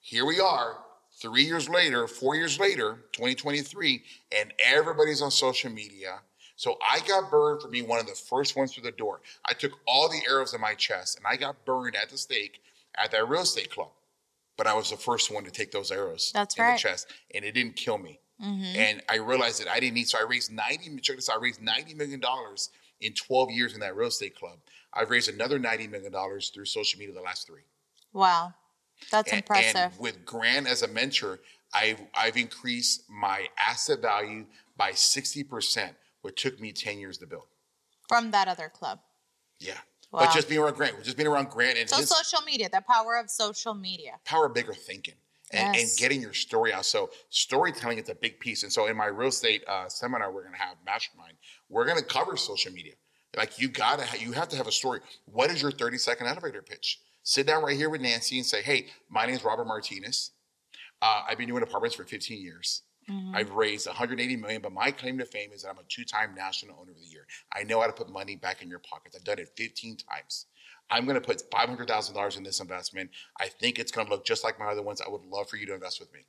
Here 0.00 0.24
we 0.24 0.40
are, 0.40 0.78
three 1.22 1.44
years 1.44 1.68
later, 1.68 2.06
four 2.08 2.34
years 2.34 2.58
later, 2.58 2.98
2023, 3.12 4.02
and 4.36 4.52
everybody's 4.62 5.22
on 5.22 5.30
social 5.30 5.70
media. 5.70 6.20
So 6.56 6.76
I 6.86 7.00
got 7.06 7.30
burned 7.30 7.62
for 7.62 7.68
being 7.68 7.88
one 7.88 8.00
of 8.00 8.06
the 8.06 8.14
first 8.14 8.56
ones 8.56 8.74
through 8.74 8.82
the 8.82 8.92
door. 8.92 9.22
I 9.46 9.52
took 9.52 9.72
all 9.86 10.08
the 10.08 10.20
arrows 10.28 10.52
in 10.52 10.60
my 10.60 10.74
chest 10.74 11.16
and 11.16 11.26
I 11.26 11.36
got 11.36 11.64
burned 11.64 11.96
at 11.96 12.10
the 12.10 12.18
stake 12.18 12.60
at 12.96 13.10
that 13.12 13.28
real 13.28 13.42
estate 13.42 13.70
club. 13.70 13.90
But 14.58 14.66
I 14.66 14.74
was 14.74 14.90
the 14.90 14.96
first 14.96 15.32
one 15.32 15.44
to 15.44 15.50
take 15.50 15.72
those 15.72 15.90
arrows 15.90 16.30
That's 16.34 16.56
in 16.56 16.62
right. 16.62 16.74
the 16.74 16.78
chest, 16.78 17.08
and 17.34 17.44
it 17.44 17.52
didn't 17.52 17.74
kill 17.74 17.96
me. 17.96 18.20
Mm-hmm. 18.40 18.76
And 18.76 19.02
I 19.08 19.16
realized 19.16 19.60
that 19.60 19.70
I 19.70 19.80
didn't 19.80 19.94
need, 19.94 20.08
so 20.08 20.18
I 20.18 20.28
raised 20.28 20.52
90, 20.52 21.00
check 21.00 21.16
this 21.16 21.30
out, 21.30 21.38
I 21.38 21.42
raised 21.42 21.60
$90 21.60 21.96
million 21.96 22.20
in 23.00 23.14
12 23.14 23.50
years 23.50 23.74
in 23.74 23.80
that 23.80 23.96
real 23.96 24.08
estate 24.08 24.36
club. 24.36 24.58
I've 24.92 25.10
raised 25.10 25.30
another 25.30 25.58
$90 25.58 25.90
million 25.90 26.12
through 26.12 26.64
social 26.66 26.98
media 26.98 27.14
the 27.14 27.22
last 27.22 27.46
three. 27.46 27.62
Wow. 28.12 28.52
That's 29.10 29.30
And- 29.30 29.40
impressive. 29.40 29.92
And 29.92 29.98
with 29.98 30.24
Grant 30.24 30.66
as 30.66 30.82
a 30.82 30.88
mentor, 30.88 31.40
I've 31.74 32.00
I've 32.14 32.36
increased 32.36 33.08
my 33.08 33.48
asset 33.58 34.00
value 34.00 34.46
by 34.76 34.92
60%, 34.92 35.94
what 36.22 36.36
took 36.36 36.60
me 36.60 36.72
10 36.72 36.98
years 36.98 37.18
to 37.18 37.26
build. 37.26 37.46
From 38.08 38.30
that 38.32 38.48
other 38.48 38.68
club. 38.68 39.00
Yeah. 39.58 39.74
Wow. 40.10 40.20
But 40.26 40.34
just 40.34 40.48
being 40.48 40.60
around 40.60 40.74
Grant, 40.76 41.02
just 41.04 41.16
being 41.16 41.26
around 41.28 41.48
Grant 41.50 41.78
and 41.78 41.88
So 41.88 41.96
his 41.96 42.08
social 42.10 42.42
media, 42.44 42.68
the 42.70 42.82
power 42.88 43.16
of 43.16 43.30
social 43.30 43.74
media. 43.74 44.18
power 44.24 44.46
of 44.46 44.54
bigger 44.54 44.74
thinking 44.74 45.14
and, 45.50 45.74
Yes. 45.74 45.90
and 45.90 45.98
getting 45.98 46.20
your 46.20 46.34
story 46.34 46.72
out. 46.72 46.84
So 46.84 47.10
storytelling 47.30 47.98
is 47.98 48.08
a 48.10 48.14
big 48.14 48.38
piece. 48.38 48.62
And 48.62 48.72
so 48.72 48.86
in 48.86 48.96
my 48.96 49.06
real 49.06 49.28
estate 49.28 49.64
uh, 49.66 49.88
seminar, 49.88 50.30
we're 50.30 50.42
going 50.42 50.54
to 50.54 50.60
have 50.60 50.76
mastermind. 50.84 51.36
We're 51.70 51.86
going 51.86 51.98
to 51.98 52.04
cover 52.04 52.36
social 52.36 52.72
media. 52.72 52.94
Like 53.36 53.58
you 53.58 53.68
gotta, 53.68 54.04
you 54.18 54.32
have 54.32 54.48
to 54.50 54.56
have 54.56 54.66
a 54.66 54.72
story. 54.72 55.00
What 55.24 55.50
is 55.50 55.62
your 55.62 55.70
30 55.70 55.96
second 55.96 56.26
elevator 56.26 56.60
pitch? 56.60 57.00
Sit 57.22 57.46
down 57.46 57.62
right 57.62 57.76
here 57.76 57.90
with 57.90 58.00
Nancy 58.00 58.38
and 58.38 58.46
say, 58.46 58.62
"Hey, 58.62 58.88
my 59.08 59.26
name 59.26 59.36
is 59.36 59.44
Robert 59.44 59.66
Martinez. 59.66 60.32
Uh, 61.00 61.22
I've 61.28 61.38
been 61.38 61.48
doing 61.48 61.62
apartments 61.62 61.96
for 61.96 62.04
15 62.04 62.40
years. 62.40 62.82
Mm-hmm. 63.10 63.34
I've 63.34 63.50
raised 63.50 63.86
180 63.86 64.36
million, 64.36 64.62
but 64.62 64.72
my 64.72 64.92
claim 64.92 65.18
to 65.18 65.24
fame 65.24 65.50
is 65.52 65.62
that 65.62 65.70
I'm 65.70 65.78
a 65.78 65.82
two-time 65.88 66.34
national 66.36 66.78
owner 66.80 66.92
of 66.92 66.98
the 66.98 67.04
year. 67.04 67.26
I 67.52 67.64
know 67.64 67.80
how 67.80 67.88
to 67.88 67.92
put 67.92 68.08
money 68.08 68.36
back 68.36 68.62
in 68.62 68.68
your 68.68 68.78
pockets. 68.78 69.16
I've 69.16 69.24
done 69.24 69.40
it 69.40 69.50
15 69.56 69.96
times. 69.96 70.46
I'm 70.90 71.04
going 71.04 71.20
to 71.20 71.26
put 71.26 71.50
$500,000 71.50 72.36
in 72.36 72.42
this 72.44 72.60
investment. 72.60 73.10
I 73.40 73.48
think 73.48 73.78
it's 73.78 73.90
going 73.90 74.06
to 74.06 74.12
look 74.12 74.24
just 74.24 74.44
like 74.44 74.58
my 74.60 74.66
other 74.66 74.82
ones. 74.82 75.00
I 75.00 75.10
would 75.10 75.24
love 75.24 75.48
for 75.48 75.56
you 75.56 75.66
to 75.66 75.74
invest 75.74 75.98
with 75.98 76.12
me. 76.12 76.20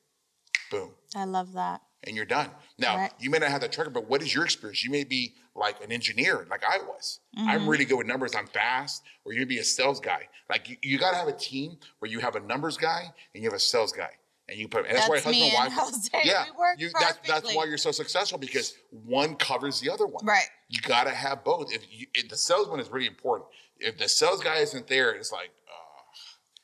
Boom. 0.71 0.91
I 1.15 1.25
love 1.25 1.53
that. 1.53 1.81
And 2.05 2.15
you're 2.15 2.25
done. 2.25 2.49
Now, 2.77 2.97
Right. 2.97 3.11
you 3.19 3.29
may 3.29 3.37
not 3.37 3.49
have 3.49 3.61
that 3.61 3.71
tracker, 3.71 3.89
but 3.89 4.09
what 4.09 4.21
is 4.21 4.33
your 4.35 4.43
experience? 4.43 4.83
You 4.83 4.91
may 4.91 5.03
be 5.05 5.35
like 5.55 5.81
an 5.83 5.91
engineer, 5.91 6.45
like 6.49 6.63
I 6.67 6.79
was. 6.79 7.19
Mm-hmm. 7.37 7.49
I'm 7.49 7.67
really 7.69 7.85
good 7.85 7.97
with 7.97 8.07
numbers. 8.07 8.35
I'm 8.35 8.47
fast. 8.47 9.03
Or 9.23 9.31
you 9.33 9.39
may 9.39 9.45
be 9.45 9.59
a 9.59 9.63
sales 9.63 9.99
guy. 9.99 10.27
Like 10.49 10.69
you, 10.69 10.77
you 10.81 10.97
got 10.97 11.11
to 11.11 11.17
have 11.17 11.27
a 11.27 11.33
team 11.37 11.77
where 11.99 12.11
you 12.11 12.19
have 12.19 12.35
a 12.35 12.41
numbers 12.41 12.75
guy 12.77 13.03
and 13.33 13.43
you 13.43 13.49
have 13.49 13.55
a 13.55 13.59
sales 13.61 13.91
guy. 13.93 14.09
And 14.49 14.59
you 14.59 14.67
put, 14.67 14.85
and 14.85 14.97
that's, 14.97 15.07
That's 15.07 15.25
why 15.25 15.31
husband 15.31 15.55
and 15.55 15.75
wife. 15.75 16.25
Yeah, 16.25 16.45
you, 16.77 16.89
that's, 16.99 17.17
that's 17.25 17.55
why 17.55 17.63
you're 17.63 17.77
so 17.77 17.91
successful 17.91 18.37
because 18.37 18.75
one 18.91 19.35
covers 19.35 19.79
the 19.79 19.89
other 19.89 20.05
one. 20.05 20.25
Right. 20.25 20.43
You 20.67 20.81
got 20.81 21.05
to 21.05 21.11
have 21.11 21.45
both. 21.45 21.73
If, 21.73 21.83
you, 21.89 22.07
if 22.13 22.27
the 22.27 22.35
salesman 22.35 22.81
is 22.81 22.89
really 22.89 23.07
important. 23.07 23.49
If 23.79 23.97
the 23.97 24.09
sales 24.09 24.41
guy 24.43 24.57
isn't 24.57 24.87
there, 24.87 25.11
it's 25.11 25.31
like, 25.31 25.51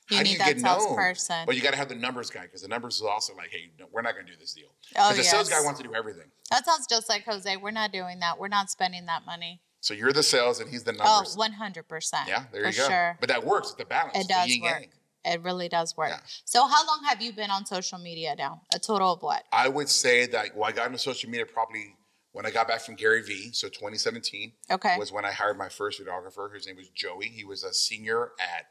You 0.10 0.17
how 0.17 0.24
need 0.24 0.30
do 0.30 0.32
you 0.34 0.38
that 0.39 0.45
get 0.56 0.58
known? 0.62 0.80
salesperson. 0.80 1.45
But 1.45 1.56
you 1.56 1.62
got 1.62 1.72
to 1.72 1.78
have 1.78 1.89
the 1.89 1.95
numbers 1.95 2.30
guy 2.30 2.41
because 2.41 2.62
the 2.62 2.67
numbers 2.67 2.95
is 2.95 3.02
also 3.04 3.36
like, 3.36 3.50
hey, 3.52 3.69
no, 3.80 3.86
we're 3.91 4.02
not 4.02 4.13
going 4.15 4.26
to 4.26 4.32
do 4.32 4.38
this 4.39 4.54
deal. 4.54 4.69
Oh, 4.98 5.10
Because 5.12 5.17
the 5.17 5.24
sales 5.24 5.50
guy 5.50 5.62
wants 5.62 5.80
to 5.80 5.88
do 5.88 5.93
everything. 5.93 6.32
That 6.50 6.65
sounds 6.65 6.88
just 6.88 7.08
like 7.10 7.26
Jose. 7.26 7.56
We're 7.58 7.72
not 7.72 7.91
doing 7.91 8.19
that. 8.19 8.39
We're 8.39 8.48
not 8.48 8.69
spending 8.72 9.06
that 9.06 9.26
money. 9.26 9.62
So 9.82 9.93
you're 9.93 10.12
the 10.12 10.24
sales 10.24 10.60
and 10.60 10.69
he's 10.69 10.84
the 10.84 10.91
Oh, 11.00 11.24
numbers. 11.24 11.38
100%. 11.38 12.28
yeah, 12.28 12.45
there 12.52 12.65
you 12.65 12.74
go. 12.74 12.88
sure. 12.88 13.17
But 13.19 13.30
that 13.30 13.45
works. 13.45 13.69
It's 13.69 13.78
the 13.78 13.86
balance. 13.86 14.17
It 14.17 14.28
does 14.28 14.50
work. 14.62 14.82
yang. 14.82 14.89
It 15.26 15.41
really 15.43 15.69
does 15.69 15.95
work. 15.98 16.10
Yeah. 16.10 16.19
So, 16.45 16.65
how 16.65 16.86
long 16.88 17.02
have 17.08 17.22
you 17.22 17.34
been 17.34 17.52
on 17.52 17.65
social 17.65 18.00
media 18.00 18.36
now? 18.38 18.62
A 18.74 18.80
total 18.80 19.13
of 19.13 19.22
what? 19.22 19.43
I 19.52 19.67
would 19.67 19.89
say 19.89 20.26
that 20.28 20.56
well, 20.56 20.67
I 20.67 20.72
got 20.72 20.88
into 20.88 20.98
social 20.98 21.30
media 21.30 21.45
probably 21.45 21.95
when 22.32 22.45
I 22.45 22.52
got 22.52 22.67
back 22.69 22.82
from 22.82 22.95
Gary 22.95 23.22
Vee. 23.22 23.52
So 23.52 23.67
2017 23.67 24.54
Okay. 24.72 24.95
was 24.98 25.12
when 25.12 25.26
I 25.26 25.32
hired 25.32 25.58
my 25.58 25.67
first 25.69 26.02
videographer. 26.02 26.54
His 26.54 26.67
name 26.67 26.78
was 26.78 26.89
Joey. 26.89 27.26
He 27.28 27.43
was 27.43 27.63
a 27.63 27.74
senior 27.74 28.32
at 28.39 28.65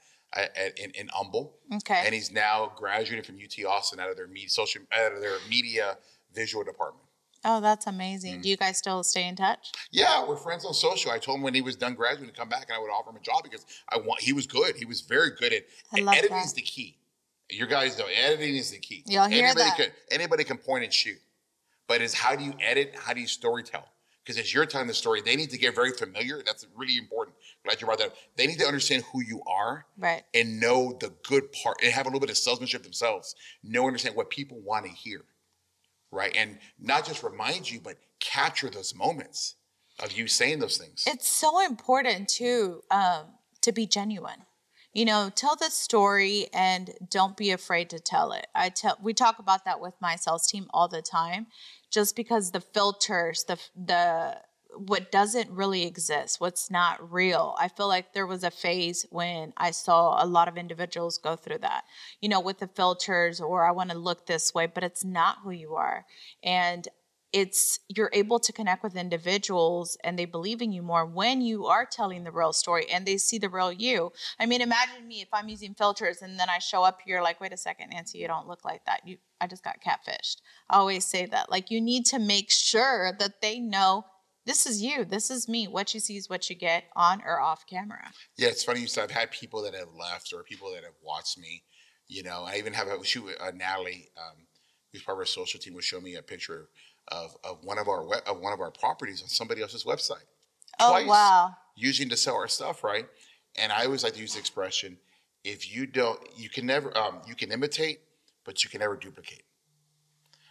in, 0.82 0.90
in 0.92 1.08
Humble, 1.12 1.56
Okay. 1.74 2.02
and 2.04 2.14
he's 2.14 2.30
now 2.30 2.72
graduated 2.76 3.24
from 3.26 3.36
UT 3.36 3.64
Austin 3.66 3.98
out 4.00 4.10
of 4.10 4.16
their 4.16 4.26
media 4.26 4.48
social 4.50 4.82
out 4.92 5.12
of 5.12 5.20
their 5.20 5.38
media 5.48 5.96
visual 6.34 6.62
department. 6.64 7.04
oh, 7.44 7.60
that's 7.60 7.86
amazing. 7.86 8.38
Mm. 8.38 8.42
Do 8.42 8.48
you 8.50 8.56
guys 8.56 8.76
still 8.78 9.02
stay 9.02 9.26
in 9.26 9.36
touch? 9.36 9.72
Yeah, 9.90 10.26
we're 10.26 10.36
friends 10.36 10.64
on 10.64 10.74
social. 10.74 11.10
I 11.12 11.18
told 11.18 11.38
him 11.38 11.42
when 11.42 11.54
he 11.54 11.62
was 11.62 11.76
done 11.76 11.94
graduating 11.94 12.34
to 12.34 12.38
come 12.38 12.48
back, 12.48 12.66
and 12.68 12.76
I 12.76 12.78
would 12.78 12.90
offer 12.90 13.10
him 13.10 13.16
a 13.16 13.20
job 13.20 13.42
because 13.42 13.64
I 13.88 13.96
want. 13.98 14.20
He 14.20 14.32
was 14.32 14.46
good. 14.46 14.76
He 14.76 14.84
was 14.84 15.00
very 15.02 15.30
good 15.38 15.52
at 15.52 15.62
editing. 15.96 16.30
that. 16.30 16.44
Is 16.44 16.52
the 16.52 16.62
key. 16.62 16.96
Your 17.50 17.66
guys 17.66 17.98
know 17.98 18.04
editing 18.06 18.56
is 18.56 18.70
the 18.72 18.78
key. 18.78 19.02
You'll 19.06 19.24
hear 19.26 19.44
anybody 19.46 19.64
that. 19.70 19.76
Can, 19.76 19.90
anybody 20.10 20.44
can 20.44 20.58
point 20.58 20.84
and 20.84 20.92
shoot, 20.92 21.16
but 21.86 22.02
it's 22.02 22.12
how 22.12 22.36
do 22.36 22.44
you 22.44 22.52
edit? 22.60 22.94
How 22.98 23.14
do 23.14 23.20
you 23.20 23.26
story 23.26 23.62
tell? 23.62 23.88
Because 24.22 24.38
as 24.38 24.52
you're 24.52 24.66
telling 24.66 24.88
the 24.88 24.92
story, 24.94 25.22
they 25.22 25.36
need 25.36 25.48
to 25.50 25.56
get 25.56 25.74
very 25.74 25.92
familiar. 25.92 26.42
That's 26.44 26.66
really 26.76 26.98
important. 26.98 27.34
Glad 27.64 27.80
you 27.80 27.86
brought 27.86 27.98
that. 27.98 28.08
up. 28.08 28.14
They 28.36 28.46
need 28.46 28.58
to 28.60 28.66
understand 28.66 29.04
who 29.12 29.20
you 29.22 29.42
are 29.46 29.86
Right. 29.98 30.22
and 30.32 30.60
know 30.60 30.96
the 31.00 31.12
good 31.26 31.52
part 31.52 31.78
and 31.82 31.92
have 31.92 32.06
a 32.06 32.08
little 32.08 32.20
bit 32.20 32.30
of 32.30 32.38
salesmanship 32.38 32.82
themselves. 32.82 33.34
Know 33.62 33.86
understand 33.86 34.16
what 34.16 34.30
people 34.30 34.58
want 34.60 34.86
to 34.86 34.90
hear, 34.92 35.22
right? 36.10 36.34
And 36.34 36.58
not 36.78 37.04
just 37.06 37.22
remind 37.22 37.70
you, 37.70 37.80
but 37.80 37.96
capture 38.20 38.70
those 38.70 38.94
moments 38.94 39.56
of 40.02 40.12
you 40.12 40.28
saying 40.28 40.60
those 40.60 40.78
things. 40.78 41.04
It's 41.06 41.28
so 41.28 41.64
important 41.64 42.28
too 42.28 42.82
um, 42.90 43.26
to 43.62 43.72
be 43.72 43.86
genuine. 43.86 44.42
You 44.94 45.04
know, 45.04 45.30
tell 45.34 45.54
the 45.54 45.70
story 45.70 46.46
and 46.52 46.92
don't 47.10 47.36
be 47.36 47.50
afraid 47.50 47.90
to 47.90 48.00
tell 48.00 48.32
it. 48.32 48.46
I 48.54 48.70
tell 48.70 48.96
we 49.02 49.12
talk 49.12 49.38
about 49.38 49.64
that 49.66 49.80
with 49.80 49.94
my 50.00 50.16
sales 50.16 50.46
team 50.46 50.66
all 50.72 50.88
the 50.88 51.02
time, 51.02 51.48
just 51.90 52.16
because 52.16 52.50
the 52.52 52.60
filters, 52.60 53.44
the 53.44 53.58
the 53.76 54.40
what 54.86 55.10
doesn't 55.10 55.50
really 55.50 55.84
exist, 55.84 56.40
what's 56.40 56.70
not 56.70 57.12
real. 57.12 57.54
I 57.58 57.68
feel 57.68 57.88
like 57.88 58.12
there 58.12 58.26
was 58.26 58.44
a 58.44 58.50
phase 58.50 59.04
when 59.10 59.52
I 59.56 59.72
saw 59.72 60.22
a 60.22 60.26
lot 60.26 60.48
of 60.48 60.56
individuals 60.56 61.18
go 61.18 61.36
through 61.36 61.58
that, 61.58 61.82
you 62.20 62.28
know, 62.28 62.40
with 62.40 62.58
the 62.58 62.68
filters 62.68 63.40
or 63.40 63.66
I 63.66 63.72
want 63.72 63.90
to 63.90 63.98
look 63.98 64.26
this 64.26 64.54
way, 64.54 64.66
but 64.66 64.84
it's 64.84 65.04
not 65.04 65.38
who 65.42 65.50
you 65.50 65.74
are. 65.74 66.06
And 66.42 66.86
it's 67.32 67.80
you're 67.88 68.10
able 68.14 68.38
to 68.38 68.52
connect 68.52 68.82
with 68.82 68.96
individuals 68.96 69.98
and 70.02 70.18
they 70.18 70.24
believe 70.24 70.62
in 70.62 70.72
you 70.72 70.82
more 70.82 71.04
when 71.04 71.42
you 71.42 71.66
are 71.66 71.84
telling 71.84 72.24
the 72.24 72.32
real 72.32 72.54
story 72.54 72.86
and 72.90 73.04
they 73.04 73.18
see 73.18 73.38
the 73.38 73.50
real 73.50 73.70
you. 73.70 74.12
I 74.40 74.46
mean, 74.46 74.62
imagine 74.62 75.06
me 75.06 75.20
if 75.20 75.28
I'm 75.32 75.48
using 75.48 75.74
filters 75.74 76.22
and 76.22 76.40
then 76.40 76.48
I 76.48 76.58
show 76.58 76.82
up 76.84 77.00
here 77.04 77.20
like, 77.20 77.40
wait 77.40 77.52
a 77.52 77.56
second, 77.58 77.90
Nancy, 77.90 78.18
you 78.18 78.28
don't 78.28 78.48
look 78.48 78.64
like 78.64 78.84
that. 78.86 79.06
You 79.06 79.18
I 79.40 79.46
just 79.46 79.62
got 79.62 79.82
catfished. 79.82 80.38
I 80.70 80.78
always 80.78 81.04
say 81.04 81.26
that. 81.26 81.50
Like 81.50 81.70
you 81.70 81.80
need 81.80 82.06
to 82.06 82.18
make 82.18 82.50
sure 82.50 83.12
that 83.18 83.42
they 83.42 83.58
know 83.60 84.06
this 84.48 84.66
is 84.66 84.82
you, 84.82 85.04
this 85.04 85.30
is 85.30 85.46
me. 85.46 85.68
What 85.68 85.92
you 85.92 86.00
see 86.00 86.16
is 86.16 86.28
what 86.30 86.48
you 86.48 86.56
get 86.56 86.84
on 86.96 87.22
or 87.24 87.38
off 87.38 87.66
camera. 87.66 88.10
Yeah, 88.38 88.48
it's 88.48 88.64
funny 88.64 88.80
you 88.80 88.86
said 88.88 89.04
I've 89.04 89.10
had 89.10 89.30
people 89.30 89.62
that 89.62 89.74
have 89.74 89.88
left 89.96 90.32
or 90.34 90.42
people 90.42 90.72
that 90.74 90.82
have 90.84 90.94
watched 91.04 91.38
me. 91.38 91.62
You 92.08 92.22
know, 92.22 92.44
I 92.46 92.56
even 92.56 92.72
have 92.72 92.88
a 92.88 93.04
she 93.04 93.20
uh, 93.20 93.50
Natalie, 93.54 94.08
um, 94.16 94.46
who's 94.90 95.02
part 95.02 95.16
of 95.16 95.20
our 95.20 95.26
social 95.26 95.60
team, 95.60 95.74
will 95.74 95.82
show 95.82 96.00
me 96.00 96.14
a 96.14 96.22
picture 96.22 96.68
of, 97.08 97.36
of 97.44 97.58
one 97.62 97.78
of 97.78 97.88
our 97.88 98.02
we- 98.08 98.24
of 98.26 98.40
one 98.40 98.54
of 98.54 98.60
our 98.60 98.70
properties 98.70 99.22
on 99.22 99.28
somebody 99.28 99.60
else's 99.60 99.84
website. 99.84 100.24
Oh 100.80 100.92
Twice. 100.92 101.06
wow. 101.08 101.50
using 101.76 102.08
to 102.08 102.16
sell 102.16 102.36
our 102.36 102.48
stuff, 102.48 102.82
right? 102.82 103.06
And 103.56 103.70
I 103.70 103.84
always 103.84 104.02
like 104.02 104.14
to 104.14 104.20
use 104.20 104.32
the 104.32 104.40
expression: 104.40 104.96
if 105.44 105.70
you 105.74 105.84
don't, 105.86 106.18
you 106.38 106.48
can 106.48 106.64
never, 106.64 106.96
um, 106.96 107.20
you 107.26 107.34
can 107.34 107.52
imitate, 107.52 108.00
but 108.46 108.64
you 108.64 108.70
can 108.70 108.80
never 108.80 108.96
duplicate, 108.96 109.42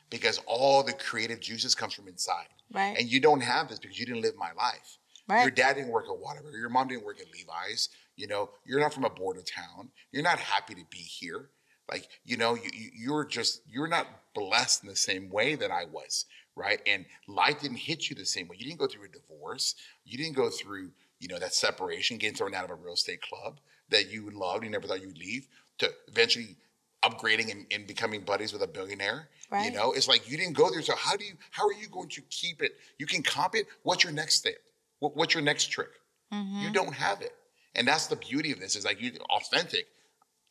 because 0.09 0.39
all 0.45 0.83
the 0.83 0.93
creative 0.93 1.39
juices 1.39 1.75
comes 1.75 1.93
from 1.93 2.07
inside. 2.07 2.47
Right. 2.71 2.97
And 2.97 3.09
you 3.09 3.19
don't 3.19 3.41
have 3.41 3.69
this 3.69 3.79
because 3.79 3.99
you 3.99 4.05
didn't 4.05 4.21
live 4.21 4.35
my 4.37 4.51
life. 4.53 4.97
Right. 5.27 5.41
Your 5.41 5.51
dad 5.51 5.75
didn't 5.75 5.91
work 5.91 6.05
at 6.05 6.17
Whataburger. 6.17 6.59
Your 6.59 6.69
mom 6.69 6.87
didn't 6.87 7.05
work 7.05 7.19
at 7.19 7.27
Levi's. 7.33 7.89
You 8.15 8.27
know, 8.27 8.49
you're 8.65 8.79
not 8.79 8.93
from 8.93 9.03
a 9.03 9.09
border 9.09 9.41
town. 9.41 9.89
You're 10.11 10.23
not 10.23 10.39
happy 10.39 10.73
to 10.75 10.83
be 10.89 10.97
here. 10.97 11.49
Like, 11.89 12.07
you 12.25 12.37
know, 12.37 12.55
you, 12.55 12.69
you 12.73 12.89
you're 12.97 13.25
just 13.25 13.61
you're 13.69 13.87
not 13.87 14.07
blessed 14.33 14.83
in 14.83 14.89
the 14.89 14.95
same 14.95 15.29
way 15.29 15.55
that 15.55 15.71
I 15.71 15.85
was, 15.85 16.25
right? 16.55 16.81
And 16.85 17.05
life 17.27 17.61
didn't 17.61 17.77
hit 17.77 18.09
you 18.09 18.15
the 18.15 18.25
same 18.25 18.47
way. 18.47 18.57
You 18.59 18.65
didn't 18.65 18.79
go 18.79 18.87
through 18.87 19.05
a 19.05 19.09
divorce. 19.09 19.75
You 20.05 20.17
didn't 20.17 20.35
go 20.35 20.49
through, 20.49 20.91
you 21.19 21.27
know, 21.27 21.39
that 21.39 21.53
separation, 21.53 22.17
getting 22.17 22.35
thrown 22.35 22.53
out 22.53 22.65
of 22.65 22.71
a 22.71 22.75
real 22.75 22.93
estate 22.93 23.21
club 23.21 23.59
that 23.89 24.11
you 24.11 24.29
loved, 24.31 24.63
you 24.63 24.69
never 24.69 24.87
thought 24.87 25.01
you'd 25.01 25.17
leave, 25.17 25.47
to 25.77 25.89
eventually 26.07 26.57
upgrading 27.03 27.51
and, 27.51 27.65
and 27.71 27.87
becoming 27.87 28.21
buddies 28.21 28.53
with 28.53 28.61
a 28.61 28.67
billionaire. 28.67 29.29
You 29.63 29.71
know, 29.71 29.93
it's 29.93 30.09
like 30.09 30.29
you 30.29 30.37
didn't 30.37 30.53
go 30.53 30.69
there. 30.69 30.81
So 30.81 30.93
how 30.95 31.15
do 31.15 31.23
you 31.23 31.33
how 31.51 31.65
are 31.67 31.73
you 31.73 31.87
going 31.87 32.09
to 32.09 32.21
keep 32.29 32.61
it? 32.61 32.73
You 32.97 33.05
can 33.05 33.23
comp 33.23 33.55
it. 33.55 33.67
What's 33.83 34.03
your 34.03 34.11
next 34.11 34.35
step? 34.35 34.55
What, 34.99 35.15
what's 35.15 35.33
your 35.33 35.43
next 35.43 35.71
trick? 35.71 35.89
Mm-hmm. 36.33 36.63
You 36.63 36.73
don't 36.73 36.93
have 36.93 37.21
it. 37.21 37.33
And 37.75 37.87
that's 37.87 38.07
the 38.07 38.17
beauty 38.17 38.51
of 38.51 38.59
this 38.59 38.75
is 38.75 38.83
like 38.83 39.01
you 39.01 39.11
authentic. 39.29 39.87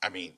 I 0.02 0.08
mean, 0.08 0.32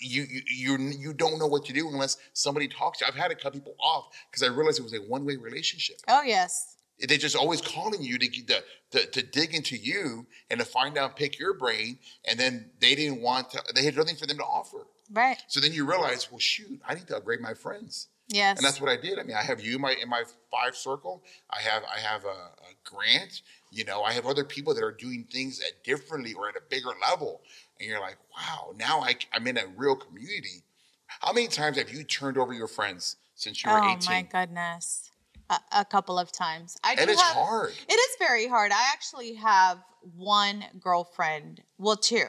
you 0.00 0.26
you 0.30 0.42
you 0.48 0.78
you 0.78 1.12
don't 1.12 1.38
know 1.38 1.46
what 1.46 1.64
to 1.66 1.72
do 1.72 1.88
unless 1.88 2.16
somebody 2.32 2.68
talks 2.68 2.98
to 2.98 3.04
you. 3.04 3.08
I've 3.08 3.18
had 3.18 3.28
to 3.28 3.34
cut 3.34 3.52
people 3.52 3.74
off 3.82 4.06
because 4.30 4.42
I 4.42 4.46
realized 4.46 4.78
it 4.78 4.82
was 4.82 4.94
a 4.94 4.98
one 4.98 5.24
way 5.24 5.36
relationship. 5.36 5.96
Oh 6.08 6.22
yes. 6.22 6.76
They're 7.06 7.18
just 7.18 7.36
always 7.36 7.60
calling 7.60 8.02
you 8.02 8.18
to, 8.18 8.28
to 8.28 8.62
to 8.92 9.06
to 9.06 9.22
dig 9.22 9.54
into 9.54 9.76
you 9.76 10.26
and 10.50 10.60
to 10.60 10.66
find 10.66 10.98
out, 10.98 11.16
pick 11.16 11.38
your 11.38 11.54
brain, 11.54 11.98
and 12.26 12.38
then 12.38 12.70
they 12.80 12.94
didn't 12.94 13.20
want 13.20 13.50
to. 13.50 13.62
They 13.74 13.84
had 13.84 13.96
nothing 13.96 14.16
for 14.16 14.26
them 14.26 14.38
to 14.38 14.44
offer. 14.44 14.86
Right. 15.12 15.38
So 15.48 15.60
then 15.60 15.72
you 15.72 15.84
realize, 15.84 16.30
well, 16.30 16.38
shoot, 16.38 16.80
I 16.86 16.94
need 16.94 17.06
to 17.08 17.16
upgrade 17.16 17.40
my 17.40 17.54
friends. 17.54 18.08
Yes. 18.28 18.58
And 18.58 18.64
that's 18.64 18.80
what 18.80 18.88
I 18.88 18.96
did. 18.96 19.18
I 19.18 19.24
mean, 19.24 19.36
I 19.36 19.42
have 19.42 19.60
you 19.60 19.74
in 19.74 19.80
my 19.80 19.96
in 20.00 20.08
my 20.08 20.22
five 20.50 20.76
circle. 20.76 21.24
I 21.50 21.60
have 21.60 21.82
I 21.92 21.98
have 21.98 22.24
a, 22.24 22.28
a 22.28 22.72
grant. 22.84 23.42
You 23.72 23.84
know, 23.84 24.02
I 24.02 24.12
have 24.12 24.26
other 24.26 24.44
people 24.44 24.74
that 24.74 24.84
are 24.84 24.92
doing 24.92 25.26
things 25.30 25.60
at 25.60 25.82
differently 25.84 26.32
or 26.32 26.48
at 26.48 26.56
a 26.56 26.62
bigger 26.68 26.90
level. 27.08 27.42
And 27.78 27.88
you're 27.88 28.00
like, 28.00 28.18
wow, 28.36 28.72
now 28.76 29.00
I, 29.00 29.16
I'm 29.32 29.46
in 29.46 29.56
a 29.58 29.66
real 29.76 29.96
community. 29.96 30.62
How 31.06 31.32
many 31.32 31.48
times 31.48 31.76
have 31.78 31.90
you 31.92 32.04
turned 32.04 32.38
over 32.38 32.52
your 32.52 32.68
friends 32.68 33.16
since 33.34 33.64
you 33.64 33.70
were 33.70 33.78
18? 33.78 33.88
oh 33.88 33.94
18? 33.94 34.10
my 34.10 34.22
goodness. 34.22 35.09
A, 35.50 35.80
a 35.80 35.84
couple 35.84 36.18
of 36.18 36.30
times. 36.30 36.78
I 36.84 36.94
do 36.94 37.02
And 37.02 37.10
it's 37.10 37.20
have, 37.20 37.34
hard. 37.36 37.72
It 37.88 37.92
is 37.92 38.16
very 38.18 38.46
hard. 38.46 38.70
I 38.72 38.92
actually 38.92 39.34
have 39.34 39.78
one 40.16 40.64
girlfriend, 40.80 41.62
well, 41.76 41.96
two, 41.96 42.26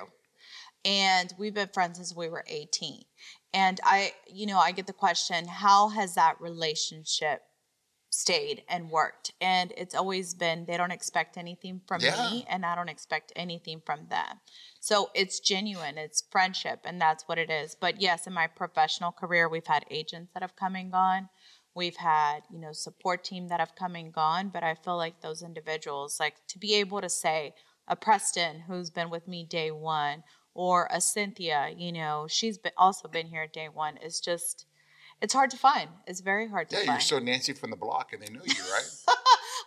and 0.84 1.32
we've 1.38 1.54
been 1.54 1.70
friends 1.70 1.98
since 1.98 2.16
we 2.16 2.30
were 2.30 2.44
18. 2.48 3.04
And 3.54 3.80
I, 3.84 4.14
you 4.28 4.48
know, 4.48 4.58
I 4.58 4.72
get 4.72 4.88
the 4.88 4.94
question, 4.94 5.48
how 5.48 5.90
has 5.90 6.16
that 6.16 6.42
relationship 6.42 7.44
stayed 8.10 8.64
and 8.68 8.90
worked? 8.90 9.34
And 9.40 9.72
it's 9.78 9.94
always 9.94 10.34
been 10.34 10.66
they 10.66 10.78
don't 10.78 10.92
expect 10.92 11.38
anything 11.38 11.82
from 11.86 12.02
Yeah. 12.02 12.18
me, 12.18 12.46
and 12.50 12.66
I 12.66 12.76
don't 12.76 12.90
expect 12.90 13.32
anything 13.36 13.82
from 13.86 14.08
them. 14.08 14.40
So 14.80 15.12
it's 15.14 15.40
genuine, 15.40 15.98
it's 15.98 16.24
friendship, 16.32 16.80
and 16.86 17.00
that's 17.00 17.28
what 17.28 17.38
it 17.38 17.52
is. 17.52 17.76
But 17.76 18.02
yes, 18.02 18.26
in 18.26 18.34
my 18.34 18.48
professional 18.48 19.12
career, 19.12 19.48
we've 19.48 19.68
had 19.68 19.86
agents 19.92 20.32
that 20.34 20.42
have 20.42 20.56
come 20.56 20.76
and 20.76 20.92
gone. 20.92 21.30
We've 21.74 21.96
had, 21.96 22.42
you 22.52 22.60
know, 22.60 22.74
support 22.74 23.24
team 23.24 23.48
that 23.48 23.60
have 23.60 23.76
come 23.76 23.96
and 23.96 24.12
gone, 24.14 24.50
but 24.50 24.64
I 24.64 24.76
feel 24.76 24.98
like 24.98 25.22
those 25.22 25.42
individuals, 25.42 26.20
like 26.20 26.36
to 26.48 26.60
be 26.60 26.76
able 26.76 27.02
to 27.02 27.10
say 27.10 27.54
a 27.88 27.96
Preston 27.96 28.62
who's 28.68 28.90
been 28.90 29.10
with 29.10 29.28
me 29.28 29.46
day 29.46 29.72
one, 29.72 30.24
or 30.54 30.88
a 30.92 31.00
Cynthia, 31.00 31.70
you 31.76 31.92
know, 31.92 32.28
she's 32.30 32.58
been 32.58 32.74
also 32.78 33.08
been 33.08 33.28
here 33.28 33.48
day 33.48 33.70
one. 33.70 33.98
It's 34.02 34.20
just, 34.20 34.66
it's 35.22 35.34
hard 35.34 35.50
to 35.52 35.58
find. 35.58 35.90
It's 36.08 36.20
very 36.20 36.50
hard 36.50 36.70
to 36.70 36.76
Yeah, 36.76 36.80
find. 36.82 36.92
you're 36.92 37.00
so 37.00 37.20
Nancy 37.20 37.54
from 37.54 37.70
the 37.70 37.78
block, 37.78 38.12
and 38.12 38.22
they 38.22 38.28
know 38.28 38.42
you, 38.46 38.64
right? 38.72 38.90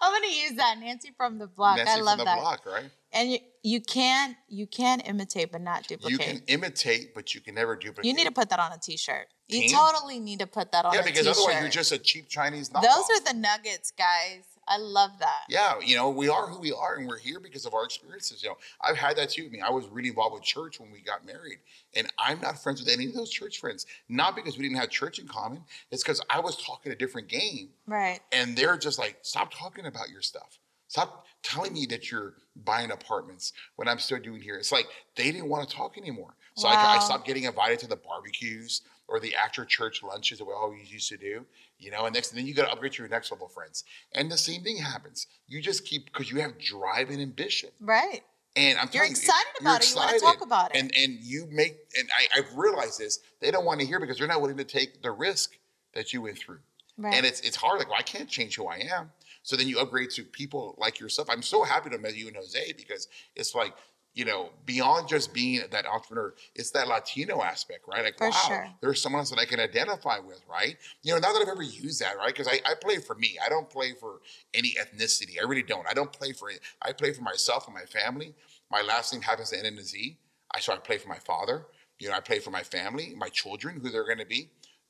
I'm 0.03 0.12
gonna 0.12 0.27
use 0.33 0.57
that 0.57 0.77
Nancy 0.79 1.11
from 1.17 1.38
the 1.38 1.47
block. 1.47 1.77
Nancy 1.77 1.93
I 1.93 2.03
love 2.03 2.17
from 2.17 2.19
the 2.19 2.25
that. 2.27 2.38
block, 2.38 2.67
right? 2.67 2.90
And 3.14 3.31
you, 3.31 3.38
you 3.62 3.81
can 3.81 4.37
you 4.48 4.66
can 4.66 5.00
imitate 5.00 5.53
but 5.53 5.61
not 5.62 5.87
duplicate. 5.87 6.11
You 6.11 6.18
can 6.18 6.42
imitate, 6.48 7.14
but 7.14 7.35
you 7.35 7.40
can 7.40 7.55
never 7.55 7.77
duplicate. 7.77 8.05
You 8.05 8.12
need 8.14 8.27
to 8.27 8.33
put 8.33 8.50
that 8.50 8.59
on 8.59 8.72
a 8.72 8.79
t-shirt. 8.79 9.29
You 9.48 9.61
Team? 9.61 9.70
totally 9.70 10.18
need 10.18 10.40
to 10.40 10.46
put 10.46 10.72
that 10.72 10.85
on 10.85 10.94
yeah, 10.94 11.03
because 11.03 11.20
t-shirt. 11.27 11.37
otherwise 11.38 11.61
you're 11.62 11.70
just 11.70 11.92
a 11.92 11.98
cheap 11.98 12.29
Chinese 12.29 12.70
knockoff. 12.70 12.83
Those 12.83 13.11
are 13.20 13.33
the 13.33 13.38
nuggets, 13.38 13.92
guys. 13.92 14.44
I 14.66 14.79
love 14.79 15.11
that. 15.20 15.42
Yeah, 15.50 15.74
you 15.85 15.94
know, 15.94 16.09
we 16.09 16.29
are 16.31 16.46
who 16.46 16.59
we 16.59 16.72
are, 16.72 16.96
and 16.96 17.07
we're 17.07 17.18
here 17.18 17.38
because 17.38 17.66
of 17.66 17.74
our 17.74 17.85
experiences. 17.85 18.42
You 18.42 18.48
know, 18.50 18.57
I've 18.81 18.96
had 18.96 19.16
that 19.18 19.29
too. 19.31 19.44
I 19.44 19.48
mean, 19.50 19.62
I 19.62 19.70
was 19.70 19.87
really 19.88 20.09
involved 20.09 20.35
with 20.35 20.42
church 20.42 20.81
when 20.81 20.90
we 20.90 21.00
got 21.03 21.24
married, 21.27 21.59
and 21.94 22.07
I'm 22.18 22.40
not 22.40 22.62
friends 22.62 22.81
with 22.81 22.88
any 22.88 23.05
of 23.07 23.12
those 23.14 23.29
church 23.31 23.61
friends. 23.61 23.85
Not 24.09 24.35
because 24.35 24.57
we 24.57 24.62
didn't 24.64 24.79
have 24.79 24.88
church 24.88 25.18
in 25.18 25.29
common. 25.29 25.62
It's 25.90 26.03
because 26.03 26.22
I 26.31 26.40
was 26.40 26.57
talking 26.57 26.90
a 26.92 26.96
different 26.96 27.29
game, 27.29 27.68
Right. 27.87 28.20
and 28.33 28.57
they're 28.57 28.79
just 28.79 28.98
like, 28.98 29.18
"Stop 29.20 29.53
talking 29.55 29.85
about 29.85 30.09
your 30.09 30.22
stuff. 30.22 30.59
Stop 30.94 31.26
telling 31.42 31.72
me 31.72 31.87
that 31.87 32.09
you're 32.12 32.35
buying 32.54 32.92
apartments 32.92 33.52
when 33.74 33.88
I'm 33.88 33.98
still 33.98 34.20
doing 34.20 34.40
here." 34.40 34.57
It's 34.57 34.70
like 34.70 34.87
they 35.16 35.33
didn't 35.33 35.48
want 35.48 35.68
to 35.68 35.74
talk 35.74 35.98
anymore. 35.98 36.37
So 36.57 36.68
I, 36.68 36.74
I 36.74 36.98
stopped 37.00 37.26
getting 37.26 37.42
invited 37.44 37.80
to 37.80 37.88
the 37.88 37.96
barbecues 37.96 38.83
or 39.09 39.18
the 39.18 39.35
after 39.35 39.64
church 39.64 40.04
lunches 40.04 40.38
that 40.38 40.44
we 40.44 40.52
always 40.52 40.92
used 40.92 41.09
to 41.09 41.16
do. 41.16 41.44
You 41.80 41.90
know, 41.90 42.04
and 42.04 42.14
next 42.14 42.30
and 42.30 42.38
then 42.38 42.46
you 42.46 42.54
got 42.54 42.66
to 42.66 42.70
upgrade 42.70 42.92
to 42.92 43.02
your 43.02 43.09
next 43.09 43.33
level 43.33 43.48
friends. 43.48 43.83
And 44.12 44.30
the 44.30 44.38
same 44.38 44.62
thing 44.62 44.76
happens. 44.76 45.26
You 45.48 45.61
just 45.61 45.85
keep 45.85 46.04
because 46.04 46.30
you 46.30 46.40
have 46.42 46.61
drive 46.61 47.11
and 47.11 47.20
ambition. 47.20 47.70
Right. 47.80 48.22
And 48.54 48.78
I'm 48.78 48.88
You're 48.92 49.04
excited 49.04 49.48
you, 49.61 49.66
about 49.66 49.83
it. 49.83 49.90
You 49.90 49.96
wanna 49.96 50.20
talk 50.20 50.42
about 50.42 50.76
it. 50.76 50.80
And 50.80 50.92
and 50.96 51.18
you 51.20 51.48
make 51.50 51.76
and 51.98 52.09
I, 52.16 52.38
I've 52.38 52.54
realized 52.54 53.00
this. 53.00 53.18
They 53.40 53.50
don't 53.50 53.64
want 53.64 53.80
to 53.80 53.87
hear 53.87 53.98
because 53.98 54.16
they're 54.16 54.28
not 54.28 54.40
willing 54.40 54.59
to 54.59 54.64
take 54.64 55.02
the 55.02 55.11
risk 55.11 55.59
that 55.92 56.12
you 56.12 56.22
went 56.22 56.38
through. 56.38 56.61
Right. 56.96 57.14
And 57.14 57.26
it's 57.26 57.40
it's 57.40 57.57
hard. 57.57 57.80
Like, 57.80 57.88
well, 57.88 57.98
I 57.98 58.02
can't 58.02 58.28
change 58.28 58.54
who 58.54 58.68
I 58.68 58.76
am. 58.76 59.11
So 59.44 59.57
then 59.57 59.68
you 59.68 59.78
upgrade 59.78 60.11
to 60.11 60.24
people 60.24 60.74
like 60.78 60.98
yourself. 60.98 61.28
I'm 61.30 61.42
so 61.42 61.62
happy 61.62 61.90
to 61.90 61.98
meet 61.98 62.16
you 62.16 62.26
and 62.26 62.37
Jose 62.37 62.72
because 62.76 63.09
it's 63.37 63.54
like, 63.54 63.74
you 64.14 64.24
know, 64.24 64.50
beyond 64.64 65.09
just 65.09 65.35
being 65.35 65.61
that 65.70 65.87
entrepreneur, 65.87 66.35
it's 66.54 66.70
that 66.70 66.88
Latino 66.88 67.42
aspect, 67.42 67.80
right? 67.87 68.04
Like, 68.04 68.16
For 68.16 68.30
wow, 68.30 68.42
sure. 68.46 68.68
there's 68.80 69.02
someone 69.02 69.20
else 69.20 69.30
that 69.30 69.38
I 69.38 69.44
can 69.44 69.61
identify 69.61 70.18
with, 70.18 70.40
right? 70.50 70.76
You 71.02 71.12
know, 71.12 71.18
not 71.18 71.35
that 71.35 71.42
I've 71.42 71.48
ever 71.48 71.62
used 71.62 72.00
that, 72.00 72.16
right? 72.16 72.28
Because 72.33 72.48
I, 72.48 72.61
I 72.64 72.74
play 72.80 72.98
for 72.98 73.16
me. 73.16 73.37
I 73.44 73.48
don't 73.48 73.68
play 73.68 73.92
for 73.92 74.20
any 74.54 74.74
ethnicity. 74.80 75.40
I 75.40 75.44
really 75.46 75.64
don't. 75.64 75.87
I 75.88 75.94
don't 75.94 76.12
play 76.12 76.33
for 76.33 76.48
it. 76.50 76.61
I 76.80 76.92
play 76.92 77.12
for 77.12 77.22
myself 77.22 77.66
and 77.66 77.74
my 77.74 77.83
family. 77.83 78.35
My 78.70 78.83
last 78.83 79.12
name 79.12 79.22
happens 79.22 79.50
to 79.50 79.59
end 79.59 79.66
in 79.66 79.78
a 79.78 79.83
Z. 79.83 80.16
I 80.54 80.61
so 80.61 80.72
I 80.72 80.76
play 80.76 80.98
for 80.98 81.09
my 81.09 81.18
father. 81.18 81.66
You 81.98 82.09
know, 82.09 82.14
I 82.14 82.20
play 82.20 82.38
for 82.38 82.50
my 82.50 82.62
family, 82.62 83.14
my 83.16 83.28
children, 83.28 83.80
who 83.80 83.90
they're 83.90 84.07
going 84.07 84.18
to 84.18 84.26
be. 84.26 84.48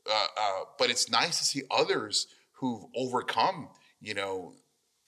Uh, 0.09 0.27
uh, 0.39 0.61
but 0.79 0.91
it's 0.91 1.11
nice 1.11 1.39
to 1.39 1.45
see 1.45 1.63
others 1.71 2.27
who've 2.53 2.85
overcome, 2.95 3.69
you 4.05 4.15
know, 4.15 4.53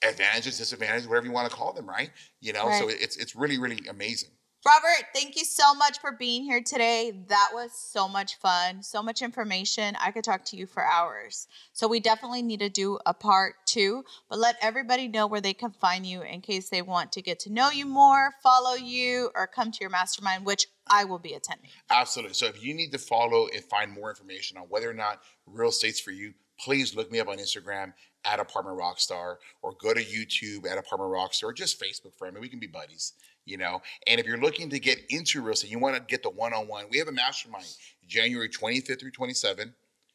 advantages, 0.06 0.58
disadvantages, 0.58 1.08
whatever 1.08 1.26
you 1.26 1.32
want 1.32 1.50
to 1.50 1.54
call 1.54 1.72
them, 1.72 1.88
right? 1.88 2.10
You 2.40 2.52
know, 2.52 2.70
so 2.78 2.88
it's 2.88 3.16
it's 3.16 3.36
really 3.36 3.58
really 3.58 3.80
amazing. 3.88 4.30
Robert, 4.66 5.06
thank 5.14 5.36
you 5.36 5.44
so 5.44 5.74
much 5.74 6.00
for 6.00 6.10
being 6.10 6.42
here 6.42 6.60
today. 6.60 7.12
That 7.28 7.50
was 7.52 7.70
so 7.72 8.08
much 8.08 8.34
fun, 8.38 8.82
so 8.82 9.00
much 9.00 9.22
information. 9.22 9.94
I 10.00 10.10
could 10.10 10.24
talk 10.24 10.44
to 10.46 10.56
you 10.56 10.66
for 10.66 10.84
hours. 10.84 11.46
So 11.72 11.86
we 11.86 12.00
definitely 12.00 12.42
need 12.42 12.58
to 12.58 12.68
do 12.68 12.98
a 13.06 13.14
part 13.14 13.54
two, 13.66 14.02
but 14.28 14.40
let 14.40 14.56
everybody 14.60 15.06
know 15.06 15.28
where 15.28 15.40
they 15.40 15.54
can 15.54 15.70
find 15.70 16.04
you 16.04 16.22
in 16.22 16.40
case 16.40 16.68
they 16.68 16.82
want 16.82 17.12
to 17.12 17.22
get 17.22 17.38
to 17.40 17.52
know 17.52 17.70
you 17.70 17.86
more, 17.86 18.32
follow 18.42 18.74
you, 18.74 19.30
or 19.36 19.46
come 19.46 19.70
to 19.70 19.78
your 19.80 19.90
mastermind, 19.90 20.44
which 20.44 20.66
I 20.88 21.04
will 21.04 21.20
be 21.20 21.34
attending. 21.34 21.70
Absolutely. 21.88 22.34
So 22.34 22.46
if 22.46 22.60
you 22.60 22.74
need 22.74 22.90
to 22.90 22.98
follow 22.98 23.46
and 23.54 23.62
find 23.62 23.92
more 23.92 24.10
information 24.10 24.56
on 24.56 24.64
whether 24.64 24.90
or 24.90 24.94
not 24.94 25.20
real 25.46 25.68
estate's 25.68 26.00
for 26.00 26.10
you, 26.10 26.34
please 26.58 26.96
look 26.96 27.12
me 27.12 27.20
up 27.20 27.28
on 27.28 27.36
Instagram 27.38 27.92
at 28.26 28.40
Apartment 28.40 28.78
Rockstar 28.78 29.36
or 29.62 29.72
go 29.80 29.94
to 29.94 30.02
YouTube 30.02 30.70
at 30.70 30.78
Apartment 30.78 31.12
Rockstar 31.12 31.44
or 31.44 31.52
just 31.52 31.80
Facebook 31.80 32.14
friend 32.14 32.34
me. 32.34 32.40
We 32.40 32.48
can 32.48 32.58
be 32.58 32.66
buddies, 32.66 33.12
you 33.44 33.56
know. 33.56 33.80
And 34.06 34.20
if 34.20 34.26
you're 34.26 34.38
looking 34.38 34.70
to 34.70 34.78
get 34.78 34.98
into 35.10 35.40
real 35.42 35.52
estate, 35.52 35.70
you 35.70 35.78
want 35.78 35.96
to 35.96 36.02
get 36.02 36.22
the 36.22 36.30
one-on-one. 36.30 36.86
We 36.90 36.98
have 36.98 37.08
a 37.08 37.12
mastermind 37.12 37.66
January 38.06 38.48
25th 38.48 39.00
through 39.00 39.12
27. 39.12 39.74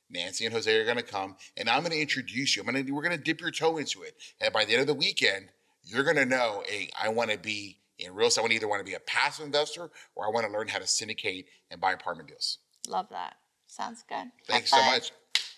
Nancy 0.10 0.46
and 0.46 0.54
Jose 0.54 0.76
are 0.76 0.84
going 0.84 0.98
to 0.98 1.04
come, 1.04 1.38
and 1.56 1.70
I'm 1.70 1.80
going 1.80 1.94
to 1.94 2.02
introduce 2.02 2.56
you. 2.56 2.62
I'm 2.62 2.70
going 2.70 2.86
to 2.86 2.92
we're 2.92 3.02
going 3.02 3.18
to 3.18 3.24
dip 3.24 3.40
your 3.40 3.52
toe 3.52 3.78
into 3.78 4.02
it, 4.04 4.16
and 4.42 4.52
by 4.52 4.66
the 4.66 4.74
end 4.74 4.82
of 4.82 4.88
the 4.88 4.94
weekend, 4.94 5.48
you're 5.84 6.04
going 6.04 6.18
to 6.18 6.26
know, 6.26 6.64
hey, 6.68 6.90
I 7.02 7.08
want 7.08 7.32
to 7.32 7.38
be 7.38 7.78
in 7.98 8.14
real 8.14 8.28
estate. 8.28 8.42
I 8.42 8.44
want 8.44 8.52
to 8.52 8.56
either 8.56 8.68
want 8.68 8.82
to 8.82 8.90
be 8.90 8.96
a 8.96 9.00
passive 9.00 9.46
investor 9.46 9.90
or 10.16 10.26
I 10.26 10.30
want 10.30 10.46
to 10.46 10.52
learn 10.52 10.68
how 10.68 10.80
to 10.80 10.88
syndicate 10.88 11.48
and 11.70 11.80
buy 11.80 11.94
apartment 11.94 12.30
deals. 12.30 12.58
Love 12.88 13.08
that. 13.12 13.36
Sounds 13.68 14.04
good. 14.08 14.32
Thanks 14.48 14.72
so 14.72 14.84
much. 14.84 15.12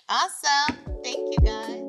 Awesome. 0.10 0.78
Thank 1.04 1.34
you, 1.34 1.38
guys. 1.44 1.83